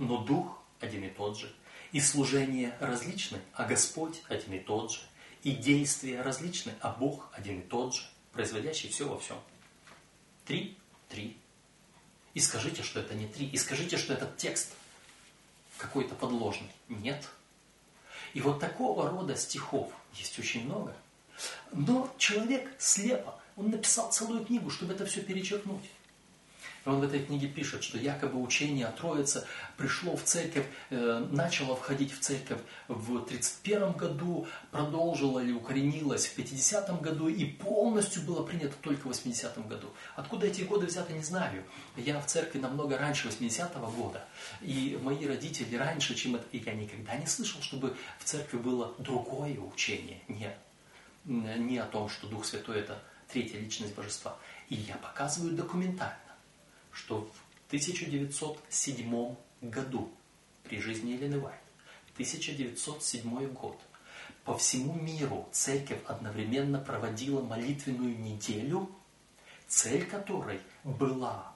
но 0.00 0.16
Дух 0.16 0.58
один 0.80 1.04
и 1.04 1.10
тот 1.10 1.38
же. 1.38 1.54
И 1.92 2.00
служение 2.00 2.74
различны, 2.80 3.38
а 3.52 3.64
Господь 3.64 4.22
один 4.28 4.54
и 4.54 4.58
тот 4.58 4.92
же. 4.92 5.00
И 5.42 5.52
действия 5.52 6.22
различны, 6.22 6.72
а 6.80 6.90
Бог 6.90 7.28
один 7.32 7.60
и 7.60 7.62
тот 7.62 7.94
же, 7.94 8.02
производящий 8.32 8.88
все 8.88 9.06
во 9.08 9.18
всем. 9.18 9.36
Три? 10.46 10.76
Три. 11.08 11.36
И 12.32 12.40
скажите, 12.40 12.82
что 12.82 13.00
это 13.00 13.14
не 13.14 13.26
три. 13.26 13.46
И 13.46 13.56
скажите, 13.56 13.98
что 13.98 14.14
этот 14.14 14.36
текст 14.36 14.70
какой-то 15.76 16.14
подложный. 16.14 16.70
Нет. 16.88 17.28
И 18.32 18.40
вот 18.40 18.58
такого 18.58 19.10
рода 19.10 19.36
стихов 19.36 19.92
есть 20.14 20.38
очень 20.38 20.64
много. 20.64 20.96
Но 21.72 22.12
человек 22.16 22.70
слепо, 22.78 23.38
он 23.56 23.70
написал 23.70 24.10
целую 24.12 24.44
книгу, 24.44 24.70
чтобы 24.70 24.94
это 24.94 25.04
все 25.04 25.20
перечеркнуть. 25.20 25.90
И 26.84 26.88
он 26.88 27.00
в 27.00 27.02
этой 27.02 27.24
книге 27.24 27.48
пишет, 27.48 27.82
что 27.82 27.98
якобы 27.98 28.40
учение 28.40 28.86
о 28.86 28.92
Троице 28.92 29.46
пришло 29.76 30.16
в 30.16 30.22
церковь, 30.22 30.66
э, 30.90 31.26
начало 31.30 31.76
входить 31.76 32.12
в 32.12 32.20
церковь 32.20 32.60
в 32.88 33.24
31 33.24 33.92
году, 33.92 34.46
продолжило 34.70 35.40
или 35.40 35.52
укоренилось 35.52 36.26
в 36.26 36.34
50 36.34 37.00
году 37.00 37.28
и 37.28 37.44
полностью 37.44 38.22
было 38.22 38.42
принято 38.44 38.74
только 38.80 39.02
в 39.02 39.06
80 39.06 39.66
году. 39.68 39.88
Откуда 40.16 40.46
эти 40.46 40.62
годы 40.62 40.86
взяты, 40.86 41.12
не 41.12 41.22
знаю. 41.22 41.64
Я 41.96 42.20
в 42.20 42.26
церкви 42.26 42.58
намного 42.58 42.96
раньше 42.96 43.28
80 43.28 43.76
-го 43.76 43.94
года. 43.94 44.24
И 44.62 44.98
мои 45.02 45.26
родители 45.26 45.76
раньше, 45.76 46.14
чем 46.14 46.36
это... 46.36 46.44
И 46.52 46.58
я 46.58 46.72
никогда 46.74 47.16
не 47.16 47.26
слышал, 47.26 47.60
чтобы 47.62 47.96
в 48.18 48.24
церкви 48.24 48.56
было 48.58 48.94
другое 48.98 49.58
учение. 49.58 50.20
Нет. 50.28 50.56
Не 51.24 51.78
о 51.78 51.84
том, 51.84 52.08
что 52.08 52.26
Дух 52.26 52.44
Святой 52.46 52.80
это 52.80 53.02
третья 53.32 53.58
личность 53.58 53.94
Божества. 53.94 54.36
И 54.68 54.74
я 54.74 54.96
показываю 54.96 55.52
документально 55.52 56.29
что 57.00 57.30
в 57.64 57.66
1907 57.68 59.36
году 59.62 60.10
при 60.64 60.80
жизни 60.80 61.12
Елены 61.12 61.40
Вайт, 61.40 61.60
1907 62.14 63.46
год, 63.52 63.80
по 64.44 64.56
всему 64.56 64.94
миру 64.94 65.48
церковь 65.50 66.00
одновременно 66.06 66.78
проводила 66.78 67.42
молитвенную 67.42 68.18
неделю, 68.18 68.90
цель 69.66 70.04
которой 70.04 70.60
была 70.84 71.54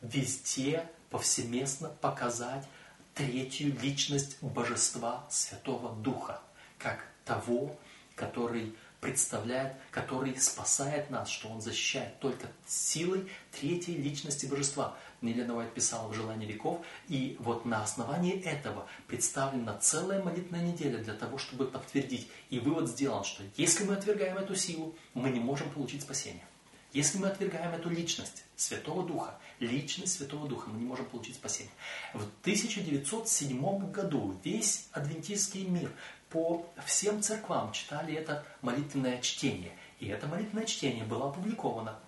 везде 0.00 0.88
повсеместно 1.10 1.88
показать 1.88 2.66
третью 3.14 3.78
личность 3.80 4.38
Божества 4.40 5.26
Святого 5.28 5.94
Духа, 5.96 6.40
как 6.78 7.04
того, 7.24 7.76
который 8.14 8.74
представляет, 9.02 9.74
который 9.90 10.38
спасает 10.38 11.10
нас, 11.10 11.28
что 11.28 11.48
Он 11.48 11.60
защищает 11.60 12.18
только 12.20 12.46
силой 12.66 13.28
третьей 13.50 13.96
личности 13.96 14.46
Божества. 14.46 14.96
Елена 15.20 15.56
Уайт 15.56 15.74
писала 15.74 16.08
в 16.08 16.14
«Желании 16.14 16.46
веков», 16.46 16.80
и 17.08 17.36
вот 17.40 17.66
на 17.66 17.82
основании 17.82 18.40
этого 18.40 18.86
представлена 19.08 19.76
целая 19.78 20.22
молитвенная 20.22 20.72
неделя 20.72 20.98
для 20.98 21.14
того, 21.14 21.36
чтобы 21.36 21.66
подтвердить. 21.66 22.30
И 22.48 22.60
вывод 22.60 22.88
сделан, 22.88 23.24
что 23.24 23.42
если 23.56 23.84
мы 23.84 23.94
отвергаем 23.94 24.38
эту 24.38 24.54
силу, 24.54 24.94
мы 25.14 25.30
не 25.30 25.40
можем 25.40 25.68
получить 25.70 26.02
спасение. 26.02 26.46
Если 26.92 27.16
мы 27.16 27.28
отвергаем 27.28 27.72
эту 27.72 27.88
личность 27.88 28.44
Святого 28.54 29.06
Духа, 29.06 29.38
личность 29.60 30.14
Святого 30.18 30.46
Духа, 30.46 30.68
мы 30.68 30.78
не 30.78 30.84
можем 30.84 31.06
получить 31.06 31.36
спасение. 31.36 31.72
В 32.12 32.22
1907 32.42 33.90
году 33.90 34.38
весь 34.44 34.88
адвентистский 34.92 35.64
мир 35.64 35.90
по 36.28 36.66
всем 36.84 37.22
церквам 37.22 37.72
читали 37.72 38.14
это 38.14 38.44
молитвенное 38.60 39.22
чтение. 39.22 39.76
И 40.00 40.08
это 40.08 40.26
молитвенное 40.26 40.66
чтение 40.66 41.04
было 41.04 41.30
опубликовано 41.30 41.98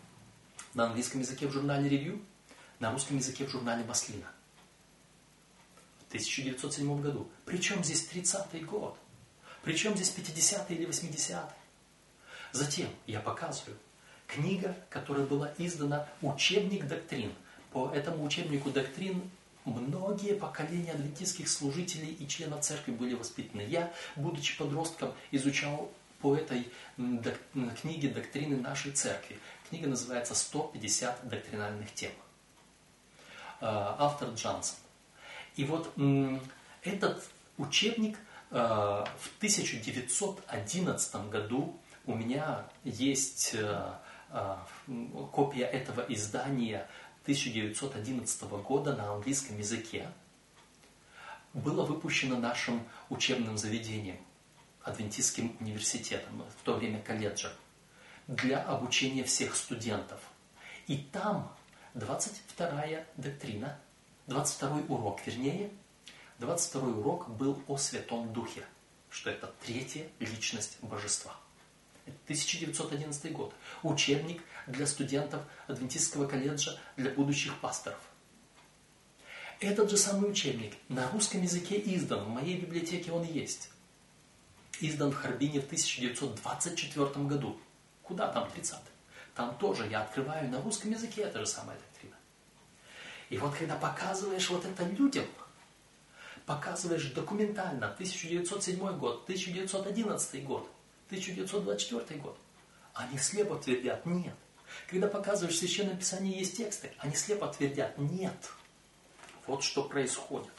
на 0.75 0.85
английском 0.85 1.21
языке 1.21 1.47
в 1.47 1.53
журнале 1.53 1.89
«Ревью», 1.89 2.21
на 2.79 2.93
русском 2.93 3.17
языке 3.17 3.47
в 3.47 3.51
журнале 3.51 3.85
«Маслина». 3.85 4.31
В 6.01 6.09
1907 6.09 7.01
году. 7.01 7.31
Причем 7.47 7.83
здесь 7.83 8.07
30-й 8.13 8.61
год? 8.61 8.99
Причем 9.63 9.97
здесь 9.97 10.15
50-й 10.15 10.75
или 10.75 10.87
80-й? 10.87 11.55
Затем 12.53 12.91
я 13.07 13.21
показываю, 13.21 13.79
книга, 14.27 14.77
которая 14.91 15.27
была 15.27 15.53
издана 15.59 16.07
«Учебник 16.23 16.87
доктрин». 16.87 17.33
По 17.73 17.91
этому 17.91 18.25
учебнику 18.25 18.71
доктрин 18.71 19.23
многие 19.65 20.35
поколения 20.35 20.93
адвентистских 20.93 21.49
служителей 21.49 22.13
и 22.13 22.29
членов 22.29 22.61
церкви 22.61 22.93
были 22.93 23.15
воспитаны. 23.15 23.63
Я, 23.63 23.93
будучи 24.17 24.57
подростком, 24.57 25.13
изучал 25.31 25.91
по 26.21 26.37
этой 26.37 26.71
док 26.97 27.35
книге 27.81 28.09
доктрины 28.09 28.57
нашей 28.57 28.93
церкви. 28.93 29.39
Книга 29.69 29.89
называется 29.89 30.35
«150 30.35 31.29
доктринальных 31.29 31.93
тем». 31.93 32.13
А, 33.61 33.97
автор 33.99 34.31
Джансон. 34.31 34.77
И 35.57 35.65
вот 35.65 35.93
этот 36.83 37.25
учебник 37.59 38.19
а, 38.51 39.05
в 39.19 39.37
1911 39.39 41.29
году 41.29 41.79
у 42.07 42.15
меня 42.15 42.67
есть 42.85 43.55
э, 43.55 43.93
копия 45.33 45.65
этого 45.65 46.01
издания 46.09 46.89
1911 47.23 48.43
года 48.43 48.95
на 48.95 49.13
английском 49.13 49.59
языке 49.59 50.09
было 51.53 51.85
выпущено 51.85 52.37
нашим 52.37 52.87
учебным 53.09 53.57
заведением, 53.57 54.19
Адвентистским 54.83 55.57
университетом, 55.61 56.45
в 56.59 56.63
то 56.65 56.75
время 56.75 57.01
колледжем, 57.01 57.53
для 58.27 58.61
обучения 58.61 59.25
всех 59.25 59.57
студентов. 59.57 60.21
И 60.87 60.99
там 60.99 61.51
22 61.95 63.05
доктрина, 63.17 63.79
22 64.27 64.83
урок, 64.89 65.21
вернее, 65.27 65.71
22 66.41 66.89
урок 66.89 67.31
был 67.31 67.63
о 67.69 67.77
Святом 67.77 68.33
Духе, 68.33 68.65
что 69.09 69.31
это 69.31 69.55
третья 69.65 70.07
личность 70.19 70.79
Божества. 70.83 71.35
1911 72.07 73.33
год. 73.33 73.55
Учебник 73.83 74.43
для 74.67 74.87
студентов 74.87 75.43
Адвентистского 75.67 76.27
колледжа 76.27 76.79
для 76.97 77.11
будущих 77.11 77.59
пасторов. 77.61 77.99
Этот 79.61 79.91
же 79.91 79.97
самый 79.97 80.31
учебник 80.31 80.75
на 80.89 81.11
русском 81.11 81.43
языке 81.43 81.81
издан, 81.95 82.25
в 82.25 82.29
моей 82.29 82.59
библиотеке 82.59 83.13
он 83.13 83.25
есть. 83.25 83.71
Издан 84.81 85.13
в 85.13 85.15
Харбине 85.15 85.61
в 85.61 85.67
1924 85.67 87.27
году. 87.27 87.59
Куда 88.03 88.29
там 88.31 88.51
30 88.51 88.79
Там 89.35 89.57
тоже 89.57 89.87
я 89.87 90.03
открываю 90.03 90.51
на 90.51 90.61
русском 90.61 90.91
языке 90.91 91.23
это 91.23 91.39
же 91.41 91.47
самая 91.47 91.79
доктрина. 91.79 92.17
И 93.31 93.39
вот 93.39 93.55
когда 93.55 93.77
показываешь 93.77 94.51
вот 94.51 94.65
это 94.65 94.85
людям, 94.85 95.25
показываешь 96.45 97.07
документально 97.13 97.87
1907 97.93 98.99
год, 98.99 99.23
1911 99.25 100.45
год, 100.45 100.69
1924 101.15 102.21
год. 102.21 102.39
Они 102.95 103.19
слепо 103.19 103.57
твердят 103.57 104.07
«нет». 104.07 104.35
Когда 104.89 105.09
показываешь 105.09 105.55
в 105.55 105.59
Священном 105.59 105.97
Писании 105.97 106.39
есть 106.39 106.57
тексты, 106.57 106.93
они 106.99 107.15
слепо 107.15 107.47
твердят 107.49 107.97
«нет». 107.99 108.53
Вот 109.47 109.63
что 109.63 109.85
происходит. 109.85 110.53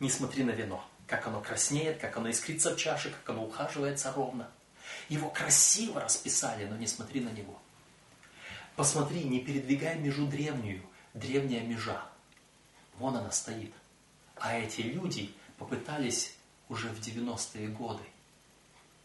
Не 0.00 0.10
смотри 0.10 0.44
на 0.44 0.50
вино, 0.50 0.84
как 1.06 1.26
оно 1.26 1.40
краснеет, 1.40 1.98
как 1.98 2.16
оно 2.16 2.30
искрится 2.30 2.74
в 2.74 2.76
чаше, 2.76 3.10
как 3.10 3.28
оно 3.30 3.44
ухаживается 3.44 4.12
ровно. 4.12 4.50
Его 5.08 5.30
красиво 5.30 6.00
расписали, 6.00 6.66
но 6.66 6.76
не 6.76 6.86
смотри 6.86 7.20
на 7.20 7.30
него. 7.30 7.60
Посмотри, 8.76 9.24
не 9.24 9.40
передвигай 9.40 9.98
межу 9.98 10.26
древнюю, 10.26 10.82
древняя 11.14 11.62
межа. 11.62 12.02
Вон 12.98 13.16
она 13.16 13.30
стоит. 13.30 13.72
А 14.36 14.56
эти 14.56 14.80
люди 14.80 15.32
попытались 15.58 16.34
уже 16.68 16.88
в 16.88 17.00
90-е 17.00 17.68
годы 17.68 18.02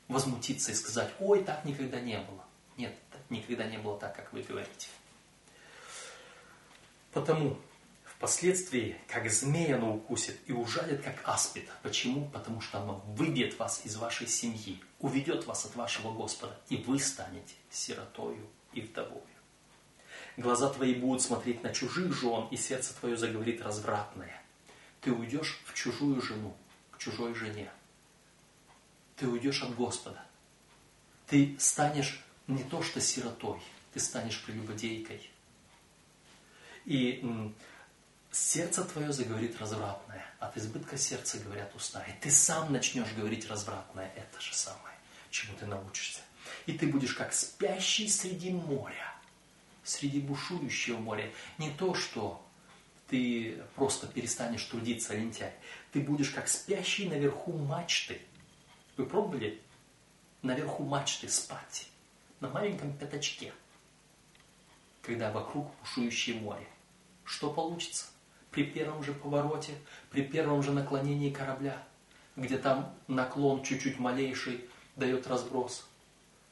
возмутиться 0.07 0.71
и 0.71 0.75
сказать, 0.75 1.11
ой, 1.19 1.43
так 1.43 1.65
никогда 1.65 1.99
не 1.99 2.17
было. 2.19 2.43
Нет, 2.77 2.95
никогда 3.29 3.65
не 3.65 3.77
было 3.77 3.99
так, 3.99 4.15
как 4.15 4.31
вы 4.33 4.41
говорите. 4.41 4.87
Потому 7.11 7.57
впоследствии, 8.05 8.97
как 9.07 9.29
змея 9.29 9.77
оно 9.77 9.95
укусит 9.95 10.39
и 10.47 10.51
ужалит, 10.51 11.01
как 11.01 11.15
аспид. 11.23 11.69
Почему? 11.83 12.29
Потому 12.29 12.61
что 12.61 12.81
оно 12.81 13.03
выбьет 13.07 13.57
вас 13.59 13.81
из 13.85 13.95
вашей 13.95 14.27
семьи, 14.27 14.81
уведет 14.99 15.45
вас 15.45 15.65
от 15.65 15.75
вашего 15.75 16.11
Господа, 16.11 16.59
и 16.69 16.77
вы 16.77 16.99
станете 16.99 17.55
сиротою 17.69 18.47
и 18.73 18.81
вдовою. 18.81 19.23
Глаза 20.35 20.69
твои 20.69 20.93
будут 20.93 21.23
смотреть 21.23 21.63
на 21.63 21.73
чужих 21.73 22.13
жен, 22.13 22.47
и 22.51 22.57
сердце 22.57 22.93
твое 22.93 23.17
заговорит 23.17 23.61
развратное. 23.61 24.41
Ты 25.01 25.11
уйдешь 25.11 25.59
в 25.65 25.73
чужую 25.73 26.21
жену, 26.21 26.55
к 26.91 26.99
чужой 26.99 27.33
жене 27.33 27.71
ты 29.17 29.27
уйдешь 29.27 29.63
от 29.63 29.75
Господа. 29.75 30.23
Ты 31.25 31.57
станешь 31.59 32.23
не 32.47 32.63
то 32.63 32.81
что 32.81 33.01
сиротой, 33.01 33.59
ты 33.93 33.99
станешь 33.99 34.41
прелюбодейкой. 34.43 35.29
И 36.85 37.53
сердце 38.31 38.85
твое 38.85 39.11
заговорит 39.11 39.59
развратное, 39.59 40.25
от 40.39 40.55
избытка 40.55 40.97
сердца 40.97 41.37
говорят 41.39 41.75
уста. 41.75 42.01
И 42.03 42.11
ты 42.21 42.31
сам 42.31 42.71
начнешь 42.71 43.11
говорить 43.13 43.49
развратное, 43.49 44.09
это 44.15 44.39
же 44.39 44.53
самое, 44.53 44.95
чему 45.29 45.57
ты 45.57 45.65
научишься. 45.65 46.21
И 46.65 46.73
ты 46.73 46.87
будешь 46.87 47.13
как 47.13 47.33
спящий 47.33 48.07
среди 48.07 48.51
моря, 48.51 49.13
среди 49.83 50.21
бушующего 50.21 50.97
моря. 50.99 51.29
Не 51.57 51.71
то, 51.71 51.93
что 51.93 52.41
ты 53.09 53.61
просто 53.75 54.07
перестанешь 54.07 54.63
трудиться, 54.63 55.13
лентяй. 55.13 55.53
Ты 55.91 55.99
будешь 56.01 56.29
как 56.29 56.47
спящий 56.47 57.09
наверху 57.09 57.51
мачты– 57.51 58.21
вы 58.97 59.05
пробовали 59.05 59.61
наверху 60.41 60.83
мачты 60.83 61.29
спать? 61.29 61.87
На 62.39 62.49
маленьком 62.49 62.95
пятачке, 62.95 63.51
когда 65.01 65.31
вокруг 65.31 65.71
бушующее 65.79 66.39
море. 66.39 66.67
Что 67.23 67.51
получится? 67.51 68.07
При 68.51 68.63
первом 68.63 69.03
же 69.03 69.13
повороте, 69.13 69.73
при 70.11 70.21
первом 70.21 70.61
же 70.61 70.71
наклонении 70.71 71.31
корабля, 71.31 71.83
где 72.35 72.57
там 72.57 72.93
наклон 73.07 73.63
чуть-чуть 73.63 73.97
малейший 73.97 74.65
дает 74.95 75.25
разброс, 75.25 75.87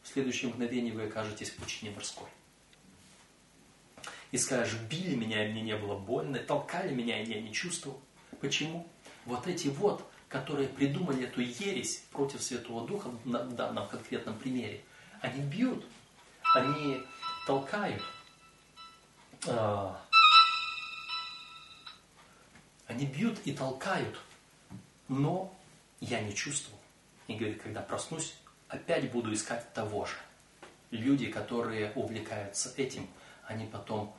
в 0.01 0.07
следующее 0.07 0.51
мгновение 0.51 0.93
вы 0.93 1.03
окажетесь 1.03 1.51
в 1.51 1.57
пучине 1.57 1.91
морской. 1.91 2.27
И 4.31 4.37
скажешь, 4.37 4.79
били 4.89 5.15
меня, 5.15 5.47
и 5.47 5.51
мне 5.51 5.61
не 5.61 5.77
было 5.77 5.97
больно, 5.97 6.39
толкали 6.39 6.93
меня, 6.93 7.21
и 7.21 7.29
я 7.29 7.41
не 7.41 7.53
чувствовал. 7.53 8.01
Почему? 8.41 8.87
Вот 9.25 9.47
эти 9.47 9.67
вот 9.67 10.03
которые 10.35 10.67
придумали 10.67 11.23
эту 11.23 11.39
ересь 11.39 12.03
против 12.11 12.43
Святого 12.43 12.85
Духа 12.85 13.09
на 13.23 13.39
данном 13.43 13.87
конкретном 13.87 14.37
примере, 14.37 14.83
они 15.21 15.39
бьют, 15.39 15.85
они 16.53 17.01
толкают, 17.47 18.03
а, 19.47 20.01
они 22.85 23.05
бьют 23.05 23.39
и 23.45 23.53
толкают, 23.53 24.19
но 25.07 25.55
я 26.01 26.19
не 26.19 26.35
чувствовал. 26.35 26.79
И 27.27 27.35
говорит, 27.35 27.61
когда 27.61 27.79
проснусь, 27.79 28.35
опять 28.67 29.09
буду 29.13 29.33
искать 29.33 29.73
того 29.73 30.05
же. 30.05 30.17
Люди, 30.91 31.31
которые 31.31 31.93
увлекаются 31.93 32.73
этим, 32.75 33.07
они 33.45 33.67
потом, 33.67 34.13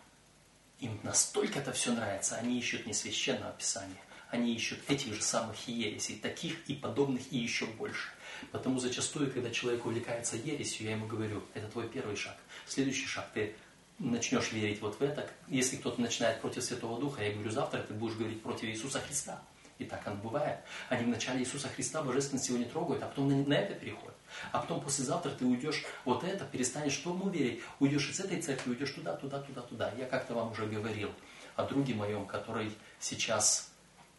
им 0.81 0.99
настолько 1.03 1.59
это 1.59 1.73
все 1.73 1.93
нравится, 1.93 2.37
они 2.37 2.59
ищут 2.59 2.87
не 2.87 2.95
священного 2.95 3.53
писания, 3.53 4.01
они 4.31 4.55
ищут 4.55 4.79
этих 4.89 5.15
же 5.15 5.23
самых 5.23 5.69
ересей, 5.69 6.19
таких 6.19 6.69
и 6.69 6.75
подобных 6.75 7.33
и 7.33 7.39
еще 7.39 7.67
больше. 7.67 8.11
Потому 8.53 8.79
зачастую, 8.79 9.31
когда 9.33 9.51
человек 9.51 9.85
увлекается 9.87 10.37
ересью, 10.37 10.87
я 10.87 10.93
ему 10.93 11.07
говорю, 11.07 11.43
это 11.55 11.69
твой 11.69 11.89
первый 11.89 12.17
шаг. 12.17 12.37
Следующий 12.67 13.07
шаг, 13.07 13.31
ты 13.33 13.55
начнешь 13.99 14.53
верить 14.53 14.81
вот 14.81 14.99
в 14.99 15.03
это. 15.03 15.29
Если 15.49 15.77
кто-то 15.77 16.01
начинает 16.01 16.41
против 16.41 16.63
Святого 16.63 17.01
Духа, 17.01 17.23
я 17.23 17.33
говорю, 17.33 17.51
завтра 17.51 17.81
ты 17.81 17.95
будешь 17.95 18.17
говорить 18.17 18.43
против 18.43 18.65
Иисуса 18.65 19.01
Христа. 19.01 19.43
И 19.79 19.85
так 19.85 20.07
оно 20.07 20.17
бывает. 20.17 20.59
Они 20.89 21.05
вначале 21.05 21.41
Иисуса 21.41 21.69
Христа 21.69 22.03
божественность 22.03 22.49
его 22.49 22.59
не 22.59 22.65
трогают, 22.65 23.03
а 23.03 23.07
потом 23.07 23.29
на, 23.29 23.55
это 23.55 23.75
переходят. 23.75 24.17
А 24.53 24.59
потом 24.59 24.81
послезавтра 24.81 25.31
ты 25.31 25.45
уйдешь 25.45 25.85
вот 26.05 26.25
это, 26.25 26.45
перестанешь 26.45 26.97
тому 26.97 27.29
верить, 27.29 27.63
уйдешь 27.79 28.09
из 28.11 28.21
этой 28.21 28.41
церкви, 28.41 28.71
уйдешь 28.71 28.91
туда, 28.91 29.15
туда, 29.15 29.41
туда, 29.41 29.61
туда. 29.63 29.93
Я 29.99 30.07
как-то 30.07 30.35
вам 30.35 30.53
уже 30.53 30.67
говорил 30.67 31.11
о 31.57 31.65
друге 31.65 31.95
моем, 31.95 32.27
который 32.27 32.73
сейчас 33.01 33.66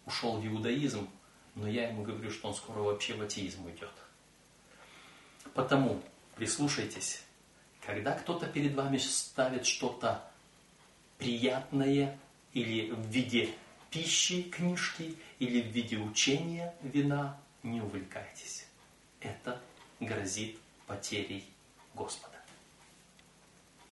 ушел 0.08 0.38
в 0.38 0.47
иудаизм, 0.47 1.08
но 1.55 1.68
я 1.68 1.89
ему 1.89 2.03
говорю, 2.03 2.32
что 2.32 2.47
он 2.47 2.55
скоро 2.55 2.80
вообще 2.80 3.14
в 3.14 3.22
атеизм 3.22 3.66
уйдет. 3.66 3.91
Потому 5.53 6.01
прислушайтесь, 6.36 7.24
когда 7.86 8.14
кто-то 8.14 8.47
перед 8.47 8.74
вами 8.74 8.97
ставит 8.97 9.66
что-то 9.66 10.24
приятное 11.18 12.18
или 12.53 12.91
в 12.91 13.08
виде 13.08 13.53
пищи, 13.91 14.43
книжки, 14.43 15.16
или 15.39 15.62
в 15.62 15.68
виде 15.68 15.97
учения, 15.97 16.74
вина, 16.82 17.39
не 17.64 17.82
увлекайтесь. 17.82 18.66
Это 19.20 19.62
грозит 19.99 20.58
потерей 20.86 21.45
Господа. 21.93 22.36